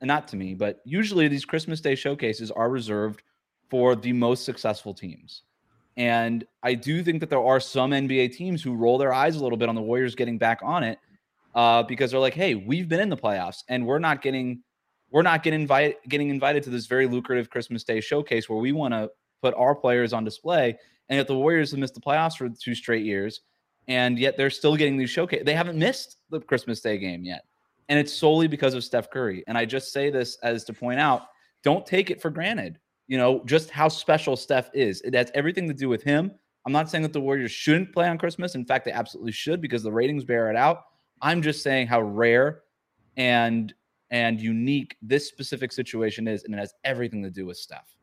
not 0.00 0.28
to 0.28 0.36
me, 0.36 0.54
but 0.54 0.80
usually 0.84 1.28
these 1.28 1.44
Christmas 1.44 1.80
Day 1.80 1.94
showcases 1.94 2.50
are 2.50 2.68
reserved 2.68 3.22
for 3.70 3.96
the 3.96 4.12
most 4.12 4.44
successful 4.44 4.94
teams. 4.94 5.42
And 5.96 6.44
I 6.62 6.74
do 6.74 7.02
think 7.02 7.20
that 7.20 7.30
there 7.30 7.42
are 7.42 7.60
some 7.60 7.92
NBA 7.92 8.34
teams 8.34 8.62
who 8.62 8.74
roll 8.74 8.98
their 8.98 9.12
eyes 9.12 9.36
a 9.36 9.42
little 9.42 9.58
bit 9.58 9.68
on 9.68 9.74
the 9.74 9.82
Warriors 9.82 10.14
getting 10.14 10.38
back 10.38 10.60
on 10.62 10.82
it 10.82 10.98
uh, 11.54 11.82
because 11.84 12.10
they're 12.10 12.20
like, 12.20 12.34
"Hey, 12.34 12.54
we've 12.54 12.88
been 12.88 13.00
in 13.00 13.08
the 13.08 13.16
playoffs 13.16 13.62
and 13.68 13.86
we're 13.86 14.00
not 14.00 14.20
getting, 14.20 14.62
we're 15.10 15.22
not 15.22 15.42
getting 15.42 15.60
invited, 15.60 15.96
getting 16.08 16.30
invited 16.30 16.64
to 16.64 16.70
this 16.70 16.86
very 16.86 17.06
lucrative 17.06 17.48
Christmas 17.48 17.84
Day 17.84 18.00
showcase 18.00 18.48
where 18.48 18.58
we 18.58 18.72
want 18.72 18.92
to 18.92 19.10
put 19.44 19.54
our 19.54 19.74
players 19.74 20.12
on 20.12 20.24
display." 20.24 20.76
And 21.08 21.18
yet 21.18 21.26
the 21.26 21.36
Warriors 21.36 21.70
have 21.70 21.80
missed 21.80 21.94
the 21.94 22.00
playoffs 22.00 22.36
for 22.36 22.48
two 22.48 22.74
straight 22.74 23.04
years 23.04 23.42
and 23.88 24.18
yet 24.18 24.36
they're 24.36 24.50
still 24.50 24.76
getting 24.76 24.96
these 24.96 25.10
showcase. 25.10 25.42
They 25.44 25.54
haven't 25.54 25.78
missed 25.78 26.18
the 26.30 26.40
Christmas 26.40 26.80
Day 26.80 26.98
game 26.98 27.24
yet, 27.24 27.44
and 27.88 27.98
it's 27.98 28.12
solely 28.12 28.46
because 28.46 28.74
of 28.74 28.84
Steph 28.84 29.10
Curry. 29.10 29.44
And 29.46 29.58
I 29.58 29.64
just 29.64 29.92
say 29.92 30.10
this 30.10 30.38
as 30.42 30.64
to 30.64 30.72
point 30.72 31.00
out: 31.00 31.22
don't 31.62 31.86
take 31.86 32.10
it 32.10 32.20
for 32.20 32.30
granted. 32.30 32.78
You 33.06 33.18
know 33.18 33.42
just 33.44 33.70
how 33.70 33.88
special 33.88 34.36
Steph 34.36 34.70
is. 34.72 35.00
It 35.02 35.14
has 35.14 35.30
everything 35.34 35.68
to 35.68 35.74
do 35.74 35.88
with 35.88 36.02
him. 36.02 36.32
I'm 36.66 36.72
not 36.72 36.90
saying 36.90 37.02
that 37.02 37.12
the 37.12 37.20
Warriors 37.20 37.52
shouldn't 37.52 37.92
play 37.92 38.08
on 38.08 38.16
Christmas. 38.16 38.54
In 38.54 38.64
fact, 38.64 38.86
they 38.86 38.92
absolutely 38.92 39.32
should 39.32 39.60
because 39.60 39.82
the 39.82 39.92
ratings 39.92 40.24
bear 40.24 40.50
it 40.50 40.56
out. 40.56 40.84
I'm 41.20 41.42
just 41.42 41.62
saying 41.62 41.88
how 41.88 42.00
rare 42.00 42.62
and 43.16 43.74
and 44.10 44.40
unique 44.40 44.96
this 45.02 45.28
specific 45.28 45.72
situation 45.72 46.28
is, 46.28 46.44
and 46.44 46.54
it 46.54 46.58
has 46.58 46.72
everything 46.84 47.22
to 47.22 47.30
do 47.30 47.46
with 47.46 47.56
Steph. 47.56 47.94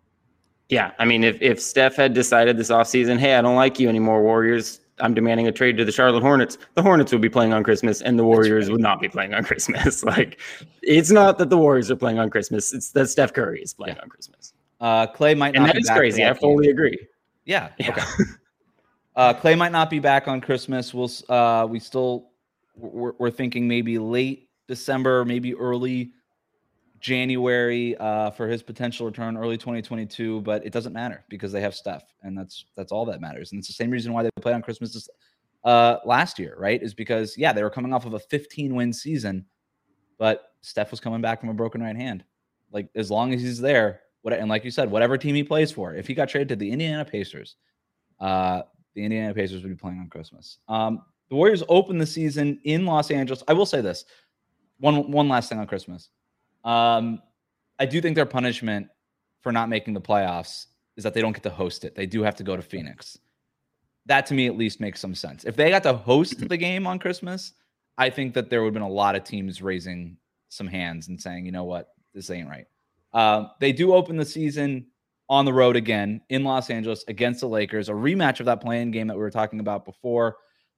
Yeah, 0.72 0.92
I 1.00 1.06
mean, 1.06 1.26
if 1.26 1.40
if 1.42 1.62
Steph 1.62 1.98
had 1.98 2.14
decided 2.14 2.56
this 2.56 2.72
offseason, 2.72 3.20
hey, 3.20 3.36
I 3.36 3.42
don't 3.42 3.58
like 3.58 3.78
you 3.78 3.90
anymore, 3.90 4.24
Warriors, 4.24 4.80
I'm 5.00 5.14
demanding 5.14 5.46
a 5.48 5.52
trade 5.52 5.76
to 5.78 5.84
the 5.84 5.92
Charlotte 5.92 6.22
Hornets, 6.22 6.58
the 6.76 6.82
Hornets 6.82 7.12
would 7.12 7.20
be 7.20 7.30
playing 7.30 7.52
on 7.52 7.62
Christmas 7.62 8.02
and 8.02 8.18
the 8.18 8.24
Warriors 8.24 8.68
right. 8.68 8.72
would 8.72 8.82
not 8.82 9.02
be 9.02 9.10
playing 9.10 9.34
on 9.34 9.44
Christmas. 9.44 10.02
like, 10.06 10.40
it's 10.82 11.12
not 11.12 11.38
that 11.40 11.50
the 11.50 11.58
Warriors 11.58 11.92
are 11.92 11.98
playing 11.98 12.20
on 12.20 12.30
Christmas; 12.30 12.74
it's 12.74 12.92
that 12.92 13.10
Steph 13.10 13.34
Curry 13.34 13.62
is 13.62 13.74
playing 13.74 13.98
yeah. 13.98 14.02
on 14.02 14.08
Christmas. 14.08 14.54
Uh, 14.80 15.08
Klay 15.08 15.38
might, 15.38 15.58
and 15.58 15.66
that 15.66 15.78
is 15.78 15.90
crazy. 15.90 16.26
I 16.26 16.34
fully 16.34 16.68
game. 16.68 16.74
agree. 16.74 17.08
Yeah. 17.44 17.70
yeah. 17.78 17.90
Okay. 17.90 18.02
uh, 19.18 19.34
Klay 19.34 19.58
might 19.58 19.74
not 19.74 19.90
be 19.90 20.00
back 20.00 20.30
on 20.30 20.40
Christmas. 20.40 20.94
We'll. 20.94 21.12
Uh, 21.28 21.68
we 21.70 21.82
still 21.82 22.30
we're, 22.78 23.12
we're 23.20 23.30
thinking 23.30 23.68
maybe 23.68 24.00
late 24.00 24.48
December, 24.70 25.26
maybe 25.26 25.54
early 25.54 26.14
January 27.02 27.98
uh, 27.98 28.32
for 28.32 28.48
his 28.48 28.64
potential 28.64 29.06
return, 29.06 29.36
early 29.36 29.58
2022. 29.58 30.42
But 30.42 30.66
it 30.66 30.72
doesn't 30.72 30.94
matter 30.94 31.26
because 31.30 31.52
they 31.52 31.62
have 31.62 31.76
Steph, 31.76 32.04
and 32.24 32.38
that's 32.38 32.66
that's 32.76 32.92
all 32.92 33.06
that 33.06 33.20
matters. 33.20 33.52
And 33.52 33.60
it's 33.60 33.68
the 33.68 33.74
same 33.74 33.90
reason 33.90 34.14
why 34.14 34.24
they 34.24 34.30
played 34.40 34.56
on 34.56 34.62
Christmas 34.62 35.10
uh, 35.64 35.98
last 36.06 36.40
year, 36.40 36.56
right? 36.58 36.82
Is 36.82 36.94
because 36.94 37.38
yeah, 37.38 37.52
they 37.54 37.64
were 37.64 37.70
coming 37.70 37.94
off 37.94 38.06
of 38.06 38.14
a 38.14 38.20
15 38.20 38.76
win 38.76 38.94
season, 38.94 39.46
but 40.18 40.54
Steph 40.62 40.92
was 40.92 41.00
coming 41.00 41.22
back 41.22 41.40
from 41.40 41.50
a 41.50 41.54
broken 41.54 41.82
right 41.82 41.96
hand. 41.96 42.24
Like 42.72 42.90
as 42.96 43.12
long 43.12 43.34
as 43.34 43.42
he's 43.42 43.60
there, 43.60 44.02
what 44.22 44.34
and 44.34 44.50
like 44.50 44.64
you 44.64 44.72
said, 44.72 44.90
whatever 44.90 45.18
team 45.18 45.36
he 45.36 45.44
plays 45.44 45.72
for, 45.72 45.96
if 45.96 46.08
he 46.08 46.14
got 46.14 46.30
traded 46.30 46.50
to 46.50 46.56
the 46.56 46.72
Indiana 46.72 47.04
Pacers, 47.04 47.56
uh, 48.20 48.62
the 48.96 49.04
Indiana 49.04 49.34
Pacers 49.34 49.64
would 49.64 49.70
be 49.70 49.76
playing 49.76 50.00
on 50.00 50.08
Christmas. 50.08 50.60
Um, 50.68 51.04
the 51.30 51.36
Warriors 51.36 51.64
open 51.70 51.98
the 51.98 52.06
season 52.06 52.60
in 52.66 52.86
Los 52.86 53.10
Angeles. 53.10 53.44
I 53.48 53.54
will 53.54 53.66
say 53.66 53.82
this 53.82 54.06
one 54.80 55.12
one 55.12 55.28
last 55.28 55.50
thing 55.50 55.60
on 55.60 55.68
Christmas. 55.68 56.10
Um, 56.64 57.22
I 57.80 57.86
do 57.86 58.02
think 58.02 58.16
their 58.16 58.26
punishment 58.26 58.88
for 59.42 59.52
not 59.52 59.70
making 59.70 59.94
the 59.94 60.02
playoffs 60.02 60.68
is 60.98 61.04
that 61.04 61.14
they 61.14 61.22
don't 61.22 61.34
get 61.34 61.44
to 61.44 61.50
host 61.50 61.84
it. 61.84 61.96
They 61.96 62.06
do 62.06 62.22
have 62.22 62.36
to 62.36 62.44
go 62.44 62.56
to 62.56 62.62
Phoenix. 62.62 63.18
That 64.06 64.26
to 64.28 64.34
me 64.34 64.48
at 64.48 64.58
least 64.58 64.80
makes 64.80 65.00
some 65.00 65.16
sense. 65.16 65.46
If 65.46 65.56
they 65.56 65.70
got 65.70 65.84
to 65.84 65.94
host 65.94 66.48
the 66.48 66.58
game 66.58 66.86
on 66.86 67.00
Christmas, 67.00 67.54
I 67.98 68.10
think 68.10 68.34
that 68.34 68.50
there 68.50 68.62
would 68.62 68.68
have 68.68 68.74
been 68.74 68.84
a 68.84 68.90
lot 68.90 69.16
of 69.16 69.24
teams 69.24 69.62
raising 69.62 70.18
some 70.50 70.68
hands 70.68 71.08
and 71.08 71.20
saying, 71.20 71.46
you 71.46 71.52
know 71.52 71.64
what, 71.64 71.90
this 72.14 72.30
ain't 72.30 72.50
right. 72.50 72.66
Uh, 73.14 73.48
they 73.60 73.72
do 73.72 73.94
open 73.94 74.18
the 74.18 74.26
season 74.26 74.88
on 75.30 75.46
the 75.46 75.54
road 75.54 75.76
again 75.76 76.22
in 76.30 76.44
Los 76.44 76.70
Angeles 76.70 77.06
against 77.08 77.42
the 77.42 77.48
Lakers, 77.48 77.90
a 77.90 77.94
rematch 77.94 78.40
of 78.40 78.46
that 78.48 78.62
play-in 78.62 78.92
game 78.92 79.08
that 79.08 79.16
we 79.16 79.22
were 79.22 79.32
talking 79.32 79.60
about 79.60 79.86
before. 79.86 80.38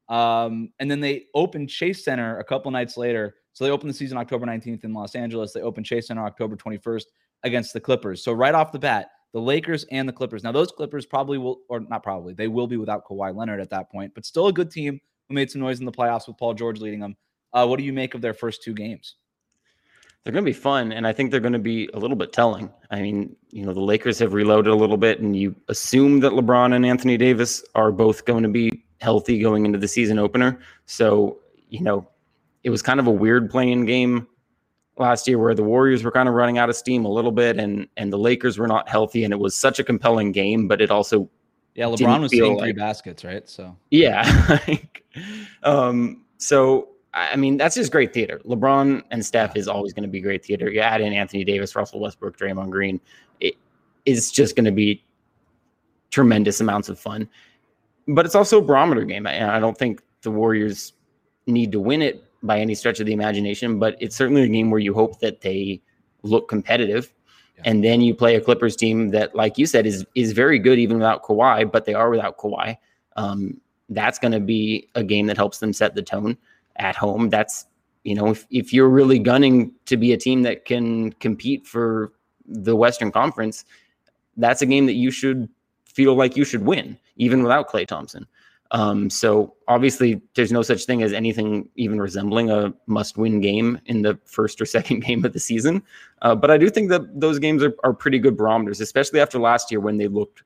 Um, 0.09 0.71
and 0.79 0.91
then 0.91 0.99
they 0.99 1.25
open 1.33 1.67
Chase 1.67 2.03
Center 2.03 2.37
a 2.39 2.43
couple 2.43 2.69
nights 2.71 2.97
later. 2.97 3.35
So 3.53 3.63
they 3.63 3.71
open 3.71 3.87
the 3.87 3.93
season 3.93 4.17
October 4.17 4.45
19th 4.45 4.83
in 4.83 4.93
Los 4.93 5.15
Angeles. 5.15 5.53
They 5.53 5.61
open 5.61 5.83
Chase 5.83 6.07
Center 6.07 6.25
October 6.25 6.55
21st 6.55 7.05
against 7.43 7.73
the 7.73 7.79
Clippers. 7.79 8.23
So 8.23 8.33
right 8.33 8.53
off 8.53 8.71
the 8.71 8.79
bat, 8.79 9.11
the 9.31 9.39
Lakers 9.39 9.85
and 9.91 10.07
the 10.07 10.13
Clippers. 10.13 10.43
Now 10.43 10.51
those 10.51 10.71
Clippers 10.71 11.05
probably 11.05 11.37
will, 11.37 11.61
or 11.69 11.79
not 11.79 12.03
probably, 12.03 12.33
they 12.33 12.47
will 12.47 12.67
be 12.67 12.77
without 12.77 13.05
Kawhi 13.05 13.35
Leonard 13.35 13.61
at 13.61 13.69
that 13.69 13.91
point, 13.91 14.13
but 14.13 14.25
still 14.25 14.47
a 14.47 14.53
good 14.53 14.71
team 14.71 14.99
who 15.27 15.35
made 15.35 15.49
some 15.49 15.61
noise 15.61 15.79
in 15.79 15.85
the 15.85 15.91
playoffs 15.91 16.27
with 16.27 16.37
Paul 16.37 16.53
George 16.53 16.79
leading 16.79 16.99
them. 16.99 17.15
Uh, 17.53 17.65
what 17.65 17.77
do 17.77 17.83
you 17.85 17.93
make 17.93 18.15
of 18.15 18.21
their 18.21 18.33
first 18.33 18.63
two 18.63 18.73
games? 18.73 19.15
they're 20.23 20.31
going 20.33 20.43
to 20.43 20.49
be 20.49 20.53
fun 20.53 20.91
and 20.91 21.05
i 21.05 21.13
think 21.13 21.31
they're 21.31 21.39
going 21.39 21.53
to 21.53 21.59
be 21.59 21.89
a 21.93 21.99
little 21.99 22.15
bit 22.15 22.31
telling 22.31 22.69
i 22.91 23.01
mean 23.01 23.35
you 23.51 23.65
know 23.65 23.73
the 23.73 23.81
lakers 23.81 24.19
have 24.19 24.33
reloaded 24.33 24.71
a 24.71 24.75
little 24.75 24.97
bit 24.97 25.19
and 25.19 25.35
you 25.35 25.55
assume 25.67 26.19
that 26.19 26.31
lebron 26.31 26.73
and 26.73 26.85
anthony 26.85 27.17
davis 27.17 27.63
are 27.75 27.91
both 27.91 28.25
going 28.25 28.43
to 28.43 28.49
be 28.49 28.83
healthy 29.01 29.39
going 29.39 29.65
into 29.65 29.77
the 29.77 29.87
season 29.87 30.17
opener 30.17 30.59
so 30.85 31.39
you 31.69 31.81
know 31.81 32.07
it 32.63 32.69
was 32.69 32.81
kind 32.81 32.99
of 32.99 33.07
a 33.07 33.11
weird 33.11 33.49
play-in 33.49 33.85
game 33.85 34.27
last 34.97 35.27
year 35.27 35.37
where 35.37 35.55
the 35.55 35.63
warriors 35.63 36.03
were 36.03 36.11
kind 36.11 36.29
of 36.29 36.35
running 36.35 36.57
out 36.57 36.69
of 36.69 36.75
steam 36.75 37.05
a 37.05 37.11
little 37.11 37.31
bit 37.31 37.57
and 37.57 37.87
and 37.97 38.13
the 38.13 38.17
lakers 38.17 38.57
were 38.57 38.67
not 38.67 38.87
healthy 38.87 39.23
and 39.23 39.33
it 39.33 39.39
was 39.39 39.55
such 39.55 39.79
a 39.79 39.83
compelling 39.83 40.31
game 40.31 40.67
but 40.67 40.81
it 40.81 40.91
also 40.91 41.27
yeah 41.73 41.85
lebron 41.85 42.21
was 42.21 42.31
seeing 42.31 42.53
like, 42.53 42.63
three 42.63 42.71
baskets 42.71 43.23
right 43.23 43.49
so 43.49 43.75
yeah 43.89 44.59
um 45.63 46.23
so 46.37 46.89
I 47.13 47.35
mean, 47.35 47.57
that's 47.57 47.75
just 47.75 47.91
great 47.91 48.11
theater. 48.11 48.41
LeBron 48.43 49.03
and 49.11 49.23
Steph 49.23 49.55
is 49.55 49.67
always 49.67 49.93
going 49.93 50.03
to 50.03 50.09
be 50.09 50.19
great 50.19 50.43
theater. 50.43 50.71
You 50.71 50.79
add 50.79 50.99
in 50.99 51.13
Anthony 51.13 51.43
Davis, 51.43 51.75
Russell 51.75 51.99
Westbrook, 51.99 52.37
Draymond 52.37 52.71
Green. 52.71 52.99
It 53.39 53.53
is 54.05 54.31
just 54.31 54.55
going 54.55 54.65
to 54.65 54.71
be 54.71 55.03
tremendous 56.09 56.59
amounts 56.59 56.89
of 56.89 56.99
fun. 56.99 57.29
But 58.07 58.25
it's 58.25 58.33
also 58.33 58.57
a 58.57 58.61
barometer 58.63 59.03
game. 59.03 59.27
And 59.27 59.51
I 59.51 59.59
don't 59.59 59.77
think 59.77 60.01
the 60.23 60.31
Warriors 60.31 60.93
need 61.45 61.71
to 61.71 61.79
win 61.79 62.01
it 62.01 62.23
by 62.43 62.59
any 62.59 62.75
stretch 62.75 62.99
of 62.99 63.05
the 63.05 63.13
imagination, 63.13 63.79
but 63.79 63.95
it's 63.99 64.15
certainly 64.15 64.43
a 64.43 64.47
game 64.47 64.69
where 64.69 64.79
you 64.79 64.93
hope 64.93 65.19
that 65.19 65.41
they 65.41 65.81
look 66.21 66.49
competitive. 66.49 67.13
Yeah. 67.57 67.63
And 67.65 67.83
then 67.83 68.01
you 68.01 68.13
play 68.13 68.35
a 68.35 68.41
Clippers 68.41 68.75
team 68.75 69.09
that, 69.09 69.35
like 69.35 69.57
you 69.57 69.65
said, 69.65 69.85
is 69.85 70.05
is 70.15 70.33
very 70.33 70.59
good 70.59 70.79
even 70.79 70.97
without 70.97 71.23
Kawhi, 71.23 71.71
but 71.71 71.85
they 71.85 71.93
are 71.93 72.09
without 72.09 72.37
Kawhi. 72.37 72.77
Um, 73.15 73.61
that's 73.89 74.19
going 74.19 74.31
to 74.31 74.39
be 74.39 74.89
a 74.95 75.03
game 75.03 75.27
that 75.27 75.37
helps 75.37 75.59
them 75.59 75.71
set 75.73 75.95
the 75.95 76.01
tone 76.01 76.37
at 76.77 76.95
home. 76.95 77.29
That's 77.29 77.65
you 78.03 78.15
know, 78.15 78.29
if, 78.29 78.45
if 78.49 78.73
you're 78.73 78.89
really 78.89 79.19
gunning 79.19 79.71
to 79.85 79.97
be 79.97 80.11
a 80.11 80.17
team 80.17 80.43
that 80.43 80.65
can 80.65 81.13
compete 81.13 81.65
for 81.65 82.11
the 82.45 82.75
Western 82.75 83.11
Conference, 83.11 83.63
that's 84.35 84.61
a 84.61 84.65
game 84.65 84.85
that 84.87 84.93
you 84.93 85.09
should 85.09 85.47
feel 85.85 86.15
like 86.15 86.35
you 86.35 86.43
should 86.43 86.65
win, 86.65 86.97
even 87.15 87.43
without 87.43 87.69
Klay 87.69 87.87
Thompson. 87.87 88.27
Um, 88.73 89.07
so 89.09 89.53
obviously, 89.67 90.19
there's 90.35 90.51
no 90.51 90.63
such 90.63 90.85
thing 90.85 91.03
as 91.03 91.13
anything 91.13 91.69
even 91.75 92.01
resembling 92.01 92.49
a 92.49 92.73
must-win 92.87 93.39
game 93.39 93.79
in 93.85 94.01
the 94.01 94.19
first 94.25 94.59
or 94.59 94.65
second 94.77 95.01
game 95.01 95.23
of 95.23 95.31
the 95.31 95.39
season. 95.39 95.83
Uh, 96.23 96.35
but 96.35 96.51
I 96.51 96.57
do 96.57 96.69
think 96.69 96.89
that 96.89 97.19
those 97.19 97.39
games 97.39 97.63
are, 97.63 97.75
are 97.83 97.93
pretty 97.93 98.19
good 98.19 98.35
barometers, 98.35 98.81
especially 98.81 99.19
after 99.19 99.39
last 99.39 99.71
year 99.71 99.79
when 99.79 99.97
they 99.97 100.07
looked 100.07 100.43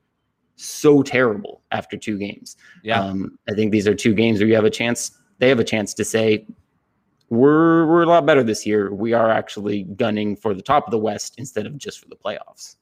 so 0.58 1.02
terrible 1.02 1.62
after 1.72 1.98
two 1.98 2.18
games. 2.18 2.58
Yeah, 2.84 3.02
um, 3.02 3.40
I 3.50 3.54
think 3.54 3.72
these 3.72 3.88
are 3.88 3.96
two 3.96 4.14
games 4.14 4.40
where 4.40 4.48
you 4.48 4.56
have 4.56 4.66
a 4.66 4.70
chance 4.70 5.18
they 5.40 5.50
have 5.50 5.60
a 5.60 5.64
chance 5.64 5.94
to 5.94 6.04
say 6.04 6.46
we're 7.30 7.86
we're 7.88 8.04
a 8.04 8.08
lot 8.08 8.26
better 8.26 8.44
this 8.44 8.66
year. 8.66 8.94
We 8.94 9.14
are 9.14 9.30
actually 9.30 9.84
gunning 9.84 10.36
for 10.36 10.54
the 10.54 10.62
top 10.62 10.86
of 10.86 10.92
the 10.92 10.98
West 10.98 11.36
instead 11.38 11.66
of 11.66 11.78
just 11.78 12.00
for 12.00 12.10
the 12.10 12.16
playoffs. 12.16 12.76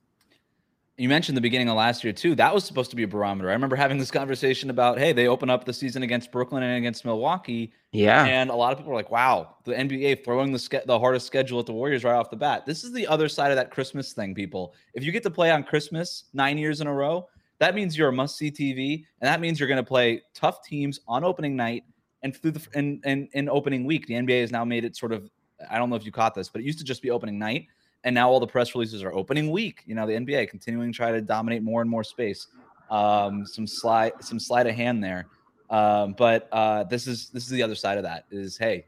You 0.98 1.10
mentioned 1.10 1.36
the 1.36 1.42
beginning 1.42 1.68
of 1.68 1.76
last 1.76 2.04
year 2.04 2.14
too. 2.14 2.36
That 2.36 2.54
was 2.54 2.64
supposed 2.64 2.90
to 2.92 2.96
be 2.96 3.04
a 3.04 3.08
barometer. 3.08 3.50
I 3.50 3.54
remember 3.54 3.76
having 3.76 3.98
this 3.98 4.12
conversation 4.12 4.70
about, 4.70 4.98
hey, 4.98 5.12
they 5.12 5.28
open 5.28 5.50
up 5.50 5.66
the 5.66 5.74
season 5.74 6.04
against 6.04 6.32
Brooklyn 6.32 6.64
and 6.64 6.78
against 6.78 7.04
Milwaukee. 7.04 7.74
Yeah, 7.92 8.26
and 8.26 8.50
a 8.50 8.56
lot 8.56 8.72
of 8.72 8.78
people 8.78 8.94
are 8.94 8.96
like, 8.96 9.12
wow, 9.12 9.58
the 9.66 9.74
NBA 9.74 10.24
throwing 10.24 10.52
the 10.54 10.60
ske- 10.60 10.86
the 10.86 10.98
hardest 10.98 11.28
schedule 11.28 11.60
at 11.60 11.66
the 11.66 11.74
Warriors 11.74 12.04
right 12.04 12.16
off 12.16 12.30
the 12.30 12.38
bat. 12.38 12.66
This 12.66 12.84
is 12.84 12.94
the 12.94 13.08
other 13.08 13.28
side 13.28 13.52
of 13.52 13.58
that 13.58 13.72
Christmas 13.72 14.14
thing, 14.14 14.34
people. 14.34 14.74
If 14.94 15.04
you 15.04 15.12
get 15.12 15.24
to 15.24 15.30
play 15.30 15.52
on 15.52 15.64
Christmas 15.64 16.26
nine 16.34 16.58
years 16.58 16.80
in 16.80 16.88
a 16.88 16.94
row, 16.94 17.28
that 17.60 17.76
means 17.76 17.98
you're 17.98 18.10
a 18.10 18.14
must 18.14 18.38
see 18.38 18.52
TV, 18.52 19.06
and 19.22 19.28
that 19.28 19.42
means 19.42 19.60
you're 19.60 19.70
going 19.70 19.78
to 19.78 19.84
play 19.84 20.22
tough 20.34 20.64
teams 20.64 21.00
on 21.08 21.24
opening 21.24 21.56
night 21.56 21.84
and 22.26 22.36
through 22.36 22.52
the 22.52 22.68
and 22.74 23.02
and 23.06 23.30
in 23.34 23.48
opening 23.48 23.86
week, 23.86 24.08
the 24.08 24.16
NBA 24.16 24.42
has 24.42 24.52
now 24.52 24.66
made 24.66 24.84
it 24.84 24.96
sort 24.96 25.14
of. 25.14 25.30
I 25.70 25.78
don't 25.78 25.90
know 25.90 25.96
if 25.96 26.06
you 26.06 26.12
caught 26.12 26.34
this, 26.34 26.50
but 26.50 26.60
it 26.60 26.66
used 26.66 26.80
to 26.80 26.84
just 26.84 27.02
be 27.02 27.12
opening 27.12 27.40
night, 27.40 27.68
and 28.06 28.14
now 28.14 28.30
all 28.30 28.40
the 28.40 28.48
press 28.48 28.74
releases 28.76 29.04
are 29.04 29.12
opening 29.14 29.52
week. 29.52 29.84
You 29.86 29.96
know, 29.96 30.06
the 30.06 30.14
NBA 30.14 30.50
continuing 30.50 30.94
to 30.94 30.96
try 30.96 31.12
to 31.12 31.22
dominate 31.22 31.64
more 31.64 31.82
and 31.82 31.90
more 31.90 32.04
space. 32.04 32.48
Um, 32.90 33.46
some 33.48 33.66
slide, 33.66 34.14
some 34.22 34.40
sleight 34.40 34.68
of 34.68 34.76
hand 34.76 35.04
there, 35.04 35.26
um, 35.72 36.14
but 36.16 36.48
uh, 36.52 36.84
this 36.84 37.08
is 37.08 37.30
this 37.30 37.44
is 37.44 37.50
the 37.50 37.64
other 37.64 37.74
side 37.74 37.98
of 37.98 38.04
that. 38.04 38.26
Is 38.30 38.58
hey, 38.58 38.86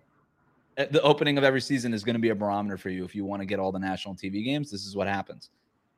eh, 0.78 0.86
the 0.92 1.02
opening 1.02 1.40
of 1.40 1.44
every 1.44 1.62
season 1.62 1.96
is 1.96 2.04
going 2.04 2.14
to 2.14 2.20
be 2.20 2.30
a 2.30 2.36
barometer 2.36 2.78
for 2.78 2.92
you 2.92 3.04
if 3.04 3.16
you 3.16 3.26
want 3.26 3.42
to 3.42 3.48
get 3.48 3.60
all 3.60 3.72
the 3.72 3.80
national 3.80 4.14
TV 4.14 4.46
games. 4.46 4.70
This 4.70 4.86
is 4.86 4.96
what 4.96 5.08
happens. 5.08 5.50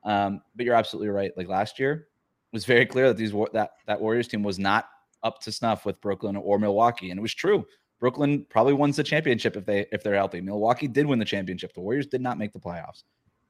Um, 0.05 0.41
but 0.55 0.65
you're 0.65 0.75
absolutely 0.75 1.09
right. 1.09 1.33
Like 1.35 1.49
last 1.49 1.77
year, 1.77 1.91
it 1.93 2.55
was 2.55 2.63
very 2.63 2.85
clear 2.85 3.09
that 3.09 3.17
these 3.17 3.33
that 3.51 3.71
that 3.85 3.99
Warriors 3.99 4.29
team 4.29 4.43
was 4.43 4.57
not 4.57 4.87
up 5.23 5.41
to 5.41 5.51
snuff 5.51 5.85
with 5.85 5.99
Brooklyn 5.99 6.37
or 6.37 6.57
Milwaukee, 6.57 7.11
and 7.11 7.17
it 7.17 7.21
was 7.21 7.33
true. 7.33 7.65
Brooklyn 7.99 8.45
probably 8.49 8.73
wins 8.73 8.95
the 8.95 9.03
championship 9.03 9.57
if 9.57 9.65
they 9.65 9.85
if 9.91 10.03
they're 10.03 10.15
healthy. 10.15 10.41
Milwaukee 10.41 10.87
did 10.87 11.05
win 11.05 11.19
the 11.19 11.25
championship. 11.25 11.73
The 11.73 11.81
Warriors 11.81 12.07
did 12.07 12.21
not 12.21 12.37
make 12.37 12.53
the 12.53 12.59
playoffs. 12.59 13.03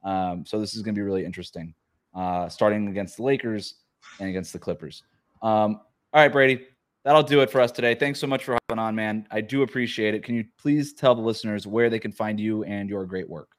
Um, 0.04 0.46
so 0.46 0.60
this 0.60 0.76
is 0.76 0.82
going 0.82 0.96
to 0.96 1.00
be 1.00 1.04
really 1.04 1.26
interesting, 1.26 1.74
uh, 2.16 2.50
starting 2.50 2.88
against 2.88 3.18
the 3.18 3.24
Lakers 3.24 3.76
and 4.20 4.30
against 4.30 4.54
the 4.54 4.60
Clippers. 4.60 5.04
Um, 5.42 5.82
all 6.14 6.22
right, 6.22 6.32
Brady, 6.32 6.66
that'll 7.04 7.24
do 7.24 7.42
it 7.42 7.52
for 7.52 7.62
us 7.62 7.72
today. 7.72 7.96
Thanks 7.96 8.20
so 8.20 8.28
much 8.28 8.44
for 8.44 8.54
hopping 8.54 8.80
on, 8.80 8.96
man. 8.96 9.28
I 9.30 9.42
do 9.42 9.62
appreciate 9.62 10.16
it. 10.16 10.24
Can 10.24 10.36
you 10.36 10.46
please 10.58 10.94
tell 10.94 11.16
the 11.16 11.22
listeners 11.22 11.68
where 11.68 11.90
they 11.90 12.00
can 12.00 12.12
find 12.12 12.40
you 12.40 12.64
and 12.64 12.90
your 12.90 13.06
great 13.06 13.30
work? 13.30 13.50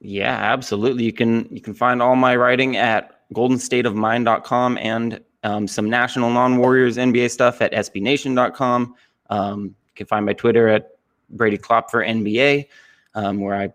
Yeah, 0.00 0.36
absolutely. 0.36 1.04
You 1.04 1.12
can 1.12 1.48
you 1.50 1.60
can 1.60 1.74
find 1.74 2.02
all 2.02 2.16
my 2.16 2.34
writing 2.34 2.76
at 2.76 3.20
goldenstateofmind.com 3.34 4.78
and 4.78 5.20
um, 5.44 5.68
some 5.68 5.88
national 5.88 6.30
non-Warriors 6.30 6.96
NBA 6.96 7.30
stuff 7.30 7.60
at 7.62 7.72
SBNation.com. 7.72 8.94
Um, 9.30 9.74
can 9.94 10.06
find 10.06 10.26
my 10.26 10.32
Twitter 10.32 10.68
at 10.68 10.90
Brady 11.30 11.58
Klopfer 11.58 12.06
NBA, 12.06 12.66
um, 13.14 13.40
where 13.40 13.54
I 13.54 13.72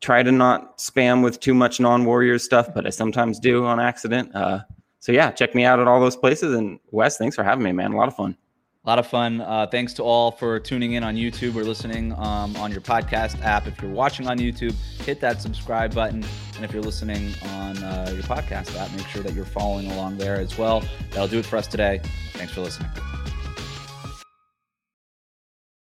try 0.00 0.22
to 0.22 0.32
not 0.32 0.78
spam 0.78 1.22
with 1.22 1.40
too 1.40 1.54
much 1.54 1.80
non-Warriors 1.80 2.44
stuff, 2.44 2.68
but 2.74 2.86
I 2.86 2.90
sometimes 2.90 3.38
do 3.38 3.64
on 3.64 3.80
accident. 3.80 4.34
Uh, 4.34 4.60
so 5.00 5.12
yeah, 5.12 5.30
check 5.30 5.54
me 5.54 5.64
out 5.64 5.80
at 5.80 5.88
all 5.88 6.00
those 6.00 6.16
places. 6.16 6.54
And 6.54 6.78
Wes, 6.90 7.16
thanks 7.16 7.36
for 7.36 7.44
having 7.44 7.64
me, 7.64 7.72
man. 7.72 7.92
A 7.92 7.96
lot 7.96 8.08
of 8.08 8.16
fun. 8.16 8.36
A 8.84 8.88
lot 8.88 8.98
of 8.98 9.06
fun. 9.06 9.40
Uh, 9.40 9.66
thanks 9.66 9.94
to 9.94 10.02
all 10.02 10.30
for 10.30 10.60
tuning 10.60 10.92
in 10.92 11.02
on 11.02 11.16
YouTube 11.16 11.56
or 11.56 11.64
listening 11.64 12.12
um, 12.12 12.54
on 12.56 12.70
your 12.70 12.82
podcast 12.82 13.42
app. 13.42 13.66
If 13.66 13.80
you're 13.80 13.90
watching 13.90 14.28
on 14.28 14.38
YouTube, 14.38 14.74
hit 15.00 15.20
that 15.20 15.40
subscribe 15.40 15.94
button. 15.94 16.22
And 16.56 16.64
if 16.64 16.72
you're 16.72 16.82
listening 16.82 17.32
on 17.44 17.78
uh, 17.78 18.10
your 18.12 18.24
podcast 18.24 18.78
app, 18.78 18.92
make 18.92 19.06
sure 19.06 19.22
that 19.22 19.32
you're 19.32 19.46
following 19.46 19.90
along 19.90 20.18
there 20.18 20.36
as 20.36 20.58
well. 20.58 20.84
That'll 21.10 21.28
do 21.28 21.38
it 21.38 21.46
for 21.46 21.56
us 21.56 21.66
today. 21.66 22.02
Thanks 22.34 22.52
for 22.52 22.60
listening. 22.60 22.90